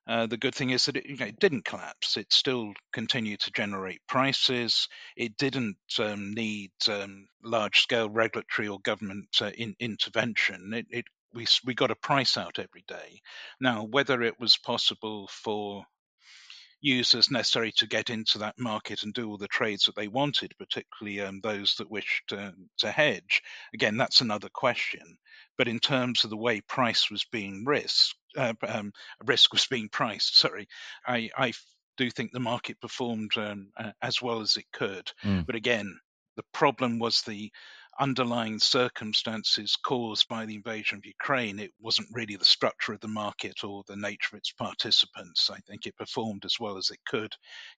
uh, 0.06 0.26
the 0.26 0.36
good 0.36 0.54
thing 0.54 0.70
is 0.70 0.86
that 0.86 0.96
it, 0.96 1.06
you 1.06 1.16
know, 1.16 1.26
it, 1.26 1.38
didn't 1.38 1.64
collapse. 1.64 2.16
It 2.16 2.32
still 2.32 2.72
continued 2.92 3.40
to 3.40 3.52
generate 3.52 4.00
prices. 4.08 4.88
It 5.16 5.36
didn't 5.36 5.76
um, 5.98 6.32
need 6.34 6.72
um, 6.88 7.28
large 7.44 7.80
scale 7.80 8.08
regulatory 8.10 8.66
or 8.66 8.80
government 8.80 9.28
uh, 9.40 9.50
in, 9.56 9.76
intervention. 9.78 10.72
It, 10.74 10.86
it, 10.90 11.04
we, 11.32 11.46
we 11.64 11.74
got 11.74 11.92
a 11.92 11.96
price 11.96 12.36
out 12.36 12.58
every 12.58 12.82
day. 12.88 13.20
Now, 13.60 13.84
whether 13.84 14.20
it 14.22 14.40
was 14.40 14.56
possible 14.56 15.28
for 15.30 15.84
users 16.80 17.30
necessary 17.30 17.72
to 17.72 17.86
get 17.86 18.10
into 18.10 18.38
that 18.38 18.58
market 18.58 19.02
and 19.02 19.12
do 19.12 19.28
all 19.28 19.36
the 19.36 19.48
trades 19.48 19.84
that 19.84 19.96
they 19.96 20.08
wanted, 20.08 20.54
particularly 20.58 21.20
um, 21.20 21.40
those 21.42 21.74
that 21.76 21.90
wished 21.90 22.28
to, 22.28 22.54
to 22.78 22.90
hedge. 22.90 23.42
Again, 23.74 23.96
that's 23.96 24.20
another 24.20 24.48
question. 24.52 25.18
But 25.58 25.68
in 25.68 25.78
terms 25.78 26.24
of 26.24 26.30
the 26.30 26.36
way 26.36 26.60
price 26.62 27.10
was 27.10 27.24
being 27.30 27.64
risk, 27.66 28.14
uh, 28.36 28.54
um, 28.66 28.92
risk 29.24 29.52
was 29.52 29.66
being 29.66 29.88
priced, 29.88 30.38
sorry, 30.38 30.66
I, 31.06 31.30
I 31.36 31.52
do 31.96 32.10
think 32.10 32.32
the 32.32 32.40
market 32.40 32.80
performed 32.80 33.32
um, 33.36 33.70
as 34.00 34.22
well 34.22 34.40
as 34.40 34.56
it 34.56 34.64
could. 34.72 35.10
Mm. 35.22 35.44
But 35.44 35.54
again, 35.54 35.98
the 36.36 36.44
problem 36.52 36.98
was 36.98 37.22
the 37.22 37.52
underlying 37.98 38.58
circumstances 38.58 39.76
caused 39.76 40.28
by 40.28 40.46
the 40.46 40.54
invasion 40.54 40.98
of 40.98 41.06
Ukraine, 41.06 41.58
it 41.58 41.72
wasn't 41.80 42.08
really 42.12 42.36
the 42.36 42.44
structure 42.44 42.92
of 42.92 43.00
the 43.00 43.08
market 43.08 43.64
or 43.64 43.82
the 43.86 43.96
nature 43.96 44.34
of 44.34 44.38
its 44.38 44.52
participants. 44.52 45.50
I 45.50 45.58
think 45.60 45.86
it 45.86 45.96
performed 45.96 46.44
as 46.44 46.60
well 46.60 46.76
as 46.76 46.90
it 46.90 47.00
could, 47.06 47.34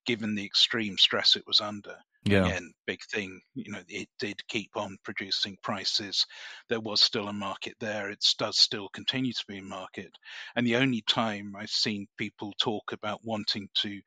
given 0.07 0.35
the 0.35 0.45
extreme 0.45 0.97
stress 0.99 1.37
it 1.37 1.47
was 1.47 1.61
under. 1.61 1.97
Yeah. 2.25 2.47
Again, 2.47 2.73
big 2.87 3.01
thing, 3.11 3.41
you 3.55 3.73
know, 3.73 3.83
it 3.89 4.09
did 4.21 4.47
keep 4.47 4.77
on 4.77 4.97
producing 5.03 5.57
prices. 5.63 6.25
There 6.69 6.81
was 6.81 7.01
still 7.01 7.27
a 7.27 7.33
market 7.33 7.75
there. 7.81 8.11
It 8.11 8.25
does 8.39 8.59
still 8.59 8.89
continue 8.91 9.33
to 9.33 9.45
be 9.49 9.59
a 9.59 9.63
market. 9.63 10.17
And 10.55 10.65
the 10.65 10.77
only 10.77 11.03
time 11.03 11.55
I've 11.57 11.71
seen 11.71 12.07
people 12.17 12.53
talk 12.59 12.93
about 12.93 13.25
wanting 13.25 13.69
to 13.79 14.01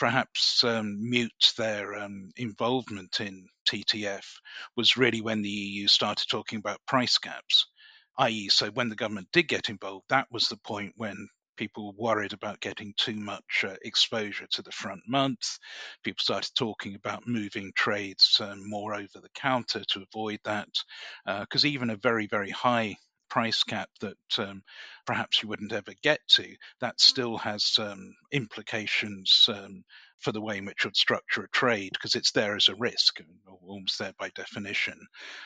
perhaps 0.00 0.64
um, 0.64 0.96
mute 0.98 1.52
their 1.58 1.94
um, 1.94 2.30
involvement 2.38 3.20
in 3.20 3.46
TTF 3.68 4.24
was 4.74 4.96
really 4.96 5.20
when 5.20 5.42
the 5.42 5.50
EU 5.50 5.86
started 5.86 6.26
talking 6.26 6.58
about 6.58 6.80
price 6.86 7.18
caps, 7.18 7.66
i.e., 8.18 8.48
so 8.48 8.70
when 8.70 8.88
the 8.88 8.96
government 8.96 9.28
did 9.30 9.46
get 9.46 9.68
involved, 9.68 10.06
that 10.08 10.26
was 10.30 10.48
the 10.48 10.56
point 10.56 10.94
when 10.96 11.28
people 11.58 11.88
were 11.88 12.02
worried 12.02 12.32
about 12.32 12.60
getting 12.60 12.94
too 12.96 13.14
much 13.14 13.64
uh, 13.64 13.74
exposure 13.82 14.46
to 14.50 14.62
the 14.62 14.72
front 14.72 15.02
month. 15.06 15.58
People 16.02 16.22
started 16.22 16.50
talking 16.56 16.94
about 16.94 17.28
moving 17.28 17.70
trades 17.76 18.40
um, 18.42 18.68
more 18.68 18.94
over 18.94 19.20
the 19.20 19.28
counter 19.34 19.82
to 19.88 20.02
avoid 20.10 20.38
that, 20.44 20.68
because 21.40 21.66
uh, 21.66 21.68
even 21.68 21.90
a 21.90 21.96
very, 21.96 22.26
very 22.26 22.50
high 22.50 22.96
price 23.30 23.62
cap 23.62 23.88
that 24.00 24.16
um, 24.38 24.62
perhaps 25.06 25.42
you 25.42 25.48
wouldn't 25.48 25.72
ever 25.72 25.92
get 26.02 26.20
to, 26.28 26.54
that 26.80 27.00
still 27.00 27.38
has 27.38 27.78
um, 27.78 28.14
implications 28.32 29.48
um, 29.48 29.84
for 30.18 30.32
the 30.32 30.40
way 30.40 30.58
in 30.58 30.66
which 30.66 30.84
you'd 30.84 30.96
structure 30.96 31.42
a 31.42 31.48
trade 31.48 31.90
because 31.92 32.14
it's 32.14 32.32
there 32.32 32.56
as 32.56 32.68
a 32.68 32.74
risk, 32.74 33.20
almost 33.62 33.98
there 33.98 34.12
by 34.18 34.30
definition. 34.34 34.98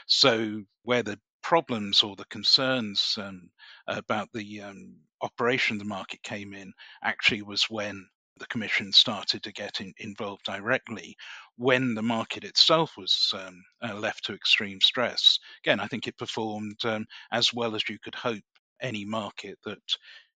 So 0.07 0.63
where 0.83 1.03
the 1.03 1.19
problems 1.43 2.03
or 2.03 2.17
the 2.17 2.25
concerns 2.27 3.17
um, 3.19 3.51
about 3.87 4.29
the 4.33 4.63
um, 4.63 4.97
operation 5.23 5.77
of 5.77 5.79
the 5.81 5.89
market 5.89 6.23
came 6.23 6.55
in 6.55 6.73
actually 7.03 7.43
was 7.43 7.65
when 7.71 8.07
the 8.39 8.47
Commission 8.47 8.93
started 8.93 9.43
to 9.43 9.53
get 9.53 9.81
in, 9.81 9.93
involved 9.99 10.45
directly 10.45 11.17
when 11.57 11.95
the 11.95 12.03
market 12.03 12.45
itself 12.45 12.97
was 12.97 13.33
um, 13.35 13.63
uh, 13.83 13.95
left 13.95 14.25
to 14.25 14.35
extreme 14.35 14.81
stress. 14.81 15.39
Again, 15.65 15.81
I 15.81 15.87
think 15.87 16.07
it 16.07 16.19
performed 16.19 16.85
um, 16.85 17.07
as 17.33 17.55
well 17.55 17.75
as 17.75 17.89
you 17.89 17.99
could 18.03 18.15
hope 18.15 18.43
any 18.81 19.05
market 19.05 19.59
that 19.65 19.79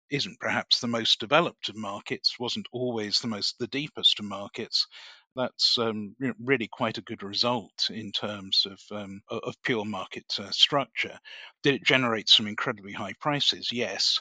isn't 0.09 0.39
perhaps 0.39 0.79
the 0.79 0.87
most 0.87 1.19
developed 1.19 1.69
of 1.69 1.75
markets, 1.75 2.39
wasn't 2.39 2.67
always 2.71 3.19
the 3.19 3.27
most 3.27 3.57
the 3.59 3.67
deepest 3.67 4.19
of 4.19 4.25
markets. 4.25 4.87
That's 5.35 5.77
um, 5.77 6.15
really 6.43 6.67
quite 6.67 6.97
a 6.97 7.03
good 7.03 7.21
result 7.21 7.89
in 7.91 8.11
terms 8.11 8.65
of 8.65 8.79
um, 8.91 9.21
of 9.29 9.55
pure 9.63 9.85
market 9.85 10.25
uh, 10.39 10.49
structure. 10.51 11.17
Did 11.63 11.75
it 11.75 11.83
generate 11.83 12.27
some 12.27 12.47
incredibly 12.47 12.93
high 12.93 13.13
prices? 13.19 13.71
Yes, 13.71 14.19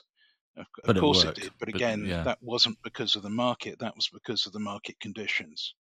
of, 0.59 0.97
of 0.97 1.01
course 1.01 1.25
it, 1.25 1.31
it, 1.31 1.35
did. 1.43 1.53
But 1.59 1.69
again, 1.69 2.01
but, 2.01 2.09
yeah. 2.09 2.23
that 2.23 2.39
wasn't 2.43 2.79
because 2.83 3.17
of 3.17 3.23
the 3.23 3.31
market. 3.31 3.79
That 3.79 3.95
was 3.95 4.09
because 4.09 4.47
of 4.47 4.53
the 4.53 4.61
market 4.61 4.99
conditions. 5.01 5.75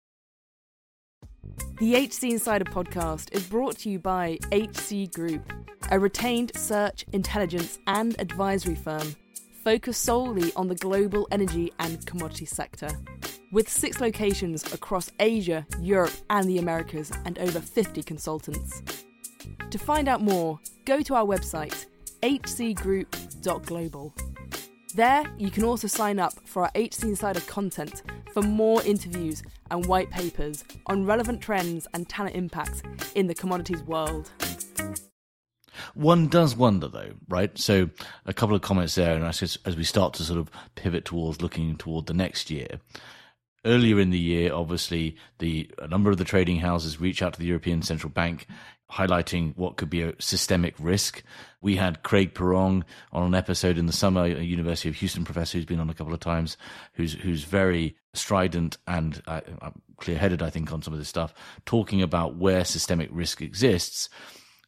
The 1.78 1.94
HC 1.94 2.24
Insider 2.24 2.64
podcast 2.64 3.32
is 3.32 3.46
brought 3.46 3.78
to 3.78 3.90
you 3.90 3.98
by 3.98 4.38
HC 4.52 5.12
Group, 5.12 5.52
a 5.90 5.98
retained 5.98 6.52
search, 6.56 7.04
intelligence, 7.12 7.78
and 7.86 8.18
advisory 8.20 8.74
firm 8.74 9.14
focused 9.68 10.02
solely 10.04 10.50
on 10.54 10.66
the 10.66 10.74
global 10.74 11.28
energy 11.30 11.70
and 11.78 12.04
commodity 12.06 12.46
sector. 12.46 12.88
With 13.52 13.68
six 13.68 14.00
locations 14.00 14.72
across 14.72 15.10
Asia, 15.20 15.66
Europe, 15.80 16.12
and 16.30 16.48
the 16.48 16.58
Americas, 16.58 17.12
and 17.24 17.38
over 17.38 17.60
50 17.60 18.02
consultants. 18.02 18.82
To 19.70 19.78
find 19.78 20.08
out 20.08 20.22
more, 20.22 20.58
go 20.84 21.02
to 21.02 21.14
our 21.14 21.24
website, 21.24 21.86
hcgroup.global. 22.22 24.14
There, 24.94 25.24
you 25.36 25.50
can 25.50 25.64
also 25.64 25.86
sign 25.86 26.18
up 26.18 26.32
for 26.46 26.62
our 26.62 26.70
HC 26.74 27.04
Insider 27.04 27.40
content 27.40 28.02
for 28.32 28.42
more 28.42 28.82
interviews 28.82 29.42
and 29.70 29.84
white 29.84 30.10
papers 30.10 30.64
on 30.86 31.04
relevant 31.04 31.42
trends 31.42 31.86
and 31.92 32.08
talent 32.08 32.34
impacts 32.34 32.82
in 33.14 33.26
the 33.26 33.34
commodities 33.34 33.82
world. 33.82 34.30
One 35.94 36.28
does 36.28 36.56
wonder, 36.56 36.88
though, 36.88 37.12
right? 37.28 37.56
So, 37.58 37.90
a 38.24 38.32
couple 38.32 38.56
of 38.56 38.62
comments 38.62 38.94
there, 38.94 39.14
and 39.14 39.24
as, 39.24 39.58
as 39.64 39.76
we 39.76 39.84
start 39.84 40.14
to 40.14 40.24
sort 40.24 40.40
of 40.40 40.50
pivot 40.74 41.04
towards 41.04 41.42
looking 41.42 41.76
toward 41.76 42.06
the 42.06 42.14
next 42.14 42.50
year. 42.50 42.80
Earlier 43.64 44.00
in 44.00 44.10
the 44.10 44.18
year, 44.18 44.52
obviously, 44.54 45.16
the 45.38 45.70
a 45.78 45.86
number 45.86 46.10
of 46.10 46.16
the 46.16 46.24
trading 46.24 46.60
houses 46.60 47.00
reach 47.00 47.22
out 47.22 47.34
to 47.34 47.38
the 47.38 47.46
European 47.46 47.82
Central 47.82 48.10
Bank 48.10 48.46
highlighting 48.90 49.56
what 49.56 49.76
could 49.76 49.90
be 49.90 50.02
a 50.02 50.14
systemic 50.18 50.74
risk. 50.78 51.22
We 51.60 51.76
had 51.76 52.02
Craig 52.02 52.34
Pirrong 52.34 52.84
on 53.12 53.26
an 53.26 53.34
episode 53.34 53.78
in 53.78 53.86
the 53.86 53.92
summer, 53.92 54.24
a 54.24 54.42
University 54.42 54.88
of 54.88 54.96
Houston 54.96 55.24
professor 55.24 55.58
who's 55.58 55.66
been 55.66 55.80
on 55.80 55.90
a 55.90 55.94
couple 55.94 56.14
of 56.14 56.20
times, 56.20 56.56
who's 56.94 57.14
who's 57.14 57.44
very 57.44 57.96
strident 58.14 58.78
and 58.86 59.22
uh, 59.26 59.40
uh 59.60 59.70
clear-headed, 59.98 60.42
I 60.42 60.50
think, 60.50 60.72
on 60.72 60.80
some 60.80 60.92
of 60.92 60.98
this 60.98 61.08
stuff, 61.08 61.34
talking 61.66 62.02
about 62.02 62.36
where 62.36 62.64
systemic 62.64 63.08
risk 63.12 63.42
exists. 63.42 64.08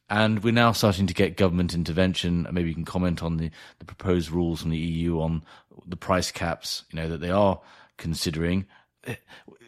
And 0.09 0.43
we're 0.43 0.51
now 0.51 0.73
starting 0.73 1.07
to 1.07 1.13
get 1.13 1.37
government 1.37 1.73
intervention. 1.73 2.45
Maybe 2.51 2.67
you 2.67 2.75
can 2.75 2.83
comment 2.83 3.23
on 3.23 3.37
the, 3.37 3.49
the 3.79 3.85
proposed 3.85 4.29
rules 4.29 4.61
from 4.61 4.71
the 4.71 4.77
EU 4.77 5.21
on 5.21 5.45
the 5.85 5.95
price 5.95 6.31
caps, 6.31 6.83
you 6.91 6.97
know, 6.97 7.07
that 7.07 7.21
they 7.21 7.31
are 7.31 7.61
considering 7.97 8.65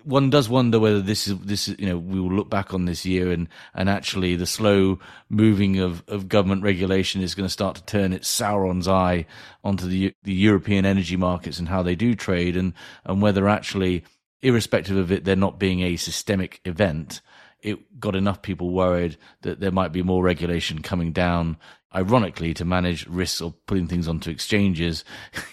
one 0.03 0.29
does 0.29 0.49
wonder 0.49 0.79
whether 0.79 1.01
this 1.01 1.27
is 1.27 1.37
this 1.39 1.67
is 1.67 1.75
you 1.79 1.87
know 1.87 1.97
we 1.97 2.19
will 2.19 2.33
look 2.33 2.49
back 2.49 2.73
on 2.73 2.85
this 2.85 3.05
year 3.05 3.31
and 3.31 3.47
and 3.73 3.89
actually 3.89 4.35
the 4.35 4.45
slow 4.45 4.99
moving 5.29 5.79
of 5.79 6.03
of 6.07 6.27
government 6.27 6.63
regulation 6.63 7.21
is 7.21 7.35
going 7.35 7.45
to 7.45 7.53
start 7.53 7.75
to 7.75 7.83
turn 7.83 8.13
its 8.13 8.29
Sauron's 8.29 8.87
eye 8.87 9.25
onto 9.63 9.87
the 9.87 10.13
the 10.23 10.33
European 10.33 10.85
energy 10.85 11.15
markets 11.15 11.59
and 11.59 11.69
how 11.69 11.81
they 11.81 11.95
do 11.95 12.15
trade 12.15 12.57
and 12.57 12.73
and 13.05 13.21
whether 13.21 13.47
actually 13.47 14.03
irrespective 14.41 14.97
of 14.97 15.11
it 15.11 15.23
there 15.23 15.35
not 15.35 15.59
being 15.59 15.81
a 15.81 15.95
systemic 15.95 16.59
event 16.65 17.21
it 17.61 17.99
got 17.99 18.15
enough 18.15 18.41
people 18.41 18.71
worried 18.71 19.17
that 19.41 19.61
there 19.61 19.71
might 19.71 19.93
be 19.93 20.03
more 20.03 20.21
regulation 20.21 20.81
coming 20.81 21.13
down 21.13 21.57
ironically 21.95 22.53
to 22.53 22.65
manage 22.65 23.07
risks 23.07 23.39
or 23.39 23.53
putting 23.67 23.87
things 23.87 24.07
onto 24.07 24.29
exchanges 24.29 25.05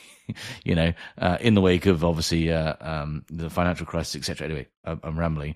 you 0.64 0.74
know, 0.74 0.92
uh, 1.18 1.38
in 1.40 1.54
the 1.54 1.60
wake 1.60 1.86
of 1.86 2.04
obviously 2.04 2.52
uh, 2.52 2.74
um, 2.80 3.24
the 3.30 3.50
financial 3.50 3.86
crisis, 3.86 4.16
etc. 4.16 4.46
Anyway, 4.46 4.66
I'm, 4.84 5.18
rambling. 5.18 5.54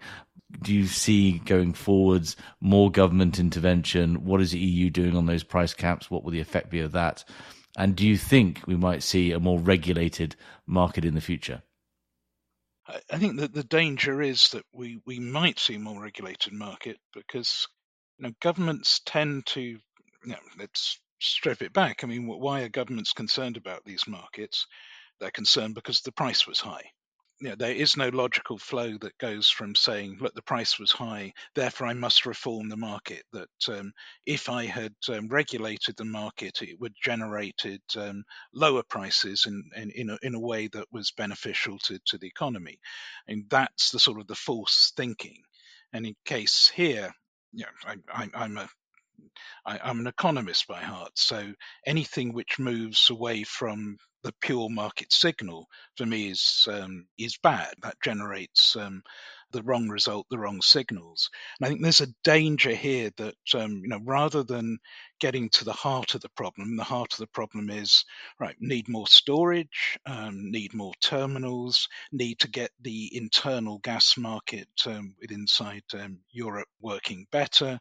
Do 0.63 0.73
you 0.73 0.87
see 0.87 1.39
going 1.39 1.75
forwards 1.75 2.37
more 2.61 2.91
government 2.91 3.39
intervention? 3.39 4.25
What 4.25 4.41
is 4.41 4.53
the 4.53 4.59
EU 4.59 4.91
doing 4.91 5.17
on 5.17 5.27
those 5.27 5.43
price 5.43 5.75
caps? 5.75 6.11
What 6.11 6.23
will 6.23 6.31
the 6.31 6.41
effect 6.41 6.71
be 6.71 6.81
of 6.81 6.93
that? 6.93 7.25
And 7.77 7.97
do 7.97 8.07
you 8.07 8.17
think 8.17 8.61
we 8.67 8.77
might 8.77 9.03
see 9.03 9.33
a 9.33 9.41
more 9.41 9.59
regulated 9.59 10.37
market 10.67 11.05
in 11.05 11.15
the 11.15 11.21
future? 11.21 11.63
I 13.11 13.19
think 13.19 13.41
that 13.41 13.55
the 13.55 13.65
danger 13.65 14.21
is 14.21 14.51
that 14.51 14.65
we, 14.73 15.01
we 15.07 15.19
might 15.19 15.59
see 15.59 15.75
a 15.75 15.81
more 15.81 16.01
regulated 16.03 16.53
market 16.53 16.99
because 17.15 17.67
you 18.19 18.27
know 18.27 18.35
governments 18.41 19.01
tend 19.07 19.47
to 19.47 19.63
you 19.63 19.81
know, 20.25 20.37
strip 21.25 21.63
it 21.63 21.73
back. 21.73 22.03
I 22.03 22.07
mean, 22.07 22.27
why 22.27 22.63
are 22.63 22.69
governments 22.69 23.13
concerned 23.13 23.57
about 23.57 23.85
these 23.85 24.07
markets? 24.07 24.67
They're 25.21 25.31
concerned 25.31 25.75
because 25.75 26.01
the 26.01 26.13
price 26.13 26.47
was 26.47 26.61
high. 26.61 26.91
You 27.41 27.51
know, 27.51 27.57
there 27.57 27.75
is 27.75 27.97
no 27.97 28.09
logical 28.11 28.59
flow 28.59 28.97
that 28.99 29.19
goes 29.19 29.51
from 29.51 29.75
saying, 29.75 30.19
look, 30.21 30.35
the 30.35 30.43
price 30.43 30.79
was 30.79 30.93
high, 30.93 31.33
therefore 31.55 31.89
I 31.89 31.93
must 31.93 32.27
reform 32.27 32.69
the 32.69 32.77
market. 32.77 33.25
That 33.33 33.49
um, 33.69 33.93
if 34.25 34.49
I 34.49 34.67
had 34.67 34.95
um, 35.09 35.29
regulated 35.29 35.97
the 35.97 36.05
market, 36.05 36.63
it 36.63 36.81
would 36.81 36.95
generated 37.03 37.83
um, 37.97 38.23
lower 38.55 38.85
prices 38.85 39.47
in, 39.47 39.65
in, 39.77 39.91
in, 39.91 40.11
a, 40.11 40.19
in 40.23 40.35
a 40.35 40.41
way 40.41 40.69
that 40.69 40.87
was 40.93 41.11
beneficial 41.11 41.79
to, 41.81 41.99
to 42.07 42.19
the 42.19 42.29
economy. 42.29 42.79
And 43.27 43.45
that's 43.51 43.91
the 43.91 43.99
sort 43.99 44.21
of 44.21 44.29
the 44.29 44.37
false 44.37 44.93
thinking. 44.97 45.43
And 45.93 46.07
in 46.07 46.15
case 46.25 46.71
here, 46.75 47.13
you 47.53 47.65
know, 47.65 47.95
I, 48.13 48.29
I'm 48.35 48.59
a 48.59 48.69
I, 49.67 49.91
am 49.91 50.01
an 50.01 50.07
economist 50.07 50.67
by 50.69 50.83
heart, 50.83 51.13
so 51.15 51.53
anything 51.87 52.33
which 52.33 52.59
moves 52.59 53.11
away 53.11 53.45
from 53.45 53.99
the 54.23 54.33
pure 54.41 54.71
market 54.71 55.13
signal 55.13 55.69
for 55.97 56.07
me 56.07 56.31
is 56.31 56.67
um, 56.71 57.07
is 57.19 57.37
bad. 57.43 57.75
That 57.83 58.01
generates 58.03 58.75
um, 58.75 59.03
the 59.53 59.63
wrong 59.63 59.89
result, 59.89 60.27
the 60.31 60.39
wrong 60.39 60.63
signals. 60.63 61.31
And 61.59 61.67
I 61.67 61.69
think 61.69 61.83
there's 61.83 62.01
a 62.01 62.15
danger 62.25 62.75
here 62.75 63.11
that 63.19 63.37
um, 63.55 63.83
you 63.83 63.89
know 63.89 64.01
rather 64.03 64.43
than 64.43 64.79
getting 65.25 65.49
to 65.49 65.65
the 65.65 65.73
heart 65.73 66.15
of 66.15 66.21
the 66.21 66.29
problem, 66.37 66.77
the 66.77 66.85
heart 66.85 67.15
of 67.15 67.19
the 67.19 67.27
problem 67.29 67.71
is 67.71 68.05
right 68.39 68.57
need 68.61 68.87
more 68.91 69.07
storage, 69.07 69.99
um, 70.05 70.51
need 70.51 70.75
more 70.75 70.93
terminals, 71.01 71.89
need 72.13 72.39
to 72.39 72.47
get 72.47 72.71
the 72.83 73.09
internal 73.17 73.79
gas 73.79 74.19
market 74.19 74.69
um, 74.87 75.15
inside 75.31 75.83
um, 75.95 76.19
Europe 76.31 76.69
working 76.83 77.27
better. 77.33 77.81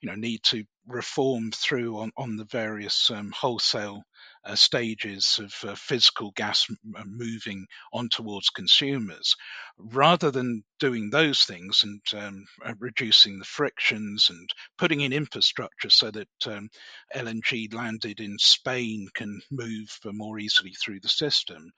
You 0.00 0.08
know 0.08 0.14
need 0.14 0.44
to 0.44 0.64
reform 0.86 1.50
through 1.50 1.98
on, 1.98 2.12
on 2.16 2.36
the 2.36 2.44
various 2.44 3.10
um, 3.10 3.32
wholesale 3.34 4.04
uh, 4.44 4.54
stages 4.54 5.40
of 5.42 5.70
uh, 5.70 5.74
physical 5.74 6.30
gas 6.36 6.66
m- 6.68 6.76
uh, 6.96 7.02
moving 7.06 7.66
on 7.92 8.08
towards 8.08 8.50
consumers, 8.50 9.34
rather 9.78 10.30
than 10.30 10.62
doing 10.78 11.10
those 11.10 11.44
things 11.44 11.82
and 11.84 12.00
um, 12.16 12.44
uh, 12.64 12.74
reducing 12.78 13.38
the 13.38 13.44
frictions 13.44 14.28
and 14.30 14.48
putting 14.76 15.00
in 15.00 15.12
infrastructure 15.12 15.90
so 15.90 16.10
that 16.10 16.28
um, 16.46 16.68
LNG 17.14 17.72
landed 17.74 18.20
in 18.20 18.36
Spain 18.38 19.08
can 19.14 19.40
move 19.50 19.88
more 20.04 20.38
easily 20.38 20.72
through 20.72 21.00
the 21.00 21.08
system, 21.08 21.70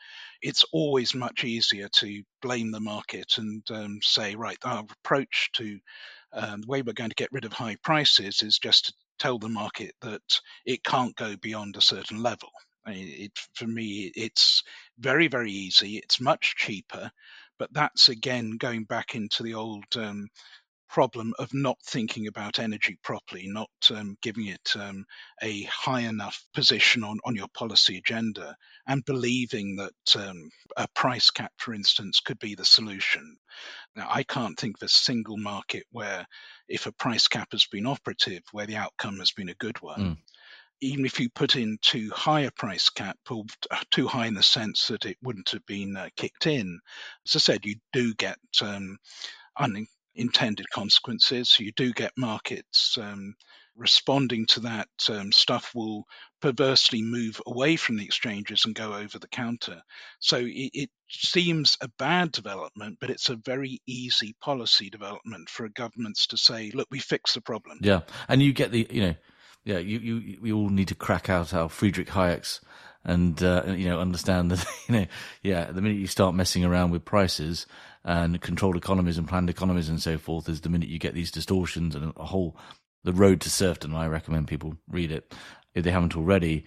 it's 0.43 0.65
always 0.73 1.15
much 1.15 1.45
easier 1.45 1.89
to 1.97 2.23
blame 2.43 2.71
the 2.71 2.81
market 2.81 3.39
and 3.39 3.63
um, 3.71 3.99
say, 4.03 4.35
right, 4.35 4.59
our 4.65 4.85
approach 5.05 5.51
to 5.55 5.79
um, 6.33 6.61
the 6.61 6.67
way 6.67 6.83
we're 6.83 6.93
going 6.93 7.11
to 7.11 7.17
get 7.17 7.33
rid 7.33 7.45
of 7.45 7.53
high 7.53 7.77
prices 7.83 8.43
is 8.43 8.59
just 8.59 8.87
to 8.87 8.93
tell 9.19 9.39
the 9.39 9.49
market 9.49 9.95
that 10.03 10.23
it 10.65 10.85
can't 10.85 11.17
go 11.17 11.37
beyond 11.37 11.77
a 11.77 11.81
certain 11.81 12.23
level. 12.23 12.51
It, 12.87 13.33
for 13.55 13.67
me, 13.67 14.13
it's 14.15 14.63
very, 14.99 15.27
very 15.29 15.51
easy. 15.51 15.97
It's 15.97 16.21
much 16.21 16.55
cheaper, 16.57 17.11
but 17.59 17.73
that's 17.73 18.09
again 18.09 18.59
going 18.59 18.85
back 18.85 19.15
into 19.15 19.43
the 19.43 19.55
old 19.55 19.85
um, 19.97 20.29
problem 20.89 21.35
of 21.39 21.53
not 21.53 21.79
thinking 21.85 22.27
about 22.27 22.59
energy 22.59 22.99
properly, 23.03 23.47
not 23.47 23.71
um, 23.91 24.17
giving 24.23 24.47
it 24.47 24.73
um, 24.77 25.05
a 25.43 25.63
high 25.65 26.01
enough 26.01 26.45
position 26.55 27.05
on, 27.05 27.19
on 27.25 27.35
your 27.35 27.49
policy 27.55 27.99
agenda, 27.99 28.57
and 28.87 29.05
believing 29.05 29.77
that 29.77 30.17
um, 30.17 30.51
a 30.77 30.87
price 30.95 31.31
cap, 31.31 31.53
for 31.59 31.75
instance, 31.75 32.21
could 32.21 32.39
be 32.39 32.55
the 32.55 32.65
solution. 32.65 33.37
Now, 33.95 34.09
I 34.11 34.23
can't 34.23 34.59
think 34.59 34.77
of 34.77 34.87
a 34.87 34.89
single 34.89 35.37
market 35.37 35.85
where, 35.91 36.27
if 36.69 36.87
a 36.87 36.93
price 36.93 37.29
cap 37.29 37.49
has 37.53 37.67
been 37.67 37.87
operative, 37.87 38.43
where 38.53 38.67
the 38.67 38.77
outcome 38.77 39.19
has 39.19 39.33
been 39.33 39.49
a 39.49 39.55
good 39.55 39.81
one. 39.81 40.01
Mm 40.01 40.17
even 40.81 41.07
if 41.07 41.19
you 41.19 41.31
put 41.31 41.57
in 41.57 41.79
too 41.81 42.11
high 42.15 42.41
a 42.41 42.51
price 42.51 42.91
cap, 42.91 43.17
or 43.31 43.45
too 43.91 44.07
high 44.07 44.27
in 44.27 44.35
the 44.35 44.43
sense 44.43 44.89
that 44.89 45.07
it 45.07 45.17
wouldn't 45.23 45.51
have 45.51 45.65
been 45.67 45.97
uh, 45.97 46.09
kicked 46.17 46.47
in, 46.47 46.79
as 47.27 47.37
I 47.37 47.39
said, 47.39 47.65
you 47.65 47.77
do 47.93 48.15
get 48.15 48.39
um, 48.63 48.99
unintended 50.17 50.69
consequences. 50.71 51.59
You 51.59 51.73
do 51.73 51.93
get 51.93 52.13
markets 52.17 52.99
um, 53.01 53.35
responding 53.77 54.47
to 54.47 54.61
that. 54.61 54.89
Um, 55.09 55.33
stuff 55.33 55.73
will 55.75 56.05
perversely 56.41 57.03
move 57.03 57.41
away 57.47 57.77
from 57.77 57.97
the 57.97 58.05
exchanges 58.05 58.65
and 58.65 58.75
go 58.75 58.95
over 58.95 59.19
the 59.19 59.29
counter. 59.29 59.83
So 60.19 60.39
it, 60.39 60.71
it 60.75 60.91
seems 61.09 61.77
a 61.81 61.89
bad 61.99 62.33
development, 62.33 62.99
but 63.01 63.11
it's 63.11 63.29
a 63.29 63.37
very 63.37 63.81
easy 63.87 64.35
policy 64.41 64.91
development 64.91 65.49
for 65.49 65.69
governments 65.69 66.27
to 66.29 66.37
say, 66.37 66.71
"Look, 66.73 66.89
we 66.91 66.99
fixed 66.99 67.35
the 67.35 67.41
problem." 67.41 67.79
Yeah, 67.83 68.01
and 68.29 68.43
you 68.43 68.53
get 68.53 68.71
the 68.73 68.87
you 68.91 69.03
know 69.03 69.15
yeah, 69.67 69.79
you, 69.79 69.99
you, 69.99 70.39
we 70.41 70.53
all 70.53 70.69
need 70.69 70.89
to 70.89 70.95
crack 70.95 71.29
out 71.29 71.53
our 71.53 71.69
Friedrich 71.69 72.11
Hayek's 72.11 72.61
and, 73.07 73.41
uh, 73.43 73.63
you 73.69 73.89
know, 73.89 74.01
understand 74.01 74.51
that, 74.51 74.67
you 74.89 74.95
know, 74.95 75.07
yeah, 75.43 75.71
the 75.71 75.81
minute 75.81 75.97
you 75.97 76.09
start 76.09 76.35
messing 76.35 76.65
around 76.65 76.91
with 76.91 77.05
prices 77.05 77.67
and 78.05 78.41
controlled 78.41 78.77
economies 78.77 79.17
and 79.17 79.29
planned 79.29 79.49
economies 79.49 79.89
and 79.89 80.03
so 80.03 80.19
forth 80.19 80.49
is 80.49 80.61
the 80.61 80.69
minute 80.69 80.89
you 80.89 80.99
get 80.99 81.15
these 81.15 81.31
distortions 81.31 81.95
and 81.95 82.13
a 82.17 82.25
whole, 82.25 82.57
the 83.05 83.13
road 83.13 83.41
to 83.41 83.51
serfdom. 83.51 83.95
I 83.95 84.09
recommend 84.09 84.49
people 84.49 84.77
read 84.91 85.11
it 85.11 85.35
if 85.75 85.85
they 85.85 85.91
haven't 85.91 86.17
already. 86.17 86.67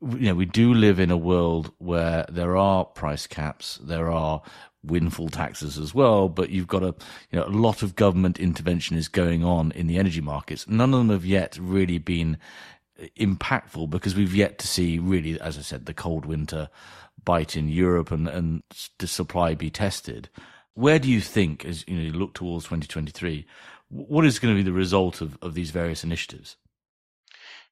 You 0.00 0.28
know, 0.28 0.34
we 0.34 0.46
do 0.46 0.72
live 0.72 0.98
in 0.98 1.10
a 1.10 1.16
world 1.16 1.72
where 1.78 2.24
there 2.28 2.56
are 2.56 2.84
price 2.84 3.26
caps, 3.26 3.78
there 3.82 4.10
are 4.10 4.42
windfall 4.82 5.28
taxes 5.28 5.76
as 5.76 5.94
well, 5.94 6.28
but 6.28 6.50
you've 6.50 6.66
got 6.66 6.82
a 6.82 6.94
you 7.30 7.38
know 7.38 7.44
a 7.44 7.48
lot 7.48 7.82
of 7.82 7.96
government 7.96 8.38
intervention 8.38 8.96
is 8.96 9.08
going 9.08 9.44
on 9.44 9.72
in 9.72 9.86
the 9.86 9.98
energy 9.98 10.20
markets. 10.20 10.66
None 10.66 10.94
of 10.94 11.00
them 11.00 11.10
have 11.10 11.24
yet 11.24 11.58
really 11.60 11.98
been 11.98 12.38
impactful 13.18 13.90
because 13.90 14.14
we've 14.14 14.34
yet 14.34 14.58
to 14.58 14.66
see 14.66 14.98
really, 14.98 15.40
as 15.40 15.58
I 15.58 15.62
said, 15.62 15.86
the 15.86 15.94
cold 15.94 16.26
winter 16.26 16.68
bite 17.24 17.56
in 17.56 17.68
Europe 17.68 18.10
and 18.10 18.28
and 18.28 18.62
the 18.98 19.06
supply 19.06 19.54
be 19.54 19.70
tested. 19.70 20.28
Where 20.74 20.98
do 20.98 21.10
you 21.10 21.20
think, 21.20 21.64
as 21.64 21.84
you 21.86 21.96
know, 21.96 22.02
you 22.02 22.12
look 22.12 22.34
towards 22.34 22.64
2023, 22.66 23.44
what 23.88 24.24
is 24.24 24.38
going 24.38 24.54
to 24.54 24.58
be 24.58 24.64
the 24.64 24.72
result 24.72 25.20
of, 25.20 25.36
of 25.42 25.54
these 25.54 25.70
various 25.70 26.04
initiatives? 26.04 26.56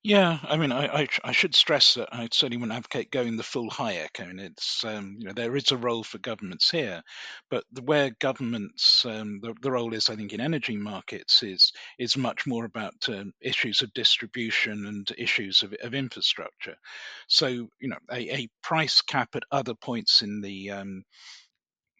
Yeah, 0.05 0.39
I 0.45 0.57
mean, 0.57 0.71
I, 0.73 0.87
I, 1.03 1.09
I 1.25 1.33
should 1.33 1.55
stress 1.57 1.95
that 1.95 2.09
I 2.13 2.29
certainly 2.33 2.57
wouldn't 2.57 2.77
advocate 2.77 3.11
going 3.11 3.37
the 3.37 3.43
full 3.43 3.69
Hayek. 3.69 4.21
I 4.21 4.27
mean, 4.27 4.39
it's 4.39 4.85
um, 4.85 5.17
you 5.19 5.27
know 5.27 5.33
there 5.33 5.57
is 5.57 5.73
a 5.73 5.77
role 5.77 6.05
for 6.05 6.19
governments 6.19 6.71
here, 6.71 7.03
but 7.51 7.65
the, 7.73 7.83
where 7.83 8.11
governments 8.21 9.05
um, 9.05 9.41
the, 9.43 9.55
the 9.61 9.73
role 9.73 9.93
is, 9.95 10.09
I 10.09 10.15
think, 10.17 10.33
in 10.33 10.41
energy 10.41 10.77
markets 10.77 11.43
is 11.43 11.73
is 11.99 12.17
much 12.17 12.47
more 12.47 12.65
about 12.65 12.95
um, 13.09 13.33
issues 13.41 13.83
of 13.83 13.93
distribution 13.93 14.87
and 14.87 15.11
issues 15.19 15.63
of, 15.65 15.75
of 15.83 15.95
infrastructure. 15.95 16.77
So 17.27 17.49
you 17.49 17.89
know, 17.89 17.99
a, 18.11 18.37
a 18.43 18.49
price 18.63 19.03
cap 19.03 19.35
at 19.35 19.43
other 19.51 19.75
points 19.75 20.23
in 20.23 20.41
the 20.41 20.71
um, 20.71 21.03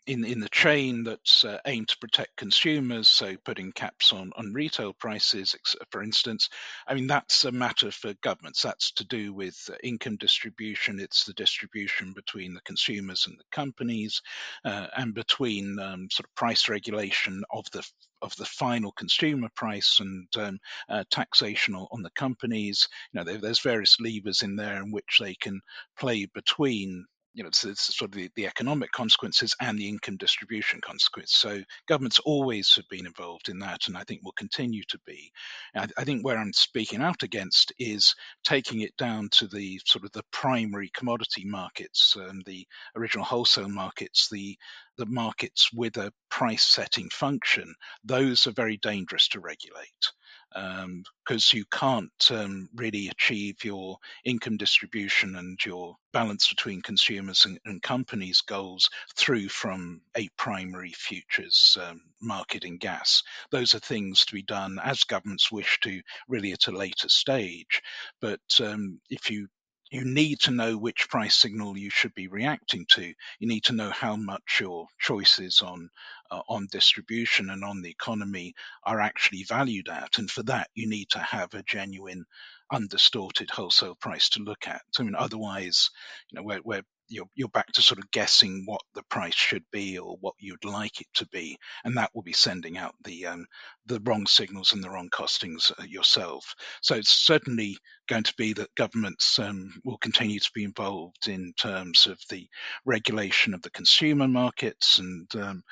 in 0.09 0.25
in 0.25 0.41
the 0.41 0.49
chain 0.49 1.05
that's 1.05 1.45
uh, 1.45 1.59
aimed 1.67 1.89
to 1.89 1.99
protect 1.99 2.37
consumers, 2.37 3.09
so 3.09 3.37
putting 3.45 3.73
caps 3.73 4.13
on 4.13 4.33
on 4.37 4.55
retail 4.55 4.95
prices, 4.95 5.55
for 5.91 6.03
instance. 6.03 6.49
I 6.87 6.95
mean, 6.95 7.07
that's 7.07 7.45
a 7.45 7.53
matter 7.53 7.91
for 7.91 8.15
governments. 8.23 8.63
That's 8.63 8.91
to 8.93 9.05
do 9.05 9.35
with 9.35 9.71
income 9.83 10.17
distribution. 10.17 10.99
It's 10.99 11.25
the 11.25 11.35
distribution 11.35 12.15
between 12.15 12.55
the 12.55 12.63
consumers 12.63 13.27
and 13.27 13.39
the 13.39 13.45
companies, 13.53 14.23
uh, 14.65 14.87
and 14.97 15.13
between 15.15 15.79
um, 15.79 16.09
sort 16.11 16.27
of 16.27 16.35
price 16.35 16.71
regulation 16.71 17.45
of 17.51 17.71
the 17.73 17.87
of 18.23 18.35
the 18.37 18.47
final 18.47 18.93
consumer 18.93 19.49
price 19.55 20.01
and 20.01 20.27
um, 20.39 20.59
uh, 20.89 21.05
taxation 21.11 21.75
on 21.75 22.03
the 22.03 22.11
companies. 22.17 22.89
You 23.13 23.21
know, 23.21 23.25
there, 23.25 23.39
there's 23.39 23.61
various 23.61 24.01
levers 24.01 24.41
in 24.43 24.57
there 24.57 24.83
in 24.83 24.91
which 24.91 25.19
they 25.21 25.35
can 25.35 25.61
play 25.99 26.27
between 26.33 27.05
you 27.39 27.45
know, 27.45 27.49
it's, 27.49 27.97
sort 27.97 28.11
of 28.11 28.17
the, 28.17 28.29
the, 28.35 28.49
economic 28.49 28.91
consequences 28.91 29.55
and 29.61 29.79
the 29.79 29.89
income 29.89 30.17
distribution 30.17 30.81
consequence. 30.81 31.35
So 31.35 31.63
governments 31.87 32.19
always 32.25 32.75
have 32.75 32.89
been 32.91 33.07
involved 33.07 33.49
in 33.49 33.61
that, 33.61 33.87
and 33.87 33.97
I 33.97 34.03
think 34.03 34.23
will 34.25 34.33
continue 34.33 34.83
to 34.89 34.99
be. 35.07 35.31
I, 35.77 35.87
I, 35.97 36.03
think 36.03 36.25
where 36.25 36.37
I'm 36.37 36.53
speaking 36.53 37.01
out 37.01 37.23
against 37.23 37.73
is 37.79 38.13
taking 38.43 38.81
it 38.81 38.97
down 38.97 39.29
to 39.35 39.47
the 39.47 39.81
sort 39.87 40.05
of 40.05 40.11
the 40.11 40.25
primary 40.33 40.91
commodity 40.93 41.45
markets, 41.45 42.17
um, 42.17 42.43
the 42.45 42.67
original 42.97 43.25
wholesale 43.25 43.69
markets, 43.69 44.29
the 44.29 44.59
the 44.97 45.07
markets 45.07 45.71
with 45.73 45.97
a 45.97 46.13
price 46.29 46.65
setting 46.65 47.09
function. 47.11 47.73
Those 48.03 48.49
are 48.49 48.53
very 48.53 48.79
dangerous 48.79 49.29
to 49.29 49.39
regulate 49.39 50.11
because 50.53 51.53
um, 51.53 51.57
you 51.57 51.65
can't 51.71 52.31
um, 52.31 52.69
really 52.75 53.09
achieve 53.09 53.65
your 53.65 53.99
income 54.25 54.57
distribution 54.57 55.37
and 55.37 55.59
your 55.65 55.97
balance 56.13 56.49
between 56.49 56.81
consumers 56.81 57.45
and, 57.45 57.59
and 57.65 57.83
companies 57.83 58.41
goals 58.41 58.89
through 59.15 59.49
from 59.49 60.01
a 60.17 60.29
primary 60.37 60.93
futures 60.93 61.77
um, 61.83 62.01
market 62.21 62.65
in 62.65 62.79
gas. 62.79 63.23
Those 63.51 63.75
are 63.75 63.81
things 63.81 64.25
to 64.25 64.35
be 64.35 64.43
done 64.43 64.79
as 64.83 65.05
governments 65.05 65.53
wish 65.53 65.79
to 65.83 66.01
really 66.29 66.53
at 66.53 66.67
a 66.67 66.73
later 66.73 67.09
stage. 67.09 67.83
But 68.21 68.41
um, 68.61 69.01
if 69.11 69.31
you 69.31 69.49
you 69.91 70.05
need 70.05 70.41
to 70.41 70.51
know 70.51 70.77
which 70.77 71.09
price 71.09 71.35
signal 71.35 71.77
you 71.77 71.91
should 71.91 72.15
be 72.15 72.29
reacting 72.29 72.87
to. 72.91 73.03
You 73.39 73.49
need 73.49 73.65
to 73.65 73.73
know 73.73 73.91
how 73.91 74.17
much 74.17 74.59
your 74.61 74.87
choices 74.99 75.63
on 75.63 75.91
uh, 76.31 76.43
on 76.49 76.69
distribution 76.71 77.51
and 77.51 77.65
on 77.65 77.81
the 77.81 77.91
economy 77.91 78.55
are 78.85 79.01
actually 79.01 79.45
valued 79.45 79.89
at, 79.89 80.19
and 80.19 80.31
for 80.31 80.43
that 80.43 80.69
you 80.75 80.89
need 80.89 81.09
to 81.11 81.19
have 81.19 81.55
a 81.55 81.63
genuine, 81.63 82.25
undistorted 82.71 83.51
wholesale 83.51 83.95
price 83.95 84.29
to 84.31 84.43
look 84.43 84.69
at. 84.69 84.83
I 84.99 85.03
mean, 85.03 85.15
otherwise, 85.15 85.91
you 86.31 86.37
know, 86.37 86.43
where, 86.43 86.59
where 86.59 86.83
you're, 87.09 87.29
you're 87.35 87.49
back 87.49 87.73
to 87.73 87.83
sort 87.83 87.99
of 87.99 88.11
guessing 88.11 88.63
what 88.67 88.81
the 88.95 89.03
price 89.05 89.35
should 89.35 89.65
be 89.73 89.99
or 89.99 90.17
what 90.21 90.35
you'd 90.39 90.65
like 90.65 91.01
it 91.01 91.07
to 91.15 91.27
be, 91.29 91.59
and 91.85 91.97
that 91.97 92.11
will 92.15 92.23
be 92.23 92.33
sending 92.33 92.79
out 92.79 92.95
the 93.05 93.27
um, 93.27 93.47
the 93.87 94.01
wrong 94.05 94.27
signals 94.27 94.73
and 94.73 94.83
the 94.83 94.91
wrong 94.91 95.09
costings 95.11 95.73
uh, 95.79 95.85
yourself. 95.85 96.55
So 96.83 96.95
it's 96.95 97.11
certainly 97.11 97.79
going 98.09 98.25
to 98.25 98.35
be 98.37 98.53
that 98.55 98.75
governments 98.75 99.39
um, 99.39 99.71
will 99.85 99.99
continue 99.99 100.39
to 100.39 100.51
be 100.55 100.65
involved 100.65 101.29
in 101.29 101.53
terms 101.57 102.07
of 102.07 102.19
the 102.31 102.47
regulation 102.85 103.55
of 103.55 103.63
the 103.63 103.71
consumer 103.71 104.29
markets 104.29 104.99
and 104.99 105.27
um, 105.37 105.63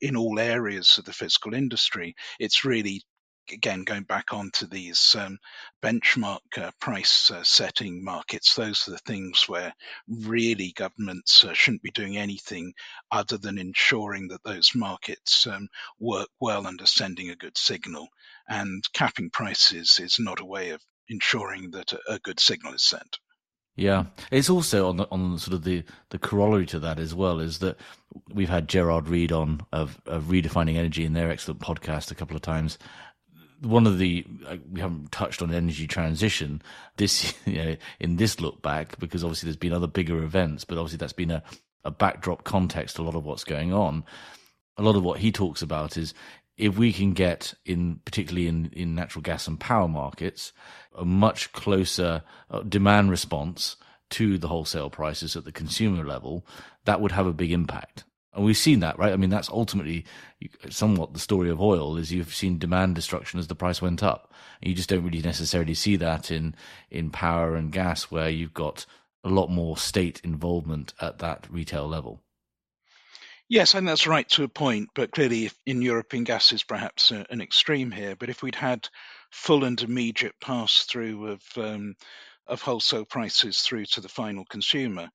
in 0.00 0.16
all 0.16 0.38
areas 0.38 0.96
of 0.98 1.04
the 1.04 1.12
physical 1.12 1.54
industry. 1.54 2.14
It's 2.38 2.64
really 2.64 3.02
again, 3.50 3.84
going 3.84 4.04
back 4.04 4.32
onto 4.32 4.66
these 4.66 5.16
um, 5.18 5.38
benchmark 5.82 6.40
uh, 6.56 6.70
price 6.80 7.30
uh, 7.30 7.42
setting 7.42 8.04
markets, 8.04 8.54
those 8.54 8.86
are 8.86 8.92
the 8.92 8.98
things 8.98 9.48
where 9.48 9.74
really 10.08 10.72
governments 10.72 11.44
uh, 11.44 11.52
shouldn't 11.52 11.82
be 11.82 11.90
doing 11.90 12.16
anything 12.16 12.74
other 13.10 13.38
than 13.38 13.58
ensuring 13.58 14.28
that 14.28 14.44
those 14.44 14.72
markets 14.74 15.46
um, 15.46 15.68
work 15.98 16.28
well 16.40 16.66
and 16.66 16.80
are 16.80 16.86
sending 16.86 17.30
a 17.30 17.36
good 17.36 17.56
signal. 17.56 18.08
And 18.48 18.84
capping 18.92 19.30
prices 19.30 19.98
is 20.00 20.18
not 20.18 20.40
a 20.40 20.44
way 20.44 20.70
of 20.70 20.82
ensuring 21.08 21.70
that 21.72 21.92
a, 21.92 22.14
a 22.14 22.18
good 22.18 22.40
signal 22.40 22.74
is 22.74 22.84
sent. 22.84 23.18
Yeah, 23.74 24.06
it's 24.30 24.50
also 24.50 24.88
on 24.88 24.98
the, 24.98 25.08
on 25.10 25.38
sort 25.38 25.54
of 25.54 25.64
the, 25.64 25.84
the 26.10 26.18
corollary 26.18 26.66
to 26.66 26.80
that 26.80 26.98
as 26.98 27.14
well 27.14 27.40
is 27.40 27.60
that 27.60 27.78
we've 28.28 28.50
had 28.50 28.68
Gerard 28.68 29.08
Reid 29.08 29.32
on 29.32 29.62
of, 29.72 29.98
of 30.04 30.24
redefining 30.24 30.76
energy 30.76 31.06
in 31.06 31.14
their 31.14 31.30
excellent 31.30 31.60
podcast 31.60 32.10
a 32.10 32.14
couple 32.14 32.36
of 32.36 32.42
times, 32.42 32.78
one 33.62 33.86
of 33.86 33.98
the 33.98 34.24
uh, 34.46 34.56
we 34.70 34.80
haven't 34.80 35.12
touched 35.12 35.42
on 35.42 35.52
energy 35.52 35.86
transition 35.86 36.62
this 36.96 37.34
you 37.46 37.64
know, 37.64 37.76
in 38.00 38.16
this 38.16 38.40
look 38.40 38.62
back 38.62 38.98
because 38.98 39.24
obviously 39.24 39.46
there's 39.46 39.56
been 39.56 39.72
other 39.72 39.86
bigger 39.86 40.22
events, 40.22 40.64
but 40.64 40.78
obviously 40.78 40.98
that's 40.98 41.12
been 41.12 41.30
a, 41.30 41.42
a 41.84 41.90
backdrop 41.90 42.44
context 42.44 42.96
to 42.96 43.02
a 43.02 43.04
lot 43.04 43.14
of 43.14 43.24
what's 43.24 43.44
going 43.44 43.72
on. 43.72 44.04
A 44.76 44.82
lot 44.82 44.96
of 44.96 45.02
what 45.02 45.18
he 45.18 45.30
talks 45.30 45.62
about 45.62 45.96
is 45.96 46.14
if 46.56 46.76
we 46.76 46.92
can 46.92 47.12
get 47.12 47.54
in 47.64 48.00
particularly 48.04 48.46
in, 48.46 48.70
in 48.72 48.94
natural 48.94 49.22
gas 49.22 49.46
and 49.46 49.58
power 49.58 49.88
markets 49.88 50.52
a 50.94 51.04
much 51.04 51.52
closer 51.52 52.22
uh, 52.50 52.60
demand 52.62 53.10
response 53.10 53.76
to 54.10 54.36
the 54.36 54.48
wholesale 54.48 54.90
prices 54.90 55.36
at 55.36 55.44
the 55.44 55.52
consumer 55.52 56.04
level, 56.04 56.46
that 56.84 57.00
would 57.00 57.12
have 57.12 57.26
a 57.26 57.32
big 57.32 57.50
impact. 57.50 58.04
And 58.34 58.44
we've 58.44 58.56
seen 58.56 58.80
that, 58.80 58.98
right? 58.98 59.12
I 59.12 59.16
mean, 59.16 59.30
that's 59.30 59.50
ultimately 59.50 60.06
somewhat 60.70 61.12
the 61.12 61.18
story 61.18 61.50
of 61.50 61.60
oil 61.60 61.98
is 61.98 62.12
you've 62.12 62.34
seen 62.34 62.58
demand 62.58 62.94
destruction 62.94 63.38
as 63.38 63.48
the 63.48 63.54
price 63.54 63.82
went 63.82 64.02
up. 64.02 64.32
You 64.62 64.74
just 64.74 64.88
don't 64.88 65.04
really 65.04 65.20
necessarily 65.20 65.74
see 65.74 65.96
that 65.96 66.30
in, 66.30 66.54
in 66.90 67.10
power 67.10 67.56
and 67.56 67.70
gas 67.70 68.04
where 68.04 68.30
you've 68.30 68.54
got 68.54 68.86
a 69.22 69.28
lot 69.28 69.48
more 69.48 69.76
state 69.76 70.20
involvement 70.24 70.94
at 71.00 71.18
that 71.18 71.46
retail 71.50 71.86
level. 71.86 72.22
Yes, 73.48 73.74
and 73.74 73.86
that's 73.86 74.06
right 74.06 74.26
to 74.30 74.44
a 74.44 74.48
point, 74.48 74.88
but 74.94 75.12
clearly 75.12 75.50
in 75.66 75.82
European 75.82 76.24
gas 76.24 76.52
is 76.52 76.62
perhaps 76.62 77.10
an 77.10 77.42
extreme 77.42 77.90
here. 77.90 78.16
But 78.16 78.30
if 78.30 78.42
we'd 78.42 78.54
had 78.54 78.88
full 79.30 79.64
and 79.64 79.80
immediate 79.82 80.40
pass 80.40 80.86
through 80.88 81.32
of 81.32 81.42
um, 81.56 81.94
of 82.46 82.62
wholesale 82.62 83.04
prices 83.04 83.60
through 83.60 83.84
to 83.86 84.00
the 84.00 84.08
final 84.08 84.46
consumer, 84.46 85.10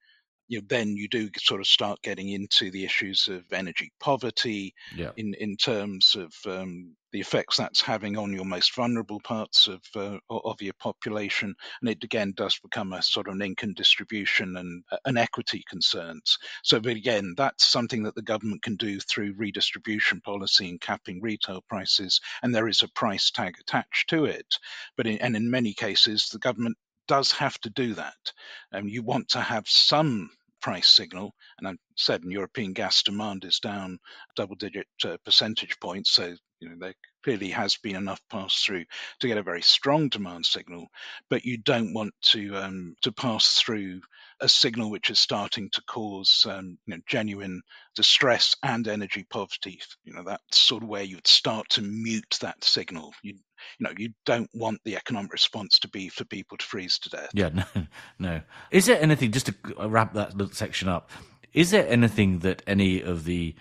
you 0.48 0.60
know, 0.60 0.66
then 0.68 0.96
you 0.96 1.08
do 1.08 1.30
sort 1.38 1.62
of 1.62 1.68
start 1.68 2.02
getting 2.02 2.30
into 2.30 2.72
the 2.72 2.86
issues 2.86 3.28
of 3.28 3.44
energy 3.52 3.92
poverty 4.00 4.74
yeah. 4.96 5.12
in, 5.18 5.34
in 5.36 5.58
terms 5.58 6.16
of 6.16 6.34
um, 6.52 6.96
the 7.12 7.20
effects 7.20 7.58
that's 7.58 7.82
having 7.82 8.18
on 8.18 8.34
your 8.34 8.46
most 8.46 8.76
vulnerable 8.76 9.20
parts 9.20 9.68
of 9.68 9.82
uh, 9.96 10.18
of 10.30 10.62
your 10.62 10.74
population, 10.74 11.56
and 11.82 11.90
it 11.90 12.04
again 12.04 12.34
does 12.36 12.60
become 12.60 12.94
a 12.94 13.02
sort 13.02 13.28
of 13.28 13.36
an 13.36 13.42
income 13.42 13.74
distribution 13.74 14.58
and 14.58 14.84
uh, 14.92 14.98
an 15.06 15.18
equity 15.18 15.64
concerns. 15.70 16.38
So, 16.64 16.80
but 16.80 16.96
again, 16.96 17.34
that's 17.38 17.66
something 17.66 18.04
that 18.04 18.16
the 18.16 18.22
government 18.22 18.62
can 18.62 18.76
do 18.76 19.00
through 19.00 19.36
redistribution 19.38 20.22
policy 20.22 20.70
and 20.70 20.82
capping 20.82 21.22
retail 21.22 21.64
prices, 21.70 22.20
and 22.44 22.54
there 22.54 22.68
is 22.68 22.84
a 22.84 22.90
price 22.90 23.32
tag 23.32 23.56
attached 23.60 24.10
to 24.10 24.26
it. 24.26 24.58
But 24.98 25.08
in, 25.08 25.20
and 25.20 25.36
in 25.36 25.50
many 25.50 25.74
cases, 25.74 26.30
the 26.30 26.40
government 26.40 26.78
does 27.08 27.32
have 27.34 27.58
to 27.60 27.70
do 27.70 27.94
that. 27.96 28.34
Um, 28.72 28.88
you 28.88 29.04
want 29.04 29.30
to 29.30 29.42
have 29.42 29.68
some 29.68 30.30
price 30.62 30.88
signal, 30.88 31.34
and 31.58 31.68
I 31.68 31.74
said 31.96 32.24
European 32.24 32.74
gas 32.74 33.04
demand 33.04 33.46
is 33.46 33.60
down 33.60 34.00
double-digit 34.36 34.88
uh, 35.06 35.18
percentage 35.24 35.80
points, 35.80 36.12
so 36.12 36.36
you 36.60 36.70
know 36.70 36.76
there 36.80 36.96
clearly 37.24 37.50
has 37.50 37.76
been 37.78 37.96
enough 37.96 38.22
pass 38.30 38.64
through 38.64 38.86
to 39.20 39.28
get 39.28 39.38
a 39.38 39.44
very 39.44 39.62
strong 39.62 40.10
demand 40.10 40.46
signal, 40.46 40.88
but 41.30 41.46
you 41.46 41.58
don't 41.58 41.94
want 41.94 42.14
to 42.22 42.56
um, 42.56 42.96
to 43.02 43.12
pass 43.12 43.54
through 43.54 44.02
a 44.40 44.50
signal 44.50 44.90
which 44.90 45.10
is 45.10 45.20
starting 45.20 45.70
to 45.72 45.82
cause 45.84 46.46
um, 46.50 46.78
you 46.86 46.96
know, 46.96 47.02
genuine 47.08 47.62
distress 47.96 48.56
and 48.64 48.88
energy 48.88 49.26
poverty. 49.30 49.80
You 50.04 50.14
know 50.14 50.24
that's 50.24 50.58
sort 50.58 50.84
of 50.84 50.90
where 50.90 51.04
you'd 51.04 51.28
start 51.28 51.70
to 51.72 51.82
mute 51.82 52.38
that 52.42 52.64
signal. 52.64 53.14
You 53.22 53.36
you 53.80 53.86
know 53.86 53.94
you 53.98 54.10
don't 54.26 54.50
want 54.54 54.80
the 54.86 54.96
economic 54.96 55.32
response 55.32 55.80
to 55.80 55.88
be 55.90 56.10
for 56.10 56.26
people 56.26 56.58
to 56.58 56.66
freeze 56.66 57.00
to 57.00 57.10
death. 57.10 57.30
Yeah, 57.34 57.50
no, 57.54 57.88
no. 58.20 58.42
Is 58.72 58.86
there 58.86 59.02
anything 59.02 59.32
just 59.32 59.48
to 59.48 59.56
wrap 59.80 60.14
that 60.14 60.34
section 60.54 60.88
up? 60.88 61.10
Is 61.54 61.72
there 61.72 61.88
anything 61.88 62.40
that 62.40 62.62
any 62.68 63.02
of 63.02 63.26
the 63.26 63.56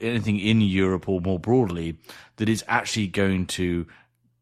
anything 0.00 0.38
in 0.38 0.60
Europe 0.60 1.08
or 1.08 1.20
more 1.20 1.38
broadly 1.38 1.98
that 2.36 2.48
is 2.48 2.64
actually 2.66 3.06
going 3.06 3.46
to 3.46 3.86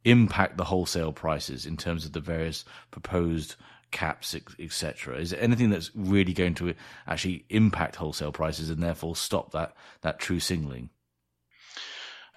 impact 0.05 0.57
the 0.57 0.65
wholesale 0.65 1.13
prices 1.13 1.67
in 1.67 1.77
terms 1.77 2.05
of 2.05 2.13
the 2.13 2.21
various 2.21 2.65
proposed 2.91 3.57
caps, 3.91 4.37
etc. 4.59 5.17
Is 5.17 5.31
there 5.31 5.41
anything 5.41 5.71
that's 5.71 5.91
really 5.95 6.33
going 6.33 6.55
to 6.55 6.75
actually 7.07 7.45
impact 7.49 7.97
wholesale 7.97 8.33
prices 8.33 8.71
and 8.71 8.83
therefore 8.83 9.17
stop 9.17 9.53
that 9.53 9.75
that 10.03 10.19
true 10.19 10.41
signaling? 10.41 10.91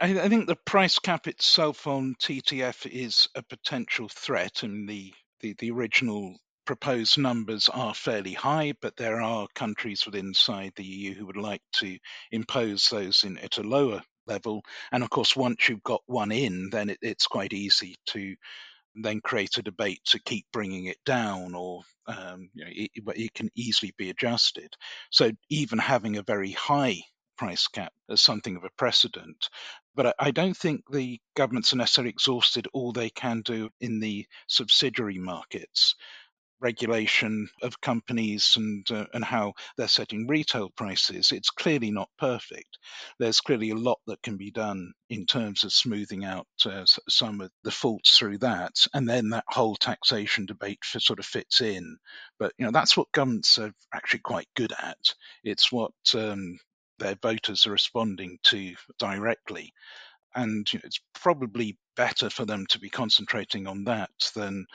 I, 0.02 0.20
I 0.20 0.30
think 0.30 0.48
the 0.48 0.56
price 0.56 0.98
cap 0.98 1.28
itself 1.28 1.86
on 1.86 2.16
TTF 2.16 2.88
is 2.88 3.28
a 3.36 3.44
potential 3.44 4.10
threat, 4.10 4.64
and 4.64 4.90
the, 4.90 5.14
the, 5.42 5.54
the 5.60 5.70
original 5.72 6.36
proposed 6.66 7.20
numbers 7.20 7.70
are 7.70 7.94
fairly 7.94 8.34
high, 8.34 8.74
but 8.82 8.98
there 8.98 9.22
are 9.22 9.48
countries 9.54 10.06
within 10.06 10.28
inside 10.28 10.74
the 10.76 10.84
EU 10.84 11.14
who 11.14 11.28
would 11.28 11.38
like 11.38 11.62
to 11.74 11.98
impose 12.32 12.90
those 12.90 13.24
in 13.24 13.38
at 13.38 13.60
a 13.60 13.64
lower 13.64 14.02
level. 14.26 14.64
And 14.92 15.04
of 15.04 15.12
course, 15.12 15.36
once 15.36 15.70
you've 15.70 15.84
got 15.84 16.02
one 16.08 16.32
in, 16.32 16.70
then 16.72 16.90
it, 16.90 16.98
it's 17.02 17.28
quite 17.28 17.54
easy 17.54 17.96
to 18.08 18.36
then 18.96 19.22
create 19.22 19.58
a 19.58 19.62
debate 19.62 20.02
to 20.06 20.20
keep 20.26 20.46
bringing 20.52 20.86
it 20.86 20.98
down, 21.06 21.54
or 21.54 21.84
um, 22.08 22.50
you 22.56 22.66
know, 22.66 22.72
it, 22.74 22.92
it 23.16 23.34
can 23.36 23.50
easily 23.56 23.94
be 23.98 24.10
adjusted. 24.10 24.74
So 25.12 25.32
even 25.50 25.78
having 25.78 26.18
a 26.18 26.24
very 26.24 26.52
high 26.52 27.02
price 27.42 27.68
cap 27.68 27.92
as 28.08 28.22
something 28.22 28.56
of 28.56 28.64
a 28.66 28.70
precedent. 28.78 29.50
But 29.96 30.14
I 30.20 30.30
don't 30.30 30.56
think 30.56 30.84
the 30.92 31.20
governments 31.36 31.74
are 31.74 31.78
necessarily 31.78 32.12
exhausted. 32.12 32.68
All 32.72 32.92
they 32.92 33.10
can 33.10 33.42
do 33.42 33.72
in 33.80 34.00
the 34.00 34.28
subsidiary 34.48 35.18
markets 35.18 35.96
regulation 36.60 37.50
of 37.64 37.82
companies 37.82 38.54
and 38.58 38.86
uh, 38.92 39.06
and 39.16 39.26
how 39.26 39.54
they're 39.76 39.88
setting 39.88 40.28
retail 40.28 40.70
prices 40.70 41.32
it's 41.32 41.50
clearly 41.50 41.90
not 41.90 42.10
perfect. 42.20 42.78
There's 43.18 43.42
clearly 43.42 43.72
a 43.72 43.76
lot 43.76 43.98
that 44.06 44.22
can 44.22 44.38
be 44.38 44.52
done 44.52 44.94
in 45.10 45.26
terms 45.26 45.64
of 45.64 45.74
smoothing 45.74 46.24
out 46.24 46.46
uh, 46.66 46.86
some 47.10 47.42
of 47.42 47.50
the 47.64 47.72
faults 47.72 48.18
through 48.18 48.38
that 48.40 48.74
and 48.94 49.10
then 49.10 49.30
that 49.30 49.46
whole 49.48 49.76
taxation 49.76 50.46
debate 50.46 50.78
sort 50.84 51.18
of 51.18 51.26
fits 51.26 51.62
in. 51.62 51.98
But 52.38 52.54
you 52.60 52.66
know 52.66 52.72
that's 52.72 52.96
what 52.96 53.12
governments 53.12 53.58
are 53.58 53.74
actually 53.92 54.20
quite 54.20 54.48
good 54.56 54.74
at. 54.80 55.16
It's 55.44 55.72
what 55.72 55.94
um, 56.14 56.60
their 57.02 57.16
voters 57.22 57.68
are 57.68 57.72
responding 57.72 58.40
to 58.44 58.74
directly 59.00 59.74
and 60.36 60.72
you 60.72 60.80
know, 60.80 60.84
it's 60.86 61.02
probably 61.14 61.78
better 61.96 62.30
for 62.30 62.46
them 62.46 62.66
to 62.68 62.80
be 62.80 62.90
concentrating 62.90 63.68
on 63.68 63.84
that 63.86 64.12
than 64.36 64.66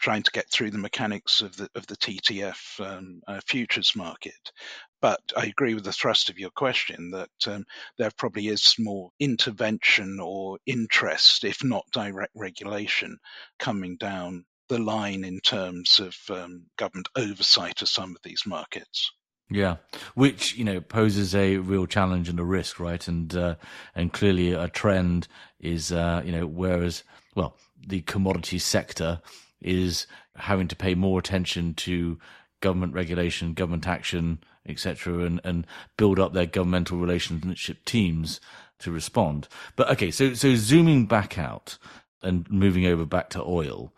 trying 0.00 0.22
to 0.22 0.32
get 0.32 0.50
through 0.50 0.70
the 0.70 0.78
mechanics 0.78 1.42
of 1.42 1.56
the 1.56 1.68
of 1.74 1.86
the 1.86 1.96
TTF 1.96 2.80
um, 2.80 3.22
uh, 3.28 3.40
futures 3.46 3.92
market. 3.94 4.52
But 5.00 5.20
I 5.36 5.46
agree 5.46 5.74
with 5.74 5.84
the 5.84 5.92
thrust 5.92 6.30
of 6.30 6.38
your 6.38 6.50
question 6.50 7.10
that 7.10 7.30
um, 7.46 7.64
there 7.98 8.10
probably 8.16 8.48
is 8.48 8.74
more 8.78 9.10
intervention 9.20 10.18
or 10.20 10.58
interest, 10.66 11.44
if 11.44 11.62
not 11.62 11.84
direct 11.92 12.32
regulation, 12.34 13.18
coming 13.58 13.96
down 13.96 14.44
the 14.68 14.78
line 14.78 15.24
in 15.24 15.40
terms 15.40 16.00
of 16.00 16.16
um, 16.30 16.64
government 16.78 17.08
oversight 17.16 17.82
of 17.82 17.88
some 17.88 18.10
of 18.10 18.22
these 18.24 18.42
markets. 18.46 19.12
Yeah, 19.50 19.76
which 20.14 20.56
you 20.56 20.64
know 20.64 20.80
poses 20.80 21.34
a 21.34 21.58
real 21.58 21.86
challenge 21.86 22.28
and 22.28 22.40
a 22.40 22.44
risk, 22.44 22.80
right? 22.80 23.06
And 23.06 23.34
uh, 23.34 23.56
and 23.94 24.12
clearly 24.12 24.52
a 24.52 24.68
trend 24.68 25.28
is 25.60 25.92
uh, 25.92 26.22
you 26.24 26.32
know 26.32 26.46
whereas 26.46 27.04
well 27.34 27.56
the 27.86 28.00
commodity 28.02 28.58
sector 28.58 29.20
is 29.60 30.06
having 30.36 30.68
to 30.68 30.76
pay 30.76 30.94
more 30.94 31.18
attention 31.18 31.74
to 31.74 32.18
government 32.60 32.94
regulation, 32.94 33.52
government 33.54 33.86
action, 33.86 34.38
etc., 34.66 35.24
and, 35.24 35.40
and 35.44 35.66
build 35.96 36.18
up 36.18 36.32
their 36.32 36.46
governmental 36.46 36.98
relationship 36.98 37.84
teams 37.84 38.40
to 38.78 38.90
respond. 38.90 39.48
But 39.76 39.90
okay, 39.90 40.10
so 40.10 40.34
so 40.34 40.54
zooming 40.54 41.06
back 41.06 41.38
out 41.38 41.76
and 42.22 42.48
moving 42.50 42.86
over 42.86 43.04
back 43.04 43.30
to 43.30 43.42
oil, 43.42 43.92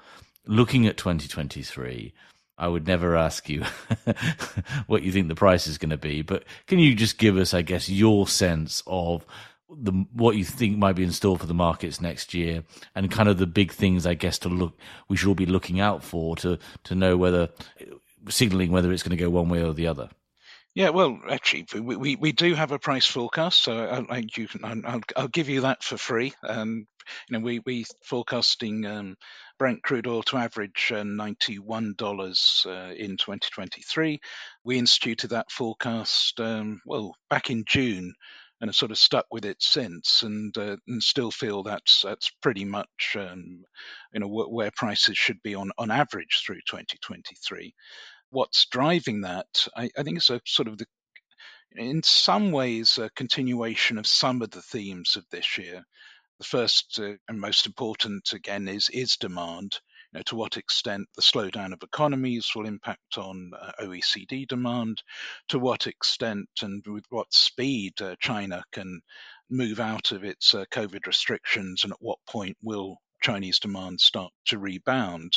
looking 0.47 0.87
at 0.87 0.97
2023. 0.97 2.13
I 2.57 2.69
would 2.69 2.87
never 2.87 3.17
ask 3.17 3.49
you 3.49 3.65
what 4.87 5.03
you 5.03 5.11
think 5.11 5.29
the 5.29 5.35
price 5.35 5.67
is 5.67 5.79
going 5.79 5.91
to 5.91 5.97
be, 5.97 6.23
but 6.23 6.45
can 6.67 6.79
you 6.79 6.95
just 6.95 7.19
give 7.19 7.37
us, 7.37 7.53
I 7.53 7.63
guess, 7.63 7.89
your 7.89 8.29
sense 8.29 8.83
of 8.87 9.27
the 9.69 9.93
what 10.13 10.37
you 10.37 10.45
think 10.45 10.79
might 10.79 10.95
be 10.95 11.03
in 11.03 11.11
store 11.11 11.37
for 11.37 11.47
the 11.47 11.55
markets 11.55 12.01
next 12.01 12.33
year, 12.33 12.63
and 12.95 13.11
kind 13.11 13.29
of 13.29 13.39
the 13.39 13.47
big 13.47 13.73
things 13.73 14.07
I 14.07 14.15
guess 14.15 14.39
to 14.41 14.49
look 14.49 14.79
we 15.09 15.17
should 15.17 15.29
all 15.29 15.35
be 15.35 15.47
looking 15.47 15.81
out 15.81 16.05
for 16.05 16.37
to 16.37 16.59
to 16.85 16.95
know 16.95 17.17
whether 17.17 17.49
signaling 18.29 18.71
whether 18.71 18.93
it's 18.93 19.03
going 19.03 19.17
to 19.17 19.23
go 19.23 19.31
one 19.31 19.49
way 19.49 19.63
or 19.63 19.75
the 19.75 19.89
other. 19.89 20.11
Yeah, 20.75 20.89
well, 20.89 21.21
actually, 21.31 21.67
we, 21.81 21.95
we, 21.95 22.17
we 22.17 22.33
do 22.33 22.53
have 22.55 22.73
a 22.73 22.81
price 22.81 23.07
forecast, 23.07 23.63
so 23.63 23.79
I, 24.11 24.17
I, 24.17 24.25
you 24.37 24.49
I'll, 24.65 25.01
I'll 25.17 25.29
give 25.29 25.49
you 25.49 25.61
that 25.61 25.85
for 25.85 25.97
free. 25.97 26.33
Um, 26.43 26.89
you 27.29 27.39
know, 27.39 27.45
we 27.45 27.61
we 27.61 27.85
forecasting 28.03 28.85
um, 28.85 29.17
Brent 29.59 29.83
crude 29.83 30.07
oil 30.07 30.23
to 30.25 30.37
average 30.37 30.93
uh, 30.95 31.05
ninety-one 31.05 31.95
dollars 31.97 32.65
uh, 32.67 32.93
in 32.97 33.17
2023. 33.17 34.21
We 34.65 34.79
instituted 34.79 35.29
that 35.29 35.51
forecast 35.51 36.41
um, 36.41 36.81
well 36.85 37.15
back 37.31 37.51
in 37.51 37.65
June, 37.67 38.15
and 38.61 38.69
have 38.69 38.77
sort 38.77 38.91
of 38.91 38.99
stuck 38.99 39.27
with 39.31 39.45
it 39.45 39.63
since, 39.63 40.23
and 40.23 40.57
uh, 40.57 40.77
and 40.89 41.03
still 41.03 41.31
feel 41.31 41.63
that's 41.63 42.03
that's 42.03 42.31
pretty 42.43 42.65
much 42.65 43.17
um, 43.17 43.65
you 44.13 44.21
know 44.21 44.29
where 44.29 44.71
prices 44.75 45.19
should 45.19 45.43
be 45.43 45.55
on 45.55 45.71
on 45.79 45.91
average 45.91 46.43
through 46.45 46.61
2023. 46.69 47.75
What's 48.31 48.67
driving 48.67 49.23
that? 49.23 49.47
I, 49.77 49.91
I 49.97 50.03
think 50.03 50.17
it's 50.17 50.31
a 50.31 50.41
sort 50.47 50.69
of 50.69 50.79
the 50.79 50.87
in 51.77 52.03
some 52.03 52.53
ways 52.53 52.99
a 52.99 53.11
continuation 53.11 53.99
of 53.99 54.07
some 54.07 54.43
of 54.43 54.51
the 54.51 54.63
themes 54.63 55.17
of 55.17 55.25
this 55.31 55.59
year. 55.59 55.85
The 56.39 56.45
first 56.45 56.99
uh, 57.01 57.15
and 57.29 57.41
most 57.41 57.67
important 57.67 58.33
again 58.33 58.69
is 58.69 58.89
is 58.91 59.17
demand 59.17 59.79
know, 60.15 60.23
to 60.23 60.37
what 60.37 60.57
extent 60.57 61.09
the 61.17 61.23
slowdown 61.23 61.73
of 61.73 61.83
economies 61.83 62.51
will 62.55 62.67
impact 62.67 63.19
on 63.19 63.51
uh, 63.61 63.73
OECD 63.83 64.47
demand, 64.47 65.03
to 65.49 65.59
what 65.59 65.87
extent 65.87 66.49
and 66.63 66.85
with 66.87 67.05
what 67.11 67.33
speed 67.33 68.01
uh, 68.01 68.15
China 68.21 68.63
can 68.73 69.01
move 69.51 69.81
out 69.81 70.13
of 70.13 70.25
its 70.25 70.55
uh, 70.55 70.65
COVID 70.71 71.07
restrictions, 71.07 71.85
and 71.85 71.93
at 71.93 72.01
what 72.01 72.19
point 72.29 72.57
will 72.63 72.97
Chinese 73.23 73.59
demand 73.59 74.01
start 74.01 74.33
to 74.47 74.59
rebound. 74.59 75.33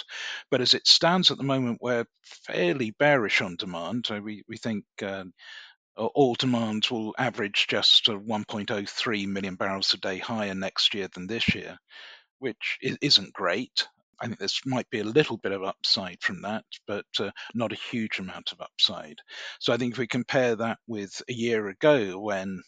But 0.51 0.61
as 0.61 0.73
it 0.73 0.87
stands 0.87 1.31
at 1.31 1.37
the 1.37 1.43
moment, 1.43 1.79
we're 1.81 2.05
fairly 2.45 2.91
bearish 2.91 3.41
on 3.41 3.55
demand. 3.55 4.07
We, 4.09 4.43
we 4.47 4.57
think 4.57 4.83
um, 5.01 5.33
all 5.97 6.35
demand 6.35 6.87
will 6.91 7.15
average 7.17 7.67
just 7.67 8.05
1.03 8.05 9.27
million 9.27 9.55
barrels 9.55 9.93
a 9.93 9.97
day 9.97 10.17
higher 10.17 10.55
next 10.55 10.93
year 10.93 11.07
than 11.13 11.27
this 11.27 11.53
year, 11.55 11.77
which 12.39 12.77
isn't 12.81 13.33
great 13.33 13.87
I 14.19 14.25
think 14.25 14.39
this 14.39 14.61
might 14.65 14.89
be 14.89 14.99
a 14.99 15.05
little 15.05 15.37
bit 15.37 15.51
of 15.51 15.63
upside 15.63 16.21
from 16.21 16.41
that, 16.41 16.65
but 16.87 17.05
uh, 17.19 17.29
not 17.53 17.71
a 17.71 17.75
huge 17.91 18.19
amount 18.19 18.51
of 18.51 18.61
upside. 18.61 19.19
So 19.59 19.73
I 19.73 19.77
think 19.77 19.93
if 19.93 19.99
we 19.99 20.07
compare 20.07 20.55
that 20.55 20.79
with 20.87 21.21
a 21.29 21.33
year 21.33 21.67
ago 21.67 22.19
when 22.19 22.61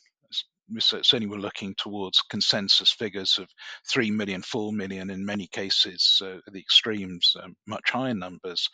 certainly 0.77 1.27
we're 1.27 1.37
looking 1.37 1.75
towards 1.77 2.21
consensus 2.29 2.91
figures 2.91 3.37
of 3.37 3.49
3 3.89 4.11
million, 4.11 4.41
4 4.41 4.71
million, 4.71 5.09
in 5.09 5.25
many 5.25 5.47
cases, 5.47 6.21
uh, 6.23 6.37
the 6.51 6.59
extremes, 6.59 7.33
uh, 7.41 7.47
much 7.67 7.89
higher 7.89 8.13
numbers. 8.13 8.69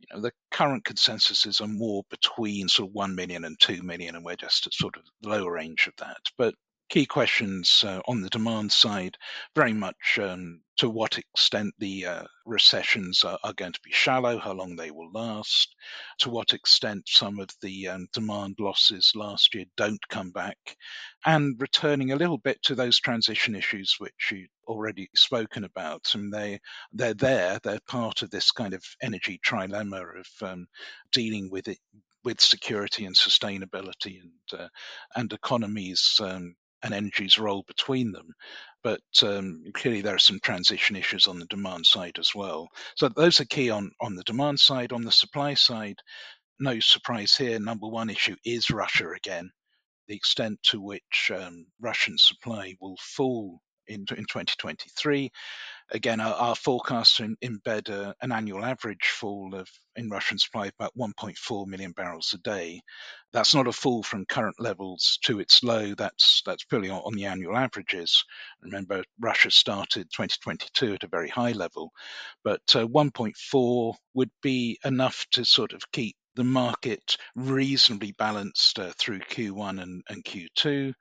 You 0.00 0.06
know, 0.16 0.22
the 0.22 0.32
current 0.50 0.84
consensuses 0.84 1.60
are 1.60 1.68
more 1.68 2.02
between 2.10 2.68
sort 2.68 2.90
of 2.90 2.94
1 2.94 3.14
million 3.14 3.44
and 3.44 3.58
2 3.60 3.82
million, 3.82 4.16
and 4.16 4.24
we're 4.24 4.36
just 4.36 4.66
at 4.66 4.74
sort 4.74 4.96
of 4.96 5.02
the 5.22 5.28
lower 5.28 5.52
range 5.52 5.86
of 5.86 5.94
that. 5.98 6.20
But 6.36 6.54
key 6.88 7.06
questions 7.06 7.84
uh, 7.86 8.00
on 8.08 8.22
the 8.22 8.30
demand 8.30 8.72
side 8.72 9.16
very 9.54 9.72
much 9.72 10.18
um, 10.20 10.60
to 10.78 10.88
what 10.88 11.18
extent 11.18 11.74
the 11.78 12.06
uh, 12.06 12.22
recessions 12.46 13.24
are, 13.24 13.38
are, 13.42 13.52
going 13.52 13.72
to 13.72 13.80
be 13.84 13.90
shallow, 13.90 14.38
how 14.38 14.52
long 14.52 14.76
they 14.76 14.90
will 14.90 15.10
last, 15.12 15.74
to 16.18 16.30
what 16.30 16.54
extent 16.54 17.02
some 17.06 17.40
of 17.40 17.50
the 17.62 17.88
um, 17.88 18.06
demand 18.12 18.54
losses 18.60 19.12
last 19.14 19.54
year 19.54 19.64
don't 19.76 20.08
come 20.08 20.30
back, 20.30 20.56
and 21.26 21.60
returning 21.60 22.12
a 22.12 22.16
little 22.16 22.38
bit 22.38 22.62
to 22.62 22.74
those 22.74 23.00
transition 23.00 23.54
issues 23.54 23.96
which 23.98 24.30
you 24.32 24.46
already 24.66 25.08
spoken 25.16 25.64
about. 25.64 26.12
And 26.14 26.32
they 26.32 26.60
they're 26.92 27.14
there, 27.14 27.58
they're 27.62 27.80
part 27.88 28.22
of 28.22 28.30
this 28.30 28.52
kind 28.52 28.72
of 28.72 28.82
energy 29.02 29.40
trilemma 29.44 30.20
of 30.20 30.48
um, 30.48 30.66
dealing 31.12 31.50
with 31.50 31.68
it 31.68 31.78
with 32.24 32.40
security 32.40 33.04
and 33.04 33.16
sustainability 33.16 34.20
and 34.20 34.60
uh, 34.60 34.68
and 35.16 35.32
economies 35.32 36.20
um, 36.22 36.54
and 36.82 36.94
energy's 36.94 37.38
role 37.38 37.64
between 37.66 38.12
them. 38.12 38.34
But 38.82 39.00
um, 39.22 39.64
clearly, 39.74 40.02
there 40.02 40.14
are 40.14 40.20
some 40.20 40.40
transition 40.40 40.96
issues 40.96 41.26
on 41.26 41.38
the 41.38 41.46
demand 41.46 41.86
side 41.86 42.18
as 42.18 42.34
well. 42.34 42.68
So 42.96 43.08
those 43.08 43.40
are 43.40 43.44
key 43.46 43.70
on, 43.70 43.90
on 44.00 44.14
the 44.14 44.22
demand 44.22 44.60
side. 44.60 44.92
On 44.92 45.02
the 45.02 45.12
supply 45.12 45.54
side, 45.54 45.96
no 46.60 46.78
surprise 46.80 47.34
here. 47.34 47.58
Number 47.58 47.88
one 47.88 48.10
issue 48.10 48.36
is 48.44 48.70
Russia 48.70 49.10
again. 49.10 49.50
The 50.06 50.16
extent 50.16 50.58
to 50.70 50.80
which 50.80 51.30
um, 51.34 51.66
Russian 51.80 52.16
supply 52.18 52.74
will 52.80 52.96
fall 53.00 53.60
in, 53.88 54.00
in 54.00 54.24
2023 54.24 55.30
again, 55.90 56.20
our, 56.20 56.34
our 56.34 56.54
forecasts 56.54 57.20
embed 57.20 57.88
a, 57.88 58.14
an 58.20 58.32
annual 58.32 58.64
average 58.64 59.06
fall 59.06 59.54
of 59.54 59.68
in 59.96 60.08
Russian 60.08 60.38
supply 60.38 60.66
of 60.66 60.72
about 60.78 60.96
1.4 60.96 61.66
million 61.66 61.92
barrels 61.92 62.32
a 62.34 62.38
day. 62.38 62.80
That's 63.32 63.54
not 63.54 63.66
a 63.66 63.72
fall 63.72 64.02
from 64.02 64.26
current 64.26 64.56
levels 64.58 65.18
to 65.24 65.40
its 65.40 65.62
low. 65.62 65.94
That's 65.94 66.42
that's 66.46 66.64
purely 66.64 66.88
on, 66.88 67.00
on 67.00 67.14
the 67.14 67.26
annual 67.26 67.56
averages. 67.56 68.24
Remember, 68.62 69.02
Russia 69.18 69.50
started 69.50 70.08
2022 70.12 70.94
at 70.94 71.04
a 71.04 71.08
very 71.08 71.28
high 71.28 71.52
level, 71.52 71.90
but 72.44 72.62
uh, 72.74 72.86
1.4 72.86 73.94
would 74.14 74.30
be 74.42 74.78
enough 74.84 75.26
to 75.32 75.44
sort 75.44 75.72
of 75.72 75.82
keep 75.92 76.16
the 76.38 76.44
market 76.44 77.16
reasonably 77.34 78.12
balanced 78.12 78.78
uh, 78.78 78.92
through 78.96 79.18
Q1 79.18 79.82
and, 79.82 80.04
and 80.08 80.24
Q2. 80.24 80.94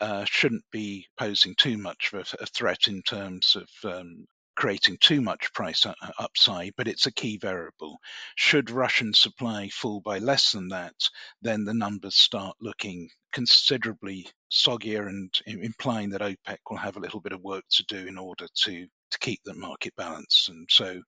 Uh, 0.00 0.24
shouldn't 0.24 0.64
be 0.72 1.06
posing 1.18 1.54
too 1.56 1.76
much 1.76 2.10
of 2.14 2.20
a, 2.40 2.42
a 2.44 2.46
threat 2.46 2.88
in 2.88 3.02
terms 3.02 3.54
of 3.54 3.92
um, 3.92 4.26
creating 4.56 4.96
too 5.00 5.20
much 5.20 5.52
price 5.52 5.84
upside, 6.18 6.72
but 6.78 6.88
it's 6.88 7.04
a 7.04 7.12
key 7.12 7.36
variable. 7.36 7.98
Should 8.36 8.70
Russian 8.70 9.12
supply 9.12 9.68
fall 9.68 10.00
by 10.00 10.18
less 10.20 10.52
than 10.52 10.68
that, 10.68 10.94
then 11.42 11.64
the 11.64 11.74
numbers 11.74 12.16
start 12.16 12.56
looking 12.58 13.10
considerably 13.30 14.26
soggier 14.50 15.06
and 15.06 15.30
implying 15.46 16.08
that 16.10 16.22
OPEC 16.22 16.58
will 16.70 16.78
have 16.78 16.96
a 16.96 17.00
little 17.00 17.20
bit 17.20 17.32
of 17.32 17.42
work 17.42 17.64
to 17.72 17.84
do 17.84 18.06
in 18.06 18.16
order 18.16 18.46
to 18.64 18.88
to 19.10 19.18
keep 19.18 19.40
the 19.44 19.54
market 19.54 19.94
balance. 19.96 20.48
And 20.48 20.68
so, 20.70 21.00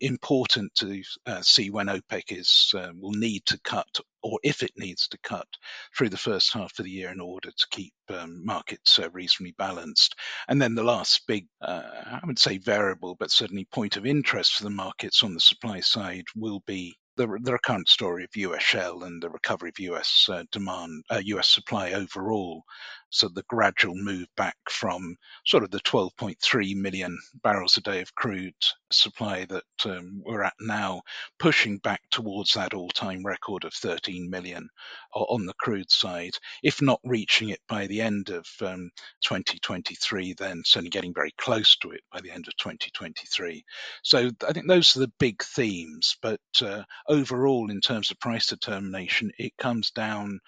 important 0.00 0.74
to 0.76 1.02
uh, 1.26 1.42
see 1.42 1.70
when 1.70 1.86
OPEC 1.88 2.38
is 2.38 2.72
uh, 2.76 2.92
will 2.96 3.12
need 3.12 3.44
to 3.46 3.58
cut, 3.60 3.88
or 4.22 4.38
if 4.42 4.62
it 4.62 4.72
needs 4.76 5.08
to 5.08 5.18
cut 5.22 5.48
through 5.96 6.08
the 6.08 6.16
first 6.16 6.52
half 6.52 6.78
of 6.78 6.84
the 6.84 6.90
year 6.90 7.10
in 7.10 7.20
order 7.20 7.50
to 7.50 7.66
keep 7.70 7.92
um, 8.08 8.44
markets 8.44 8.98
uh, 8.98 9.10
reasonably 9.10 9.54
balanced. 9.58 10.14
And 10.48 10.60
then 10.60 10.74
the 10.74 10.84
last 10.84 11.26
big, 11.26 11.46
uh, 11.60 11.82
I 12.06 12.20
would 12.24 12.38
say 12.38 12.58
variable, 12.58 13.16
but 13.18 13.30
certainly 13.30 13.66
point 13.66 13.96
of 13.96 14.06
interest 14.06 14.54
for 14.54 14.64
the 14.64 14.70
markets 14.70 15.22
on 15.22 15.34
the 15.34 15.40
supply 15.40 15.80
side 15.80 16.24
will 16.34 16.62
be 16.66 16.96
the, 17.18 17.26
recurrent 17.26 17.88
story 17.88 18.24
of 18.24 18.36
US 18.36 18.62
shale 18.62 19.02
and 19.02 19.20
the 19.20 19.28
recovery 19.28 19.70
of 19.70 19.78
US 19.80 20.28
uh, 20.30 20.44
demand, 20.52 21.04
uh, 21.10 21.20
US 21.24 21.48
supply 21.48 21.92
overall. 21.92 22.62
So 23.10 23.28
the 23.28 23.44
gradual 23.48 23.94
move 23.94 24.26
back 24.36 24.56
from 24.68 25.16
sort 25.46 25.64
of 25.64 25.70
the 25.70 25.80
12.3 25.80 26.76
million 26.76 27.18
barrels 27.42 27.76
a 27.76 27.80
day 27.80 28.00
of 28.00 28.14
crude 28.14 28.54
supply 28.90 29.46
that 29.46 29.64
um, 29.84 30.22
we're 30.24 30.42
at 30.42 30.54
now, 30.60 31.02
pushing 31.38 31.78
back 31.78 32.02
towards 32.10 32.54
that 32.54 32.74
all-time 32.74 33.24
record 33.24 33.64
of 33.64 33.72
13 33.74 34.30
million 34.30 34.68
on 35.14 35.46
the 35.46 35.54
crude 35.54 35.90
side. 35.90 36.32
If 36.62 36.82
not 36.82 37.00
reaching 37.04 37.50
it 37.50 37.60
by 37.68 37.86
the 37.86 38.00
end 38.00 38.30
of 38.30 38.46
um, 38.60 38.90
2023, 39.24 40.34
then 40.34 40.62
certainly 40.64 40.90
getting 40.90 41.14
very 41.14 41.32
close 41.38 41.76
to 41.78 41.90
it 41.92 42.02
by 42.12 42.20
the 42.20 42.30
end 42.30 42.46
of 42.48 42.56
2023. 42.56 43.64
So 44.02 44.30
I 44.46 44.52
think 44.52 44.68
those 44.68 44.96
are 44.96 45.00
the 45.00 45.12
big 45.18 45.42
themes. 45.42 46.16
But 46.22 46.40
uh, 46.62 46.82
overall, 47.08 47.70
in 47.70 47.80
terms 47.80 48.10
of 48.10 48.20
price 48.20 48.46
determination, 48.46 49.32
it 49.38 49.56
comes 49.56 49.90
down 49.90 50.40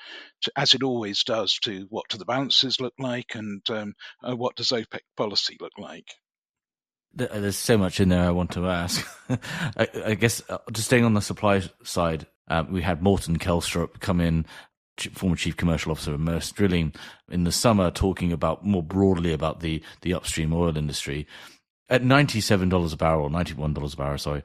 to, 0.43 0.53
as 0.57 0.75
it 0.75 0.83
always 0.83 1.25
does, 1.25 1.59
to 1.61 1.87
what 1.91 2.09
to 2.11 2.19
the 2.19 2.25
look 2.81 2.95
like 2.99 3.35
and 3.35 3.63
um, 3.71 3.95
uh, 4.23 4.37
what 4.37 4.57
does 4.57 4.69
OPEC 4.69 5.01
policy 5.17 5.57
look 5.61 5.73
like. 5.79 6.07
There's 7.13 7.57
so 7.57 7.77
much 7.77 7.99
in 7.99 8.09
there 8.09 8.23
I 8.23 8.31
want 8.31 8.53
to 8.53 8.69
ask. 8.69 9.05
I, 9.77 9.89
I, 10.07 10.15
guess 10.15 10.43
uh, 10.49 10.59
just 10.71 10.87
staying 10.87 11.05
on 11.05 11.15
the 11.15 11.21
supply 11.21 11.63
side, 11.83 12.27
uh, 12.47 12.65
we 12.71 12.83
had 12.83 13.03
Morten 13.03 13.37
Kjelstrup 13.37 13.99
come 13.99 14.21
in, 14.21 14.47
former 15.13 15.35
chief 15.35 15.57
commercial 15.57 15.91
officer 15.91 16.15
of 16.15 16.21
Maersk 16.21 16.55
Drilling, 16.55 16.93
in 17.29 17.43
the 17.43 17.51
summer, 17.51 17.91
talking 17.91 18.33
about 18.33 18.65
more 18.65 18.83
broadly 18.83 19.33
about 19.33 19.59
the 19.59 19.83
the 20.03 20.15
upstream 20.15 20.53
oil 20.53 20.77
industry. 20.77 21.27
At 21.89 22.05
ninety 22.05 22.41
seven 22.41 22.69
dollars 22.69 22.93
a 22.93 22.97
barrel, 22.97 23.29
ninety 23.29 23.55
one 23.55 23.75
dollars 23.75 23.95
a 23.95 23.97
barrel, 23.97 24.19
sorry, 24.19 24.45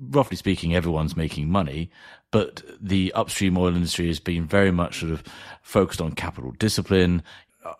roughly 0.00 0.36
speaking, 0.36 0.74
everyone's 0.74 1.16
making 1.16 1.50
money, 1.50 1.90
but 2.36 2.62
the 2.78 3.10
upstream 3.14 3.56
oil 3.56 3.74
industry 3.74 4.08
has 4.08 4.20
been 4.20 4.44
very 4.44 4.70
much 4.70 5.00
sort 5.00 5.10
of 5.10 5.24
focused 5.62 6.02
on 6.02 6.12
capital 6.12 6.50
discipline. 6.58 7.22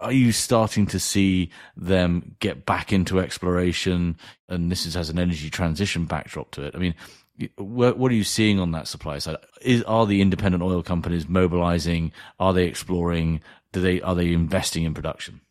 Are 0.00 0.12
you 0.12 0.32
starting 0.32 0.86
to 0.86 0.98
see 0.98 1.50
them 1.76 2.36
get 2.40 2.64
back 2.64 2.90
into 2.90 3.20
exploration? 3.20 4.16
And 4.48 4.72
this 4.72 4.86
is, 4.86 4.94
has 4.94 5.10
an 5.10 5.18
energy 5.18 5.50
transition 5.50 6.06
backdrop 6.06 6.52
to 6.52 6.62
it. 6.62 6.74
I 6.74 6.78
mean, 6.78 6.94
what, 7.56 8.10
are 8.10 8.14
you 8.14 8.24
seeing 8.24 8.58
on 8.58 8.70
that 8.70 8.88
supply 8.88 9.18
side? 9.18 9.36
Is, 9.60 9.82
are 9.82 10.06
the 10.06 10.22
independent 10.22 10.62
oil 10.62 10.82
companies 10.82 11.28
mobilizing? 11.28 12.10
Are 12.40 12.54
they 12.54 12.64
exploring? 12.64 13.42
Do 13.72 13.82
they 13.82 14.00
are 14.00 14.14
they 14.14 14.32
investing 14.32 14.84
in 14.84 14.94
production? 14.94 15.42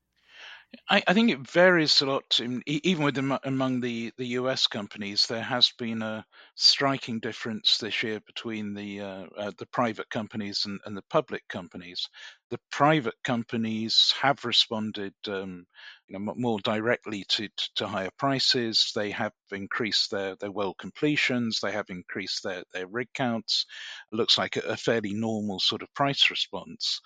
I, 0.90 1.04
I, 1.08 1.14
think 1.14 1.30
it 1.30 1.40
varies 1.40 2.02
a 2.02 2.06
lot. 2.06 2.40
In, 2.40 2.64
even 2.66 3.04
with 3.04 3.18
among 3.18 3.82
the, 3.82 4.12
the 4.18 4.28
US 4.40 4.68
companies, 4.68 5.28
there 5.28 5.44
has 5.44 5.72
been 5.78 6.02
a 6.02 6.26
striking 6.56 7.20
difference 7.20 7.78
this 7.78 8.02
year 8.04 8.20
between 8.26 8.74
the 8.74 9.02
uh, 9.02 9.26
uh, 9.38 9.52
the 9.58 9.66
private 9.68 10.10
companies 10.10 10.66
and, 10.66 10.80
and, 10.86 10.96
the 10.96 11.04
public 11.10 11.48
companies. 11.48 12.08
The 12.50 12.60
private 12.72 13.16
companies 13.24 14.14
have 14.22 14.46
responded, 14.46 15.14
um, 15.28 15.66
you 16.08 16.20
know, 16.20 16.34
more 16.36 16.60
directly 16.60 17.26
to, 17.30 17.50
to 17.76 17.88
higher 17.88 18.12
prices. 18.18 18.92
They 18.96 19.12
have 19.12 19.34
increased 19.52 20.12
their, 20.12 20.36
their 20.36 20.52
well 20.52 20.74
completions. 20.74 21.60
They 21.60 21.72
have 21.72 21.90
increased 21.90 22.44
their, 22.44 22.64
their 22.74 22.88
rig 22.88 23.10
counts. 23.14 23.66
It 24.12 24.16
looks 24.16 24.38
like 24.38 24.56
a, 24.58 24.62
a 24.62 24.78
fairly 24.78 25.14
normal 25.14 25.60
sort 25.60 25.82
of 25.82 25.94
price 25.94 26.30
response. 26.30 27.02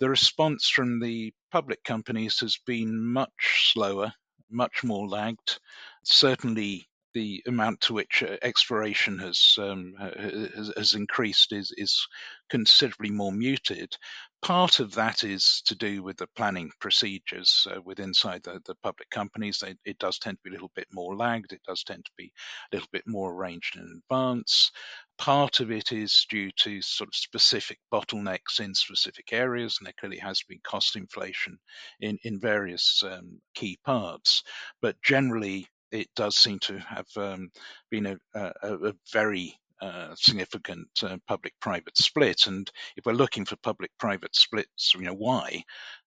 The 0.00 0.08
response 0.08 0.68
from 0.68 1.00
the 1.00 1.32
public 1.50 1.82
companies 1.84 2.40
has 2.40 2.58
been 2.66 3.04
much 3.04 3.72
slower, 3.72 4.12
much 4.50 4.84
more 4.84 5.08
lagged. 5.08 5.58
Certainly, 6.04 6.88
the 7.14 7.42
amount 7.46 7.80
to 7.82 7.94
which 7.94 8.22
uh, 8.22 8.36
exploration 8.42 9.18
has, 9.18 9.54
um, 9.58 9.94
has, 9.98 10.72
has 10.76 10.94
increased 10.94 11.52
is 11.52 11.72
is 11.76 12.06
considerably 12.50 13.10
more 13.10 13.32
muted. 13.32 13.96
Part 14.40 14.78
of 14.78 14.94
that 14.94 15.24
is 15.24 15.62
to 15.66 15.74
do 15.74 16.02
with 16.02 16.16
the 16.16 16.28
planning 16.36 16.70
procedures 16.80 17.66
uh, 17.70 17.80
with 17.82 17.98
inside 17.98 18.44
the, 18.44 18.60
the 18.66 18.76
public 18.76 19.10
companies. 19.10 19.64
It 19.84 19.98
does 19.98 20.18
tend 20.18 20.36
to 20.38 20.42
be 20.44 20.50
a 20.50 20.52
little 20.52 20.70
bit 20.76 20.86
more 20.92 21.16
lagged. 21.16 21.52
It 21.52 21.62
does 21.66 21.82
tend 21.82 22.04
to 22.04 22.12
be 22.16 22.32
a 22.72 22.76
little 22.76 22.88
bit 22.92 23.02
more 23.06 23.32
arranged 23.32 23.76
in 23.76 24.00
advance. 24.04 24.70
Part 25.18 25.58
of 25.58 25.72
it 25.72 25.90
is 25.90 26.26
due 26.30 26.52
to 26.58 26.80
sort 26.82 27.08
of 27.08 27.14
specific 27.16 27.80
bottlenecks 27.92 28.60
in 28.60 28.74
specific 28.74 29.32
areas, 29.32 29.78
and 29.78 29.86
there 29.86 29.94
clearly 29.98 30.18
has 30.18 30.42
been 30.48 30.60
cost 30.62 30.94
inflation 30.94 31.58
in, 32.00 32.18
in 32.22 32.38
various 32.38 33.02
um, 33.02 33.40
key 33.54 33.78
parts. 33.84 34.44
But 34.80 35.02
generally, 35.02 35.66
it 35.92 36.08
does 36.16 36.36
seem 36.36 36.58
to 36.60 36.78
have 36.78 37.06
um, 37.16 37.50
been 37.90 38.06
a, 38.06 38.18
a, 38.34 38.52
a 38.62 38.92
very 39.12 39.54
uh, 39.80 40.14
significant 40.16 40.88
uh, 41.02 41.16
public-private 41.26 41.96
split. 41.96 42.46
And 42.46 42.70
if 42.96 43.06
we're 43.06 43.12
looking 43.12 43.44
for 43.44 43.56
public-private 43.62 44.34
splits, 44.34 44.94
you 44.94 45.02
know 45.02 45.14
why? 45.14 45.62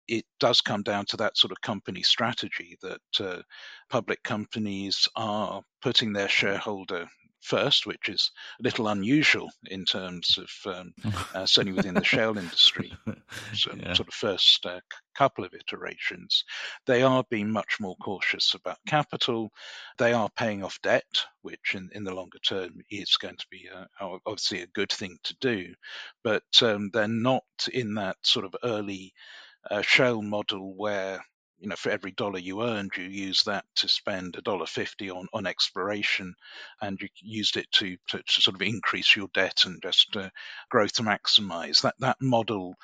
it 0.10 0.26
does 0.40 0.60
come 0.60 0.82
down 0.82 1.06
to 1.06 1.18
that 1.18 1.38
sort 1.38 1.52
of 1.52 1.62
company 1.62 2.02
strategy 2.02 2.78
that 2.82 3.02
uh, 3.20 3.42
public 3.90 4.22
companies 4.24 5.08
are 5.16 5.62
putting 5.82 6.12
their 6.12 6.28
shareholder 6.28 7.08
first, 7.42 7.86
which 7.86 8.10
is 8.10 8.32
a 8.60 8.64
little 8.64 8.88
unusual 8.88 9.50
in 9.66 9.86
terms 9.86 10.38
of 10.38 10.74
um, 10.74 10.94
uh, 11.34 11.46
certainly 11.46 11.76
within 11.76 11.94
the 11.94 12.04
shale 12.04 12.38
industry. 12.38 12.94
So, 13.54 13.72
yeah. 13.76 13.94
sort 13.94 14.08
of 14.08 14.14
first 14.14 14.66
uh, 14.66 14.80
couple 15.16 15.44
of 15.44 15.54
iterations, 15.54 16.44
they 16.88 17.04
are 17.04 17.24
being 17.30 17.52
much 17.52 17.78
more 17.80 17.96
cautious 17.98 18.54
about 18.54 18.78
capital. 18.88 19.52
They 19.98 20.14
are 20.14 20.30
paying 20.36 20.64
off 20.64 20.80
debt, 20.82 21.26
which 21.42 21.76
in, 21.76 21.90
in 21.94 22.04
the 22.04 22.14
longer 22.14 22.40
term 22.40 22.80
is 22.90 23.18
going 23.18 23.38
to 23.38 23.46
be 23.52 23.70
uh, 23.74 23.86
obviously 24.26 24.62
a 24.62 24.68
good 24.68 24.92
thing 24.92 25.18
to 25.24 25.36
do, 25.42 25.74
but 26.24 26.44
um, 26.62 26.90
they're 26.92 27.08
not 27.08 27.44
in 27.72 27.96
that 27.96 28.18
sort 28.24 28.46
of 28.46 28.56
early 28.64 29.14
uh, 29.70 29.82
shale 29.82 30.22
model 30.22 30.74
where 30.76 31.24
you 31.60 31.68
know, 31.68 31.76
for 31.76 31.90
every 31.90 32.12
dollar 32.12 32.40
you 32.40 32.64
earned, 32.64 32.92
you 32.96 33.04
use 33.04 33.44
that 33.44 33.66
to 33.76 33.88
spend 33.88 34.36
a 34.36 34.42
dollar 34.42 34.66
fifty 34.66 35.10
on 35.10 35.28
on 35.34 35.46
exploration, 35.46 36.34
and 36.82 37.00
you 37.02 37.10
used 37.22 37.58
it 37.58 37.72
to, 37.74 37.98
to, 38.08 38.18
to 38.18 38.42
sort 38.42 38.56
of 38.56 38.62
increase 38.62 39.16
your 39.16 39.28
debt 39.34 39.64
and 39.66 39.82
just 39.82 40.16
uh, 40.16 40.30
growth 40.70 40.94
to 40.94 41.04
maximize. 41.04 41.82
That 41.82 41.96
that 42.00 42.18
model 42.22 42.76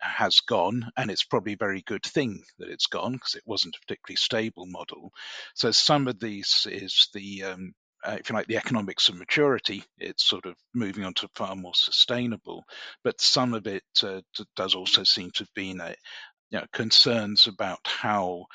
has 0.00 0.40
gone, 0.40 0.90
and 0.96 1.10
it's 1.10 1.24
probably 1.24 1.54
a 1.54 1.58
very 1.58 1.82
good 1.82 2.04
thing 2.04 2.42
that 2.58 2.68
it's 2.68 2.86
gone 2.86 3.12
because 3.12 3.34
it 3.34 3.42
wasn't 3.46 3.76
a 3.76 3.80
particularly 3.80 4.16
stable 4.16 4.66
model. 4.66 5.12
So 5.54 5.70
some 5.70 6.08
of 6.08 6.20
these 6.20 6.66
is 6.70 7.08
the 7.14 7.44
um, 7.44 7.74
uh, 8.04 8.16
if 8.20 8.28
you 8.28 8.34
like, 8.34 8.46
the 8.46 8.56
economics 8.56 9.08
of 9.08 9.16
maturity, 9.16 9.82
it's 9.98 10.24
sort 10.24 10.46
of 10.46 10.54
moving 10.74 11.04
on 11.04 11.14
to 11.14 11.28
far 11.34 11.56
more 11.56 11.74
sustainable. 11.74 12.64
But 13.02 13.20
some 13.20 13.54
of 13.54 13.66
it 13.66 13.82
uh, 14.02 14.20
does 14.54 14.74
also 14.74 15.02
seem 15.02 15.30
to 15.32 15.38
have 15.40 15.54
been 15.54 15.80
a, 15.80 15.94
you 16.50 16.58
know, 16.58 16.66
concerns 16.72 17.46
about 17.46 17.80
how 17.84 18.46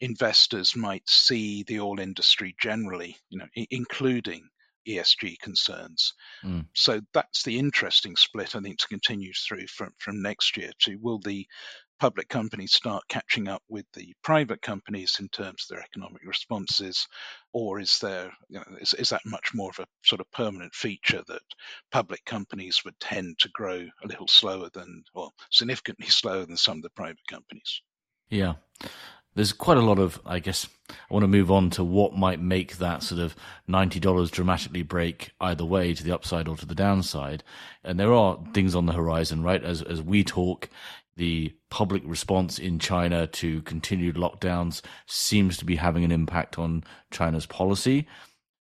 investors 0.00 0.76
might 0.76 1.08
see 1.08 1.62
the 1.62 1.80
oil 1.80 2.00
industry 2.00 2.54
generally, 2.60 3.16
you 3.30 3.38
know, 3.38 3.46
I- 3.56 3.66
including 3.70 4.48
ESG 4.86 5.38
concerns. 5.40 6.12
Mm. 6.44 6.66
So 6.74 7.00
that's 7.12 7.42
the 7.42 7.58
interesting 7.58 8.16
split, 8.16 8.54
I 8.54 8.60
think, 8.60 8.78
to 8.80 8.88
continue 8.88 9.32
through 9.32 9.66
from, 9.68 9.94
from 9.98 10.20
next 10.20 10.56
year 10.56 10.72
to 10.80 10.96
will 10.96 11.20
the 11.20 11.46
public 11.98 12.28
companies 12.28 12.74
start 12.74 13.02
catching 13.08 13.48
up 13.48 13.62
with 13.68 13.86
the 13.94 14.14
private 14.22 14.62
companies 14.62 15.16
in 15.20 15.28
terms 15.28 15.64
of 15.64 15.76
their 15.76 15.84
economic 15.84 16.22
responses, 16.26 17.06
or 17.52 17.80
is 17.80 17.98
there 18.00 18.32
you 18.48 18.58
know, 18.58 18.64
is, 18.80 18.94
is 18.94 19.08
that 19.10 19.22
much 19.24 19.54
more 19.54 19.70
of 19.70 19.78
a 19.78 19.86
sort 20.04 20.20
of 20.20 20.30
permanent 20.32 20.74
feature 20.74 21.22
that 21.28 21.42
public 21.92 22.24
companies 22.24 22.84
would 22.84 22.98
tend 23.00 23.38
to 23.38 23.48
grow 23.50 23.86
a 24.02 24.06
little 24.06 24.28
slower 24.28 24.68
than, 24.72 25.04
or 25.14 25.30
significantly 25.50 26.06
slower 26.08 26.44
than 26.44 26.56
some 26.56 26.78
of 26.78 26.82
the 26.82 26.90
private 26.90 27.26
companies? 27.28 27.80
Yeah. 28.28 28.54
There's 29.34 29.52
quite 29.52 29.78
a 29.78 29.82
lot 29.82 29.98
of, 29.98 30.20
I 30.24 30.38
guess, 30.38 30.68
I 30.88 31.12
want 31.12 31.24
to 31.24 31.28
move 31.28 31.50
on 31.50 31.70
to 31.70 31.82
what 31.82 32.16
might 32.16 32.40
make 32.40 32.76
that 32.76 33.02
sort 33.02 33.20
of 33.20 33.34
$90 33.68 34.30
dramatically 34.30 34.82
break 34.82 35.32
either 35.40 35.64
way 35.64 35.92
to 35.92 36.04
the 36.04 36.12
upside 36.12 36.46
or 36.46 36.56
to 36.56 36.66
the 36.66 36.74
downside. 36.74 37.42
And 37.82 37.98
there 37.98 38.12
are 38.12 38.38
things 38.52 38.76
on 38.76 38.86
the 38.86 38.92
horizon, 38.92 39.42
right? 39.42 39.62
As, 39.62 39.82
as 39.82 40.00
we 40.00 40.22
talk, 40.22 40.68
the 41.16 41.54
public 41.70 42.02
response 42.04 42.58
in 42.58 42.78
China 42.78 43.26
to 43.26 43.62
continued 43.62 44.16
lockdowns 44.16 44.82
seems 45.06 45.56
to 45.56 45.64
be 45.64 45.76
having 45.76 46.04
an 46.04 46.12
impact 46.12 46.58
on 46.58 46.84
China's 47.10 47.46
policy, 47.46 48.06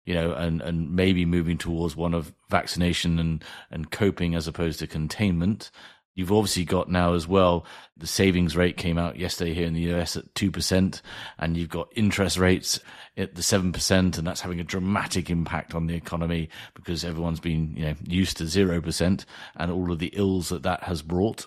you 0.06 0.14
know, 0.14 0.34
and, 0.34 0.62
and 0.62 0.96
maybe 0.96 1.26
moving 1.26 1.58
towards 1.58 1.96
one 1.96 2.14
of 2.14 2.34
vaccination 2.50 3.20
and, 3.20 3.44
and 3.72 3.92
coping 3.92 4.36
as 4.36 4.48
opposed 4.48 4.80
to 4.80 4.88
containment. 4.88 5.70
You've 6.16 6.32
obviously 6.32 6.66
got 6.66 6.90
now 6.90 7.14
as 7.14 7.28
well, 7.28 7.66
the 7.96 8.08
savings 8.08 8.58
rate 8.58 8.76
came 8.76 8.98
out 8.98 9.18
yesterday 9.18 9.54
here 9.54 9.68
in 9.68 9.74
the 9.74 9.94
US 9.94 10.18
at 10.18 10.34
2%, 10.34 11.02
and 11.38 11.56
you've 11.56 11.70
got 11.70 11.94
interest 11.96 12.38
rates 12.38 12.80
at 13.16 13.36
the 13.36 13.42
7%, 13.42 14.18
and 14.18 14.28
that's 14.28 14.42
having 14.42 14.60
a 14.60 14.66
dramatic 14.66 15.30
impact 15.30 15.74
on 15.74 15.88
the 15.88 15.96
economy 15.96 16.50
because 16.74 17.06
everyone's 17.06 17.40
been, 17.40 17.74
you 17.78 17.86
know, 17.86 17.96
used 18.04 18.36
to 18.38 18.44
0% 18.44 19.26
and 19.56 19.72
all 19.72 19.92
of 19.92 20.00
the 20.00 20.12
ills 20.14 20.50
that 20.50 20.64
that 20.64 20.84
has 20.84 21.02
brought 21.02 21.46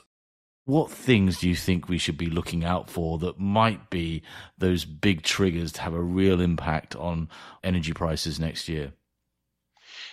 what 0.64 0.90
things 0.90 1.40
do 1.40 1.48
you 1.48 1.56
think 1.56 1.88
we 1.88 1.98
should 1.98 2.18
be 2.18 2.26
looking 2.26 2.64
out 2.64 2.88
for 2.88 3.18
that 3.18 3.38
might 3.38 3.90
be 3.90 4.22
those 4.58 4.84
big 4.84 5.22
triggers 5.22 5.72
to 5.72 5.82
have 5.82 5.94
a 5.94 6.00
real 6.00 6.40
impact 6.40 6.94
on 6.96 7.28
energy 7.64 7.92
prices 7.92 8.38
next 8.38 8.68
year? 8.68 8.92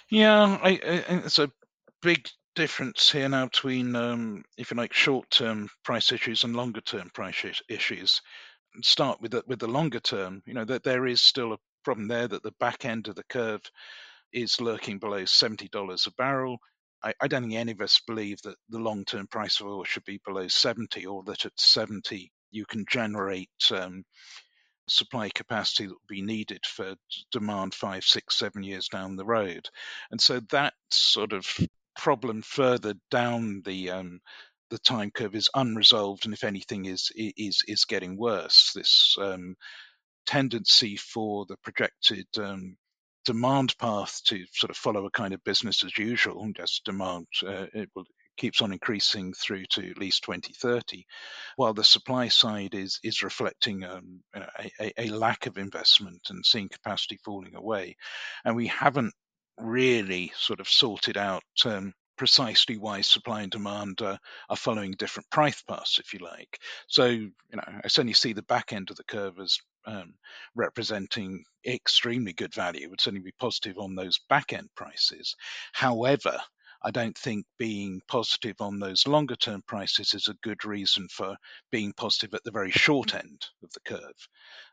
Yeah, 0.10 0.58
I, 0.62 0.70
I, 0.70 1.04
it's 1.26 1.40
a 1.40 1.52
big 2.02 2.28
difference 2.56 3.12
here 3.12 3.30
now 3.30 3.46
between, 3.46 3.96
um, 3.96 4.44
if 4.58 4.72
you 4.72 4.78
like, 4.78 4.94
short-term 4.94 5.70
price 5.84 6.12
issues 6.12 6.44
and 6.44 6.56
longer-term 6.56 7.12
price 7.14 7.62
issues. 7.70 8.22
Start 8.82 9.22
with 9.22 9.32
the, 9.32 9.44
with 9.48 9.60
the 9.60 9.68
longer 9.68 10.00
term. 10.00 10.42
You 10.46 10.54
know 10.54 10.66
that 10.66 10.84
there 10.84 11.06
is 11.08 11.22
still 11.22 11.54
a 11.54 11.60
problem 11.84 12.08
there 12.08 12.28
that 12.28 12.44
the 12.44 12.54
back 12.60 12.86
end 12.86 13.08
of 13.08 13.16
the 13.16 13.24
curve 13.24 13.62
is 14.32 14.62
lurking 14.62 15.00
below 15.00 15.26
seventy 15.26 15.68
dollars 15.70 16.06
a 16.06 16.12
barrel. 16.12 16.60
I, 17.04 17.14
I 17.22 17.28
don't 17.28 17.44
think 17.44 17.56
any 17.56 17.72
of 17.72 17.82
us 17.82 18.02
believe 18.06 18.42
that 18.44 18.58
the 18.70 18.80
long 18.80 19.06
term 19.06 19.28
price 19.28 19.60
of 19.60 19.68
oil 19.68 19.84
should 19.84 20.06
be 20.06 20.20
below 20.26 20.48
70 20.48 21.06
or 21.06 21.24
that 21.24 21.46
at 21.46 21.60
70 21.60 22.32
you 22.52 22.66
can 22.66 22.86
generate 22.90 23.50
um, 23.72 24.04
supply 24.88 25.30
capacity 25.30 25.86
that 25.86 25.94
will 25.94 26.02
be 26.08 26.22
needed 26.22 26.66
for 26.66 26.96
demand 27.32 27.74
five, 27.74 28.04
six, 28.04 28.38
seven 28.38 28.64
years 28.64 28.88
down 28.88 29.16
the 29.16 29.26
road. 29.26 29.70
And 30.12 30.20
so 30.20 30.42
that 30.52 30.74
sort 30.92 31.34
of 31.34 31.46
problem 31.96 32.42
further 32.42 32.96
down 33.12 33.62
the 33.66 33.92
um, 33.92 34.20
the 34.70 34.80
time 34.80 35.12
curve 35.12 35.36
is 35.36 35.50
unresolved, 35.56 36.26
and 36.26 36.34
if 36.34 36.44
anything, 36.44 36.86
is 36.86 37.12
is 37.16 37.64
is 37.68 37.86
getting 37.86 38.18
worse. 38.18 38.72
This 38.74 39.16
um, 39.20 39.56
tendency 40.26 40.96
for 40.96 41.46
the 41.48 41.58
projected 41.64 42.28
um, 42.38 42.78
demand 43.30 43.78
path 43.78 44.22
to 44.26 44.44
sort 44.54 44.72
of 44.72 44.78
follow 44.78 45.06
a 45.06 45.12
kind 45.12 45.36
of 45.36 45.44
business 45.44 45.84
as 45.84 45.96
usual 45.98 46.50
just 46.56 46.84
demand 46.84 47.28
uh, 47.46 47.68
it 47.74 47.90
will 47.94 48.06
keeps 48.40 48.62
on 48.62 48.72
increasing 48.72 49.34
through 49.34 49.66
to 49.66 49.92
at 49.92 49.98
least 49.98 50.24
2030, 50.24 51.06
while 51.58 51.74
the 51.74 51.84
supply 51.84 52.30
side 52.30 52.74
is 52.74 53.00
is 53.04 53.22
reflecting 53.22 53.84
um, 53.84 54.22
a, 54.80 54.94
a, 54.98 55.10
lack 55.10 55.46
of 55.46 55.58
investment 55.58 56.22
and 56.30 56.46
seeing 56.46 56.70
capacity 56.70 57.20
falling 57.24 57.56
away, 57.56 57.96
and 58.46 58.56
we 58.56 58.68
haven't 58.68 59.14
really 59.58 60.32
sort 60.36 60.62
of 60.62 60.70
sorted 60.70 61.18
out 61.18 61.44
um, 61.66 61.94
precisely 62.18 62.78
why 62.78 63.02
supply 63.02 63.42
and 63.42 63.52
demand 63.52 64.02
uh, 64.02 64.18
are 64.50 64.56
following 64.56 64.94
different 64.94 65.30
price 65.30 65.62
paths, 65.62 66.00
if 66.00 66.14
you 66.14 66.20
like. 66.20 66.60
So, 66.88 67.06
you 67.06 67.32
know, 67.54 67.64
I 67.84 67.88
certainly 67.88 68.14
see 68.14 68.34
the 68.34 68.42
back 68.44 68.74
end 68.74 68.90
of 68.90 68.98
the 68.98 69.04
curve 69.04 69.40
as 69.40 69.58
um, 69.90 70.14
representing 70.56 71.44
extremely 71.66 72.34
good 72.34 72.54
value. 72.54 72.84
It 72.84 72.90
would 72.90 73.02
certainly 73.02 73.24
be 73.24 73.34
positive 73.40 73.78
on 73.78 73.96
those 73.96 74.20
back 74.30 74.54
end 74.54 74.70
prices. 74.76 75.36
However, 75.74 76.40
I 76.82 76.92
don't 76.92 77.18
think 77.18 77.46
being 77.58 78.02
positive 78.08 78.56
on 78.62 78.80
those 78.80 79.06
longer 79.08 79.36
term 79.36 79.62
prices 79.68 80.14
is 80.14 80.30
a 80.30 80.38
good 80.48 80.64
reason 80.64 81.08
for 81.10 81.36
being 81.72 81.92
positive 81.94 82.34
at 82.34 82.44
the 82.46 82.52
very 82.52 82.72
short 82.72 83.16
end 83.16 83.46
of 83.64 83.72
the 83.74 83.82
curve. 83.82 84.28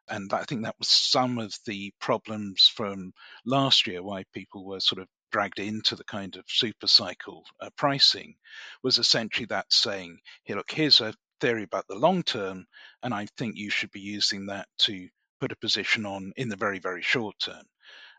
And 0.08 0.32
I 0.32 0.44
think 0.44 0.62
that 0.62 0.76
was 0.78 0.88
some 0.88 1.38
of 1.38 1.52
the 1.66 1.92
problems 2.00 2.70
from 2.76 3.12
last 3.44 3.88
year, 3.88 4.02
why 4.04 4.24
people 4.32 4.64
were 4.64 4.78
sort 4.80 5.00
of 5.00 5.08
dragged 5.32 5.58
into 5.58 5.96
the 5.96 6.04
kind 6.04 6.36
of 6.36 6.44
super 6.46 6.86
cycle 6.86 7.42
uh, 7.60 7.70
pricing, 7.76 8.36
was 8.84 8.98
essentially 8.98 9.46
that 9.46 9.66
saying, 9.72 10.18
here, 10.44 10.56
look, 10.56 10.70
here's 10.70 11.00
a 11.00 11.12
theory 11.40 11.62
about 11.62 11.86
the 11.88 11.94
long 11.94 12.22
term, 12.22 12.66
and 13.02 13.14
I 13.14 13.26
think 13.36 13.56
you 13.56 13.70
should 13.70 13.90
be 13.90 14.00
using 14.00 14.46
that 14.46 14.68
to 14.80 15.08
put 15.40 15.52
a 15.52 15.56
position 15.56 16.06
on 16.06 16.32
in 16.36 16.48
the 16.48 16.56
very, 16.56 16.78
very 16.78 17.02
short 17.02 17.38
term. 17.38 17.64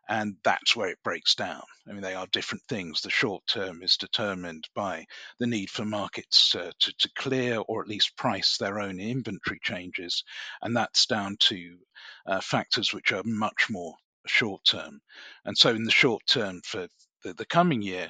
And 0.10 0.38
that's 0.44 0.74
where 0.74 0.88
it 0.88 1.04
breaks 1.04 1.36
down. 1.36 1.64
I 1.88 1.92
mean, 1.92 2.02
they 2.02 2.16
are 2.16 2.28
different 2.28 2.64
things. 2.70 3.02
The 3.02 3.10
short 3.10 3.46
term 3.46 3.84
is 3.84 3.98
determined 3.98 4.70
by 4.74 5.06
the 5.40 5.48
need 5.48 5.70
for 5.70 5.84
markets 5.84 6.56
uh, 6.56 6.72
to, 6.80 6.94
to 6.98 7.10
clear 7.18 7.60
or 7.68 7.82
at 7.82 7.90
least 7.90 8.16
price 8.16 8.58
their 8.58 8.80
own 8.80 9.02
inventory 9.02 9.60
changes. 9.62 10.24
And 10.62 10.76
that's 10.78 11.08
down 11.08 11.36
to 11.42 11.78
uh, 12.26 12.40
factors 12.40 12.94
which 12.94 13.12
are 13.12 13.24
much 13.26 13.68
more 13.70 13.96
short 14.28 14.64
term. 14.64 15.02
And 15.44 15.58
so, 15.58 15.72
in 15.72 15.84
the 15.84 15.92
short 15.92 16.22
term 16.26 16.62
for 16.64 16.88
the, 17.24 17.34
the 17.34 17.46
coming 17.46 17.82
year, 17.82 18.10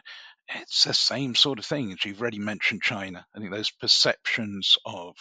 it's 0.49 0.83
the 0.83 0.93
same 0.93 1.35
sort 1.35 1.59
of 1.59 1.65
thing 1.65 1.91
as 1.91 2.05
you've 2.05 2.21
already 2.21 2.39
mentioned 2.39 2.81
China. 2.81 3.25
I 3.35 3.39
think 3.39 3.51
those 3.51 3.71
perceptions 3.71 4.77
of 4.85 5.15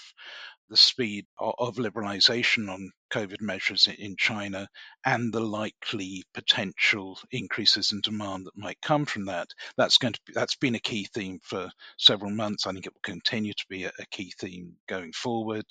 the 0.68 0.76
speed 0.76 1.26
of 1.38 1.76
liberalization 1.76 2.68
on 2.68 2.90
COVID 3.12 3.40
measures 3.40 3.88
in 3.98 4.16
China 4.16 4.68
and 5.04 5.32
the 5.32 5.40
likely 5.40 6.24
potential 6.34 7.18
increases 7.30 7.92
in 7.92 8.00
demand 8.00 8.46
that 8.46 8.56
might 8.56 8.80
come 8.82 9.04
from 9.04 9.26
that. 9.26 9.46
That's 9.76 9.98
going 9.98 10.14
to 10.14 10.20
be, 10.26 10.32
that's 10.32 10.56
been 10.56 10.74
a 10.74 10.80
key 10.80 11.06
theme 11.14 11.38
for 11.42 11.70
several 11.98 12.32
months. 12.32 12.66
I 12.66 12.72
think 12.72 12.86
it 12.86 12.92
will 12.92 13.00
continue 13.14 13.52
to 13.52 13.66
be 13.68 13.84
a 13.84 13.92
key 14.10 14.32
theme 14.40 14.72
going 14.88 15.12
forward. 15.12 15.66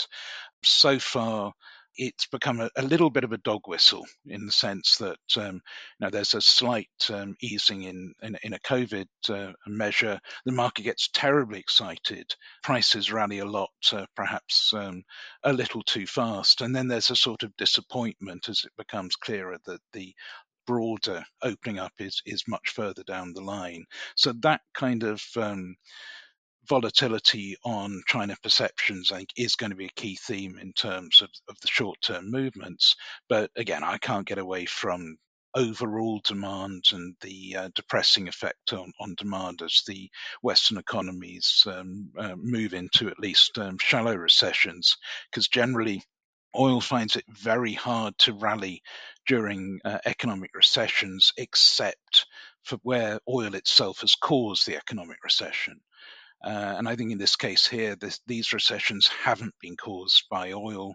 So 0.63 0.97
far, 0.97 1.51
it's 1.97 2.27
become 2.27 2.59
a, 2.59 2.69
a, 2.75 2.81
little 2.81 3.09
bit 3.09 3.23
of 3.23 3.31
a 3.31 3.37
dog 3.37 3.61
whistle 3.67 4.05
in 4.25 4.45
the 4.45 4.51
sense 4.51 4.97
that 4.97 5.17
um, 5.37 5.55
you 5.55 5.61
know 6.01 6.09
there's 6.09 6.33
a 6.33 6.41
slight 6.41 6.89
um, 7.11 7.35
easing 7.41 7.83
in, 7.83 8.13
in, 8.21 8.37
in 8.43 8.53
a 8.53 8.59
COVID 8.59 9.07
uh, 9.29 9.53
measure. 9.67 10.19
The 10.45 10.51
market 10.51 10.83
gets 10.83 11.09
terribly 11.13 11.59
excited, 11.59 12.33
prices 12.63 13.11
rally 13.11 13.39
a 13.39 13.45
lot, 13.45 13.69
uh, 13.91 14.05
perhaps 14.15 14.73
um, 14.73 15.03
a 15.43 15.53
little 15.53 15.83
too 15.83 16.05
fast, 16.05 16.61
and 16.61 16.75
then 16.75 16.87
there's 16.87 17.11
a 17.11 17.15
sort 17.15 17.43
of 17.43 17.55
disappointment 17.57 18.49
as 18.49 18.63
it 18.65 18.71
becomes 18.77 19.15
clearer 19.15 19.57
that 19.65 19.81
the 19.93 20.13
broader 20.65 21.23
opening 21.43 21.79
up 21.79 21.93
is 21.99 22.21
is 22.25 22.43
much 22.47 22.69
further 22.69 23.03
down 23.03 23.33
the 23.33 23.41
line. 23.41 23.85
So 24.15 24.33
that 24.41 24.61
kind 24.73 25.03
of 25.03 25.21
um, 25.37 25.75
volatility 26.67 27.55
on 27.63 28.01
China 28.07 28.35
perceptions, 28.41 29.11
I 29.11 29.17
think, 29.17 29.29
is 29.37 29.55
going 29.55 29.71
to 29.71 29.75
be 29.75 29.85
a 29.85 30.01
key 30.01 30.17
theme 30.21 30.57
in 30.59 30.73
terms 30.73 31.21
of, 31.21 31.29
of 31.49 31.59
the 31.61 31.67
short 31.67 31.97
term 32.01 32.31
movements. 32.31 32.95
But 33.29 33.51
again, 33.55 33.83
I 33.83 33.97
can't 33.97 34.27
get 34.27 34.37
away 34.37 34.65
from 34.65 35.17
overall 35.55 36.19
demand 36.23 36.83
and 36.91 37.15
the 37.21 37.55
uh, 37.55 37.69
depressing 37.75 38.27
effect 38.27 38.73
on, 38.73 38.91
on 38.99 39.15
demand 39.17 39.61
as 39.61 39.83
the 39.87 40.09
Western 40.41 40.77
economies 40.77 41.65
um, 41.65 42.11
uh, 42.17 42.35
move 42.37 42.73
into 42.73 43.07
at 43.07 43.19
least 43.19 43.57
um, 43.57 43.77
shallow 43.79 44.15
recessions, 44.15 44.97
because 45.31 45.47
generally 45.47 46.03
oil 46.57 46.81
finds 46.81 47.15
it 47.15 47.25
very 47.29 47.73
hard 47.73 48.17
to 48.17 48.33
rally 48.33 48.81
during 49.27 49.79
uh, 49.85 49.97
economic 50.05 50.51
recessions, 50.53 51.31
except 51.37 52.25
for 52.63 52.77
where 52.83 53.19
oil 53.29 53.55
itself 53.55 54.01
has 54.01 54.15
caused 54.15 54.65
the 54.65 54.75
economic 54.75 55.23
recession. 55.23 55.79
Uh, 56.45 56.75
and 56.77 56.87
I 56.87 56.95
think 56.95 57.11
in 57.11 57.17
this 57.17 57.35
case 57.35 57.65
here, 57.65 57.95
this, 57.95 58.21
these 58.27 58.53
recessions 58.53 59.07
haven't 59.07 59.55
been 59.59 59.75
caused 59.75 60.25
by 60.29 60.51
oil. 60.51 60.93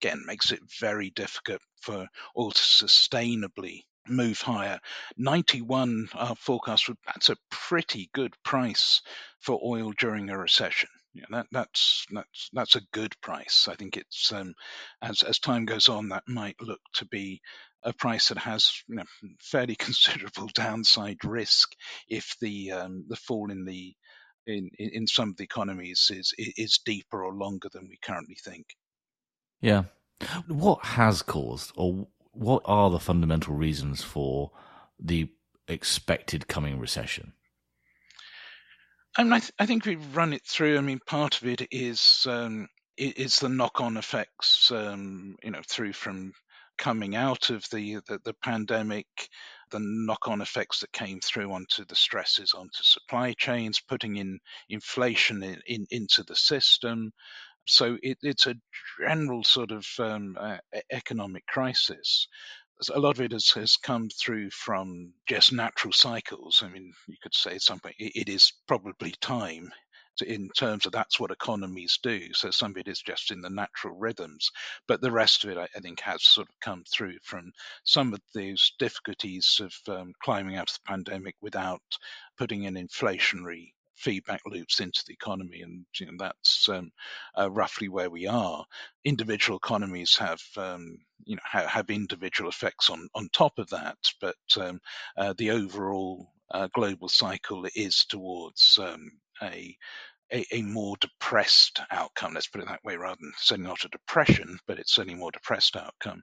Again, 0.00 0.24
makes 0.26 0.52
it 0.52 0.60
very 0.80 1.10
difficult 1.10 1.60
for 1.82 2.08
oil 2.36 2.50
to 2.50 2.58
sustainably 2.58 3.82
move 4.08 4.40
higher. 4.40 4.80
91 5.18 6.08
uh, 6.14 6.34
forecast, 6.34 6.90
that's 7.06 7.28
a 7.28 7.36
pretty 7.50 8.08
good 8.14 8.32
price 8.42 9.02
for 9.40 9.60
oil 9.62 9.92
during 9.98 10.30
a 10.30 10.38
recession. 10.38 10.88
Yeah, 11.12 11.24
that, 11.30 11.46
that's 11.50 12.04
that's 12.10 12.50
that's 12.52 12.76
a 12.76 12.82
good 12.92 13.14
price. 13.22 13.68
I 13.70 13.74
think 13.74 13.96
it's 13.96 14.32
um, 14.32 14.54
as 15.00 15.22
as 15.22 15.38
time 15.38 15.64
goes 15.64 15.88
on, 15.88 16.10
that 16.10 16.24
might 16.28 16.60
look 16.60 16.80
to 16.94 17.06
be 17.06 17.40
a 17.82 17.94
price 17.94 18.28
that 18.28 18.38
has 18.38 18.82
you 18.86 18.96
know, 18.96 19.04
fairly 19.40 19.76
considerable 19.78 20.48
downside 20.54 21.24
risk 21.24 21.74
if 22.06 22.36
the 22.40 22.72
um, 22.72 23.06
the 23.08 23.16
fall 23.16 23.50
in 23.50 23.64
the 23.64 23.94
in, 24.46 24.70
in 24.78 25.06
some 25.06 25.30
of 25.30 25.36
the 25.36 25.44
economies 25.44 26.10
is 26.12 26.32
is 26.38 26.78
deeper 26.84 27.24
or 27.24 27.34
longer 27.34 27.68
than 27.72 27.88
we 27.88 27.98
currently 28.02 28.36
think. 28.42 28.66
Yeah. 29.60 29.84
What 30.48 30.84
has 30.84 31.22
caused, 31.22 31.72
or 31.76 32.06
what 32.32 32.62
are 32.64 32.90
the 32.90 33.00
fundamental 33.00 33.54
reasons 33.54 34.02
for 34.02 34.50
the 34.98 35.30
expected 35.68 36.48
coming 36.48 36.78
recession? 36.78 37.32
I, 39.18 39.24
mean, 39.24 39.32
I, 39.32 39.38
th- 39.40 39.52
I 39.58 39.66
think 39.66 39.84
we've 39.84 40.16
run 40.16 40.32
it 40.32 40.42
through. 40.46 40.78
I 40.78 40.80
mean, 40.80 41.00
part 41.06 41.40
of 41.40 41.48
it 41.48 41.68
is 41.70 42.26
um, 42.28 42.68
is 42.96 43.38
the 43.38 43.48
knock-on 43.48 43.96
effects, 43.96 44.70
um, 44.70 45.36
you 45.42 45.50
know, 45.50 45.62
through 45.68 45.92
from 45.92 46.32
coming 46.78 47.16
out 47.16 47.50
of 47.50 47.68
the, 47.70 47.96
the, 48.08 48.20
the 48.24 48.34
pandemic, 48.42 49.06
the 49.70 49.80
knock-on 49.80 50.40
effects 50.40 50.80
that 50.80 50.92
came 50.92 51.20
through 51.20 51.52
onto 51.52 51.84
the 51.84 51.94
stresses 51.96 52.54
onto 52.54 52.82
supply 52.82 53.32
chains, 53.32 53.80
putting 53.80 54.16
in 54.16 54.38
inflation 54.68 55.42
in, 55.42 55.60
in 55.66 55.86
into 55.90 56.22
the 56.22 56.36
system. 56.36 57.12
So 57.66 57.98
it, 58.02 58.18
it's 58.22 58.46
a 58.46 58.54
general 59.00 59.42
sort 59.44 59.72
of 59.72 59.86
um, 59.98 60.36
uh, 60.38 60.58
economic 60.90 61.46
crisis. 61.46 62.28
A 62.94 63.00
lot 63.00 63.16
of 63.16 63.22
it 63.22 63.32
has, 63.32 63.50
has 63.52 63.76
come 63.76 64.08
through 64.10 64.50
from 64.50 65.14
just 65.26 65.52
natural 65.52 65.92
cycles. 65.92 66.62
I 66.62 66.68
mean, 66.68 66.92
you 67.08 67.16
could 67.22 67.34
say 67.34 67.54
at 67.54 67.62
something. 67.62 67.92
It, 67.98 68.12
it 68.14 68.28
is 68.28 68.52
probably 68.68 69.14
time 69.20 69.72
in 70.22 70.48
terms 70.50 70.86
of 70.86 70.92
that's 70.92 71.18
what 71.20 71.30
economies 71.30 71.98
do. 72.02 72.32
So 72.32 72.50
some 72.50 72.72
of 72.72 72.76
it 72.78 72.88
is 72.88 73.00
just 73.00 73.30
in 73.30 73.40
the 73.40 73.50
natural 73.50 73.96
rhythms, 73.96 74.50
but 74.86 75.00
the 75.00 75.12
rest 75.12 75.44
of 75.44 75.50
it, 75.50 75.58
I, 75.58 75.68
I 75.76 75.80
think, 75.80 76.00
has 76.00 76.24
sort 76.24 76.48
of 76.48 76.60
come 76.60 76.84
through 76.90 77.18
from 77.22 77.52
some 77.84 78.14
of 78.14 78.20
those 78.34 78.72
difficulties 78.78 79.60
of 79.60 79.74
um, 79.94 80.12
climbing 80.22 80.56
out 80.56 80.70
of 80.70 80.76
the 80.76 80.88
pandemic 80.88 81.34
without 81.40 81.82
putting 82.36 82.64
in 82.64 82.74
inflationary 82.74 83.72
feedback 83.96 84.42
loops 84.46 84.80
into 84.80 85.02
the 85.06 85.12
economy, 85.12 85.62
and 85.62 85.86
you 85.98 86.06
know, 86.06 86.12
that's 86.18 86.68
um, 86.68 86.90
uh, 87.38 87.50
roughly 87.50 87.88
where 87.88 88.10
we 88.10 88.26
are. 88.26 88.64
Individual 89.04 89.56
economies 89.56 90.16
have 90.16 90.40
um, 90.56 90.98
you 91.24 91.36
know 91.36 91.42
ha- 91.44 91.66
have 91.66 91.90
individual 91.90 92.48
effects 92.50 92.90
on 92.90 93.08
on 93.14 93.28
top 93.32 93.58
of 93.58 93.68
that, 93.70 93.96
but 94.20 94.36
um, 94.60 94.80
uh, 95.16 95.34
the 95.38 95.50
overall 95.50 96.30
uh, 96.50 96.68
global 96.74 97.08
cycle 97.08 97.66
is 97.74 98.04
towards 98.08 98.78
um, 98.80 99.10
a, 99.42 99.76
a, 100.32 100.46
a 100.52 100.62
more 100.62 100.96
depressed 101.00 101.80
outcome. 101.90 102.34
Let's 102.34 102.48
put 102.48 102.62
it 102.62 102.68
that 102.68 102.84
way, 102.84 102.96
rather 102.96 103.18
than 103.20 103.32
certainly 103.38 103.68
not 103.68 103.84
a 103.84 103.88
depression, 103.88 104.58
but 104.66 104.78
it's 104.78 104.94
certainly 104.94 105.18
more 105.18 105.30
depressed 105.32 105.76
outcome. 105.76 106.22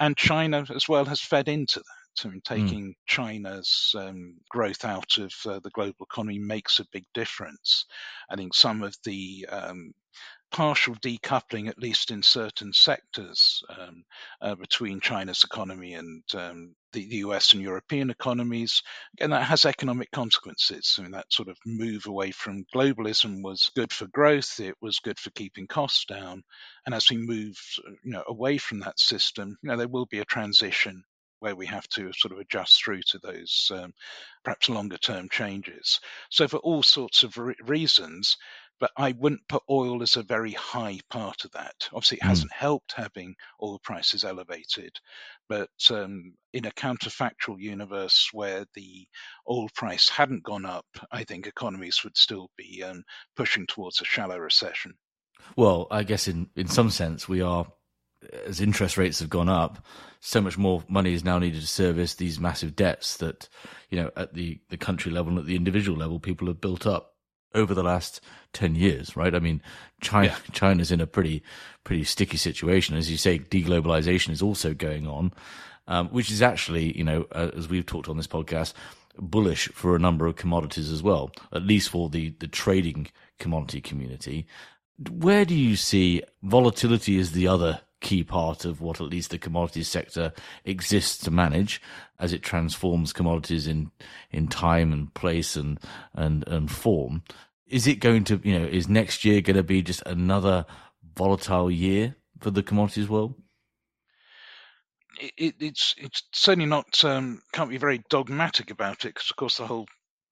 And 0.00 0.16
China 0.16 0.64
as 0.74 0.88
well 0.88 1.04
has 1.04 1.20
fed 1.20 1.48
into 1.48 1.80
that. 1.80 2.26
I 2.26 2.28
mean, 2.28 2.42
hmm. 2.46 2.54
taking 2.54 2.88
mm. 2.90 2.94
China's 3.06 3.94
um, 3.96 4.36
growth 4.48 4.84
out 4.84 5.18
of 5.18 5.32
uh, 5.46 5.60
the 5.62 5.70
global 5.70 6.06
economy 6.10 6.38
makes 6.38 6.78
a 6.78 6.86
big 6.92 7.04
difference. 7.12 7.86
I 8.30 8.36
think 8.36 8.54
some 8.54 8.82
of 8.82 8.96
the 9.04 9.46
um, 9.50 9.92
partial 10.54 10.94
decoupling, 10.94 11.68
at 11.68 11.80
least 11.80 12.12
in 12.12 12.22
certain 12.22 12.72
sectors, 12.72 13.60
um, 13.76 14.04
uh, 14.40 14.54
between 14.54 15.00
China's 15.00 15.42
economy 15.42 15.94
and 15.94 16.22
um, 16.32 16.76
the, 16.92 17.08
the, 17.08 17.16
US 17.16 17.54
and 17.54 17.60
European 17.60 18.08
economies. 18.08 18.80
And 19.18 19.32
that 19.32 19.42
has 19.42 19.64
economic 19.64 20.12
consequences. 20.12 20.94
I 20.96 21.02
mean, 21.02 21.10
that 21.10 21.32
sort 21.32 21.48
of 21.48 21.58
move 21.66 22.06
away 22.06 22.30
from 22.30 22.66
globalism 22.72 23.42
was 23.42 23.72
good 23.74 23.92
for 23.92 24.06
growth, 24.06 24.60
it 24.60 24.76
was 24.80 25.00
good 25.00 25.18
for 25.18 25.30
keeping 25.30 25.66
costs 25.66 26.04
down. 26.04 26.44
And 26.86 26.94
as 26.94 27.10
we 27.10 27.16
move 27.16 27.56
you 28.04 28.12
know, 28.12 28.22
away 28.28 28.58
from 28.58 28.78
that 28.80 29.00
system, 29.00 29.58
you 29.60 29.70
know, 29.70 29.76
there 29.76 29.88
will 29.88 30.06
be 30.06 30.20
a 30.20 30.24
transition 30.24 31.02
where 31.40 31.56
we 31.56 31.66
have 31.66 31.86
to 31.88 32.10
sort 32.14 32.32
of 32.32 32.38
adjust 32.38 32.82
through 32.82 33.02
to 33.02 33.18
those 33.18 33.70
um, 33.74 33.92
perhaps 34.44 34.70
longer 34.70 34.96
term 34.96 35.28
changes. 35.28 36.00
So, 36.30 36.48
for 36.48 36.56
all 36.58 36.82
sorts 36.82 37.22
of 37.22 37.36
re- 37.36 37.54
reasons, 37.64 38.38
but 38.80 38.90
I 38.96 39.12
wouldn't 39.12 39.48
put 39.48 39.62
oil 39.70 40.02
as 40.02 40.16
a 40.16 40.22
very 40.22 40.52
high 40.52 41.00
part 41.10 41.44
of 41.44 41.52
that. 41.52 41.88
Obviously, 41.92 42.18
it 42.18 42.24
mm. 42.24 42.28
hasn't 42.28 42.52
helped 42.52 42.92
having 42.92 43.34
oil 43.62 43.78
prices 43.82 44.24
elevated, 44.24 44.98
but 45.48 45.70
um, 45.90 46.34
in 46.52 46.66
a 46.66 46.70
counterfactual 46.72 47.58
universe 47.58 48.28
where 48.32 48.64
the 48.74 49.06
oil 49.48 49.68
price 49.74 50.08
hadn't 50.08 50.42
gone 50.42 50.66
up, 50.66 50.86
I 51.10 51.24
think 51.24 51.46
economies 51.46 52.02
would 52.04 52.16
still 52.16 52.50
be 52.56 52.82
um, 52.82 53.04
pushing 53.36 53.66
towards 53.66 54.00
a 54.00 54.04
shallow 54.04 54.38
recession. 54.38 54.94
Well, 55.56 55.86
I 55.90 56.02
guess 56.02 56.28
in, 56.28 56.48
in 56.56 56.68
some 56.68 56.90
sense, 56.90 57.28
we 57.28 57.40
are, 57.42 57.66
as 58.46 58.60
interest 58.60 58.96
rates 58.96 59.20
have 59.20 59.28
gone 59.28 59.48
up, 59.48 59.84
so 60.20 60.40
much 60.40 60.56
more 60.56 60.82
money 60.88 61.12
is 61.12 61.24
now 61.24 61.38
needed 61.38 61.60
to 61.60 61.66
service 61.66 62.14
these 62.14 62.40
massive 62.40 62.74
debts 62.74 63.18
that, 63.18 63.48
you 63.90 64.00
know, 64.00 64.10
at 64.16 64.34
the, 64.34 64.60
the 64.70 64.78
country 64.78 65.12
level 65.12 65.30
and 65.30 65.38
at 65.38 65.46
the 65.46 65.56
individual 65.56 65.98
level, 65.98 66.18
people 66.18 66.48
have 66.48 66.60
built 66.60 66.86
up 66.86 67.13
over 67.54 67.74
the 67.74 67.82
last 67.82 68.20
10 68.52 68.74
years, 68.74 69.16
right? 69.16 69.34
I 69.34 69.38
mean, 69.38 69.62
China, 70.00 70.28
yeah. 70.28 70.52
China's 70.52 70.90
in 70.90 71.00
a 71.00 71.06
pretty, 71.06 71.42
pretty 71.84 72.04
sticky 72.04 72.36
situation. 72.36 72.96
As 72.96 73.10
you 73.10 73.16
say, 73.16 73.38
deglobalization 73.38 74.30
is 74.30 74.42
also 74.42 74.74
going 74.74 75.06
on, 75.06 75.32
um, 75.86 76.08
which 76.08 76.30
is 76.30 76.42
actually, 76.42 76.96
you 76.96 77.04
know, 77.04 77.26
uh, 77.32 77.50
as 77.56 77.68
we've 77.68 77.86
talked 77.86 78.08
on 78.08 78.16
this 78.16 78.26
podcast, 78.26 78.72
bullish 79.18 79.68
for 79.68 79.94
a 79.94 80.00
number 80.00 80.26
of 80.26 80.36
commodities 80.36 80.90
as 80.90 81.02
well, 81.02 81.30
at 81.52 81.62
least 81.62 81.90
for 81.90 82.08
the, 82.08 82.30
the 82.40 82.48
trading 82.48 83.08
commodity 83.38 83.80
community. 83.80 84.46
Where 85.10 85.44
do 85.44 85.54
you 85.54 85.76
see 85.76 86.22
volatility 86.42 87.18
as 87.18 87.32
the 87.32 87.48
other 87.48 87.80
key 88.04 88.22
part 88.22 88.66
of 88.66 88.82
what 88.82 89.00
at 89.00 89.08
least 89.08 89.30
the 89.30 89.38
commodities 89.38 89.88
sector 89.88 90.32
exists 90.66 91.16
to 91.24 91.30
manage 91.30 91.80
as 92.20 92.34
it 92.34 92.42
transforms 92.42 93.14
commodities 93.14 93.66
in 93.66 93.90
in 94.30 94.46
time 94.46 94.92
and 94.92 95.12
place 95.14 95.56
and 95.56 95.80
and 96.12 96.46
and 96.46 96.70
form. 96.70 97.22
Is 97.66 97.86
it 97.86 97.96
going 97.96 98.24
to 98.24 98.40
you 98.44 98.58
know 98.58 98.66
is 98.66 98.88
next 98.88 99.24
year 99.24 99.40
going 99.40 99.56
to 99.56 99.62
be 99.62 99.82
just 99.82 100.02
another 100.04 100.66
volatile 101.16 101.70
year 101.70 102.14
for 102.40 102.50
the 102.50 102.62
commodities 102.62 103.08
world? 103.08 103.34
It, 105.18 105.54
it's 105.58 105.94
it's 105.96 106.24
certainly 106.32 106.66
not 106.66 107.02
um, 107.04 107.40
can't 107.52 107.70
be 107.70 107.78
very 107.78 108.02
dogmatic 108.10 108.70
about 108.70 109.06
it 109.06 109.14
because 109.14 109.30
of 109.30 109.36
course 109.36 109.56
the 109.56 109.66
whole 109.66 109.86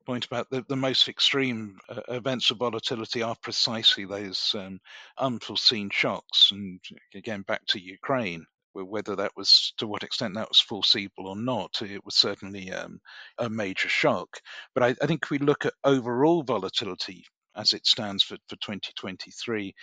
point 0.04 0.26
about 0.26 0.50
the, 0.50 0.64
the 0.68 0.76
most 0.76 1.08
extreme 1.08 1.78
uh, 1.88 2.00
events 2.08 2.50
of 2.50 2.58
volatility 2.58 3.22
are 3.22 3.36
precisely 3.42 4.04
those 4.04 4.54
um, 4.58 4.80
unforeseen 5.18 5.90
shocks. 5.90 6.50
And 6.52 6.80
again, 7.14 7.42
back 7.42 7.64
to 7.68 7.80
Ukraine, 7.80 8.46
whether 8.74 9.16
that 9.16 9.32
was 9.36 9.72
to 9.78 9.86
what 9.86 10.02
extent 10.02 10.34
that 10.34 10.48
was 10.48 10.60
foreseeable 10.60 11.28
or 11.28 11.36
not, 11.36 11.82
it 11.82 12.04
was 12.04 12.16
certainly 12.16 12.72
um, 12.72 13.00
a 13.38 13.48
major 13.48 13.88
shock. 13.88 14.28
But 14.74 14.82
I, 14.82 14.88
I, 15.02 15.06
think 15.06 15.30
we 15.30 15.38
look 15.38 15.66
at 15.66 15.74
overall 15.84 16.42
volatility 16.42 17.24
as 17.54 17.72
it 17.72 17.86
stands 17.86 18.22
for, 18.22 18.36
for 18.48 18.56
2023, 18.56 19.74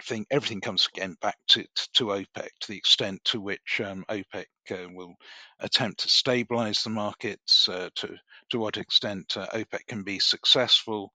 think 0.00 0.26
everything 0.30 0.60
comes 0.60 0.88
again 0.92 1.16
back 1.20 1.36
to, 1.48 1.64
to 1.94 2.06
OPEC, 2.06 2.48
to 2.60 2.68
the 2.68 2.76
extent 2.76 3.22
to 3.24 3.40
which 3.40 3.80
um, 3.84 4.04
OPEC 4.08 4.46
uh, 4.70 4.88
will 4.92 5.14
attempt 5.58 6.00
to 6.00 6.08
stabilize 6.08 6.82
the 6.82 6.90
markets, 6.90 7.68
uh, 7.68 7.88
to, 7.96 8.16
to 8.50 8.58
what 8.58 8.76
extent 8.76 9.36
uh, 9.36 9.46
OPEC 9.54 9.86
can 9.86 10.02
be 10.02 10.18
successful 10.18 11.12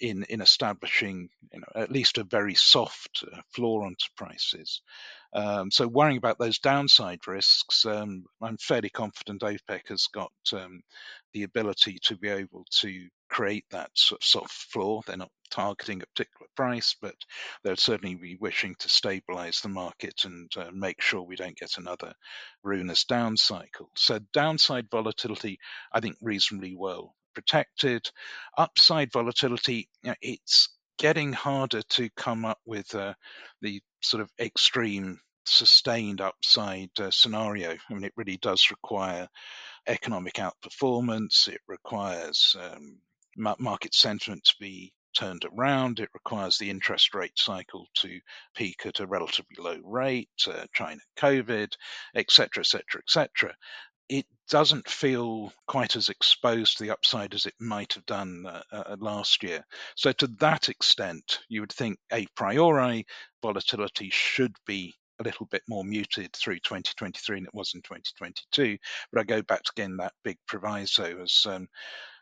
in, 0.00 0.24
in 0.24 0.40
establishing 0.40 1.28
you 1.52 1.60
know, 1.60 1.82
at 1.82 1.90
least 1.90 2.18
a 2.18 2.24
very 2.24 2.54
soft 2.54 3.24
uh, 3.32 3.40
floor 3.54 3.84
onto 3.84 4.06
prices. 4.16 4.82
Um, 5.32 5.70
so 5.70 5.86
worrying 5.86 6.18
about 6.18 6.38
those 6.38 6.58
downside 6.58 7.26
risks, 7.26 7.84
um, 7.84 8.24
I'm 8.40 8.56
fairly 8.58 8.90
confident 8.90 9.42
OPEC 9.42 9.88
has 9.88 10.06
got 10.12 10.32
um, 10.52 10.80
the 11.34 11.42
ability 11.42 11.98
to 12.04 12.16
be 12.16 12.28
able 12.28 12.64
to 12.80 13.08
create 13.28 13.64
that 13.70 13.90
sort 13.94 14.44
of 14.44 14.50
floor. 14.50 15.02
They're 15.06 15.16
not 15.16 15.30
targeting 15.50 16.02
a 16.02 16.06
particular 16.06 16.46
price, 16.56 16.96
but 17.00 17.14
they'll 17.62 17.76
certainly 17.76 18.14
be 18.14 18.36
wishing 18.40 18.74
to 18.80 18.88
stabilize 18.88 19.60
the 19.60 19.68
market 19.68 20.24
and 20.24 20.50
uh, 20.56 20.70
make 20.72 21.00
sure 21.00 21.22
we 21.22 21.36
don't 21.36 21.56
get 21.56 21.78
another 21.78 22.12
ruinous 22.62 23.04
down 23.04 23.36
cycle. 23.36 23.90
So 23.96 24.18
downside 24.32 24.88
volatility, 24.90 25.58
I 25.92 26.00
think 26.00 26.16
reasonably 26.20 26.74
well 26.76 27.14
protected. 27.34 28.02
Upside 28.56 29.12
volatility, 29.12 29.88
you 30.02 30.10
know, 30.10 30.16
it's 30.20 30.68
getting 30.98 31.32
harder 31.32 31.82
to 31.82 32.10
come 32.16 32.44
up 32.44 32.58
with 32.66 32.94
uh, 32.94 33.14
the 33.62 33.80
sort 34.02 34.22
of 34.22 34.30
extreme 34.40 35.18
sustained 35.46 36.20
upside 36.20 36.90
uh, 37.00 37.10
scenario. 37.10 37.70
I 37.70 37.94
mean, 37.94 38.04
it 38.04 38.12
really 38.16 38.36
does 38.36 38.70
require 38.70 39.28
economic 39.86 40.34
outperformance. 40.34 41.48
It 41.48 41.60
requires 41.66 42.56
um, 42.60 42.98
market 43.38 43.94
sentiment 43.94 44.44
to 44.44 44.54
be 44.60 44.92
turned 45.16 45.44
around. 45.44 46.00
It 46.00 46.10
requires 46.14 46.58
the 46.58 46.70
interest 46.70 47.14
rate 47.14 47.38
cycle 47.38 47.86
to 47.96 48.20
peak 48.54 48.82
at 48.84 49.00
a 49.00 49.06
relatively 49.06 49.56
low 49.58 49.78
rate, 49.82 50.28
uh, 50.46 50.66
China 50.74 51.00
COVID, 51.18 51.72
etc., 52.14 52.60
etc., 52.60 53.00
etc 53.00 53.54
it 54.08 54.26
doesn't 54.48 54.88
feel 54.88 55.52
quite 55.66 55.94
as 55.96 56.08
exposed 56.08 56.78
to 56.78 56.84
the 56.84 56.90
upside 56.90 57.34
as 57.34 57.46
it 57.46 57.54
might 57.60 57.92
have 57.92 58.06
done 58.06 58.46
uh, 58.46 58.62
uh, 58.72 58.96
last 59.00 59.42
year. 59.42 59.64
So, 59.96 60.12
to 60.12 60.26
that 60.38 60.68
extent, 60.68 61.40
you 61.48 61.60
would 61.60 61.72
think 61.72 61.98
a 62.12 62.26
priori 62.34 63.06
volatility 63.42 64.10
should 64.10 64.56
be 64.66 64.94
a 65.20 65.24
little 65.24 65.46
bit 65.46 65.62
more 65.68 65.84
muted 65.84 66.34
through 66.34 66.60
2023 66.60 67.36
than 67.36 67.46
it 67.46 67.54
was 67.54 67.72
in 67.74 67.82
2022. 67.82 68.78
But 69.12 69.20
I 69.20 69.24
go 69.24 69.42
back 69.42 69.62
again 69.70 69.96
that 69.98 70.14
big 70.24 70.38
proviso 70.46 71.22
as 71.22 71.44
um, 71.46 71.68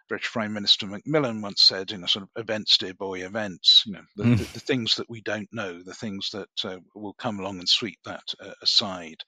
British 0.09 0.33
Prime 0.33 0.53
Minister 0.53 0.87
Macmillan 0.87 1.43
once 1.43 1.63
said, 1.63 1.91
you 1.91 1.99
know, 1.99 2.07
sort 2.07 2.25
of 2.25 2.43
events, 2.43 2.79
dear 2.79 2.95
boy, 2.95 3.25
events. 3.25 3.83
You 3.87 3.95
know, 3.95 4.05
the, 4.17 4.25
mm. 4.25 4.39
the, 4.39 4.45
the 4.45 4.61
things 4.61 4.97
that 4.97 5.11
we 5.11 5.21
don't 5.21 5.49
know, 5.53 5.83
the 5.83 5.95
things 5.95 6.31
that 6.33 6.49
uh, 6.65 6.79
will 6.95 7.15
come 7.15 7.41
along 7.41 7.59
and 7.59 7.69
sweep 7.69 7.99
that 8.05 8.25
uh, 8.41 8.53
aside. 8.63 9.23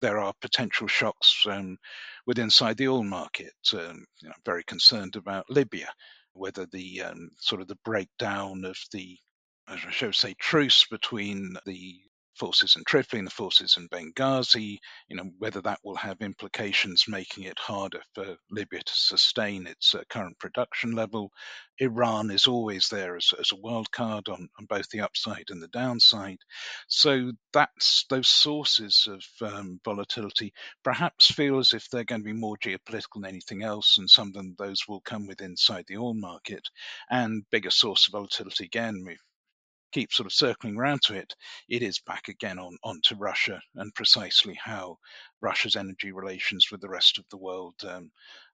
There 0.00 0.18
are 0.18 0.32
potential 0.40 0.88
shocks 0.88 1.44
um, 1.48 1.78
within 2.26 2.44
inside 2.44 2.76
the 2.76 2.88
oil 2.88 3.04
market. 3.04 3.54
Um, 3.72 4.04
you 4.20 4.28
know, 4.28 4.34
very 4.44 4.64
concerned 4.64 5.16
about 5.16 5.50
Libya, 5.50 5.88
whether 6.32 6.66
the 6.66 7.02
um, 7.02 7.30
sort 7.38 7.60
of 7.60 7.68
the 7.68 7.78
breakdown 7.84 8.64
of 8.64 8.76
the 8.92 9.18
I 9.66 9.76
should 9.76 10.14
say, 10.14 10.34
truce 10.34 10.84
between 10.90 11.56
the 11.64 12.00
forces 12.36 12.74
in 12.76 12.84
Tripoli 12.84 13.18
and 13.18 13.26
the 13.26 13.30
forces 13.32 13.76
in 13.76 13.88
Benghazi, 13.88 14.78
you 15.08 15.16
know, 15.16 15.30
whether 15.38 15.60
that 15.62 15.80
will 15.84 15.96
have 15.96 16.20
implications 16.20 17.04
making 17.08 17.44
it 17.44 17.58
harder 17.58 18.00
for 18.14 18.36
Libya 18.50 18.80
to 18.80 18.92
sustain 18.94 19.66
its 19.66 19.94
uh, 19.94 20.02
current 20.08 20.38
production 20.38 20.92
level. 20.92 21.30
Iran 21.78 22.30
is 22.30 22.46
always 22.46 22.88
there 22.88 23.16
as, 23.16 23.30
as 23.38 23.50
a 23.52 23.60
wild 23.60 23.90
card 23.90 24.28
on, 24.28 24.48
on 24.58 24.66
both 24.66 24.88
the 24.90 25.00
upside 25.00 25.50
and 25.50 25.62
the 25.62 25.68
downside. 25.68 26.38
So 26.88 27.32
that's 27.52 28.04
those 28.10 28.28
sources 28.28 29.08
of 29.10 29.52
um, 29.52 29.80
volatility 29.84 30.52
perhaps 30.82 31.32
feel 31.32 31.58
as 31.58 31.72
if 31.72 31.88
they're 31.88 32.04
going 32.04 32.20
to 32.20 32.24
be 32.24 32.32
more 32.32 32.56
geopolitical 32.56 33.22
than 33.22 33.26
anything 33.26 33.62
else, 33.62 33.98
and 33.98 34.08
some 34.08 34.28
of 34.28 34.34
them 34.34 34.54
those 34.58 34.82
will 34.88 35.00
come 35.00 35.26
with 35.26 35.40
inside 35.40 35.84
the 35.88 35.96
oil 35.96 36.14
market. 36.14 36.68
And 37.10 37.44
bigger 37.50 37.70
source 37.70 38.06
of 38.06 38.12
volatility 38.12 38.64
again, 38.64 39.02
we 39.06 39.16
keep 39.94 40.12
sort 40.12 40.26
of 40.26 40.32
circling 40.32 40.76
around 40.76 41.00
to 41.02 41.14
it, 41.14 41.32
it 41.68 41.82
is 41.82 42.00
back 42.00 42.28
again 42.28 42.58
on 42.58 42.76
onto 42.82 43.14
Russia 43.14 43.60
and 43.76 43.94
precisely 43.94 44.58
how 44.62 44.98
Russia's 45.40 45.76
energy 45.76 46.10
relations 46.10 46.66
with 46.70 46.80
the 46.80 46.88
rest 46.88 47.18
of 47.18 47.24
the 47.30 47.36
world 47.36 47.74
um, 47.88 48.10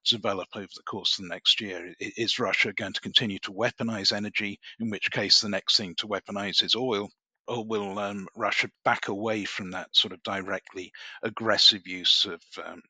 develop 0.07 0.47
over 0.55 0.67
the 0.75 0.83
course 0.83 1.17
of 1.17 1.23
the 1.23 1.29
next 1.29 1.59
year. 1.59 1.93
Is 1.99 2.37
Russia 2.37 2.73
going 2.73 2.93
to 2.93 3.01
continue 3.01 3.39
to 3.39 3.51
weaponize 3.51 4.13
energy, 4.13 4.59
in 4.79 4.91
which 4.91 5.09
case 5.09 5.41
the 5.41 5.49
next 5.49 5.77
thing 5.77 5.95
to 5.97 6.07
weaponize 6.07 6.63
is 6.63 6.75
oil? 6.75 7.09
Or 7.47 7.65
will 7.65 7.97
um, 7.97 8.27
Russia 8.35 8.69
back 8.85 9.07
away 9.07 9.45
from 9.45 9.71
that 9.71 9.89
sort 9.93 10.13
of 10.13 10.21
directly 10.21 10.91
aggressive 11.23 11.87
use 11.87 12.25
of 12.25 12.41
um, 12.63 12.81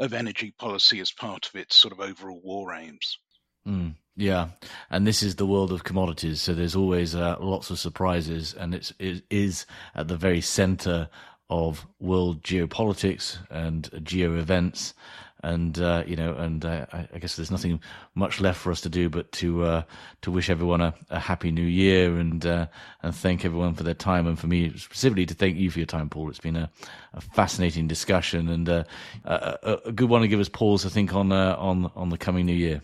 of 0.00 0.14
energy 0.14 0.52
policy 0.58 0.98
as 1.00 1.12
part 1.12 1.46
of 1.46 1.54
its 1.54 1.76
sort 1.76 1.92
of 1.92 2.00
overall 2.00 2.40
war 2.42 2.74
aims? 2.74 3.18
Mm. 3.66 3.94
Yeah, 4.16 4.48
and 4.90 5.06
this 5.06 5.22
is 5.22 5.36
the 5.36 5.46
world 5.46 5.72
of 5.72 5.84
commodities, 5.84 6.42
so 6.42 6.52
there's 6.52 6.76
always 6.76 7.14
uh, 7.14 7.36
lots 7.40 7.70
of 7.70 7.78
surprises, 7.78 8.54
and 8.54 8.74
it's 8.74 8.92
it 8.98 9.24
is 9.30 9.66
at 9.94 10.08
the 10.08 10.16
very 10.16 10.40
center 10.40 11.08
of 11.48 11.86
world 11.98 12.42
geopolitics 12.42 13.38
and 13.50 13.88
geo 14.02 14.36
events, 14.36 14.94
and 15.42 15.78
uh, 15.78 16.04
you 16.06 16.16
know, 16.16 16.34
and 16.34 16.64
uh, 16.64 16.86
I 16.92 17.18
guess 17.18 17.36
there's 17.36 17.50
nothing 17.50 17.80
much 18.14 18.40
left 18.40 18.60
for 18.60 18.70
us 18.70 18.80
to 18.82 18.88
do 18.88 19.08
but 19.08 19.32
to 19.32 19.64
uh, 19.64 19.82
to 20.22 20.30
wish 20.30 20.50
everyone 20.50 20.80
a, 20.80 20.94
a, 21.08 21.18
happy 21.18 21.50
new 21.50 21.62
year 21.62 22.18
and 22.18 22.44
uh, 22.44 22.66
and 23.02 23.14
thank 23.14 23.44
everyone 23.44 23.74
for 23.74 23.84
their 23.84 23.94
time, 23.94 24.26
and 24.26 24.38
for 24.38 24.48
me 24.48 24.76
specifically 24.76 25.24
to 25.26 25.34
thank 25.34 25.56
you 25.56 25.70
for 25.70 25.78
your 25.78 25.86
time, 25.86 26.10
Paul. 26.10 26.28
It's 26.28 26.40
been 26.40 26.56
a, 26.56 26.70
a 27.14 27.20
fascinating 27.20 27.88
discussion 27.88 28.48
and 28.48 28.68
uh, 28.68 28.84
a, 29.24 29.78
a, 29.86 29.92
good 29.92 30.10
one 30.10 30.22
to 30.22 30.28
give 30.28 30.40
us 30.40 30.48
pause, 30.48 30.84
I 30.84 30.90
think, 30.90 31.14
on 31.14 31.32
on 31.32 31.90
on 31.94 32.10
the 32.10 32.18
coming 32.18 32.44
new 32.44 32.52
year. 32.52 32.82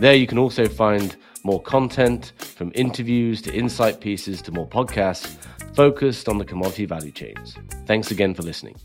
There 0.00 0.14
you 0.14 0.26
can 0.26 0.38
also 0.38 0.66
find 0.66 1.16
more 1.44 1.62
content 1.62 2.32
from 2.38 2.72
interviews 2.74 3.42
to 3.42 3.54
insight 3.54 4.00
pieces 4.00 4.42
to 4.42 4.52
more 4.52 4.68
podcasts 4.68 5.36
focused 5.74 6.28
on 6.28 6.38
the 6.38 6.44
commodity 6.44 6.86
value 6.86 7.12
chains. 7.12 7.56
Thanks 7.86 8.10
again 8.10 8.34
for 8.34 8.42
listening. 8.42 8.76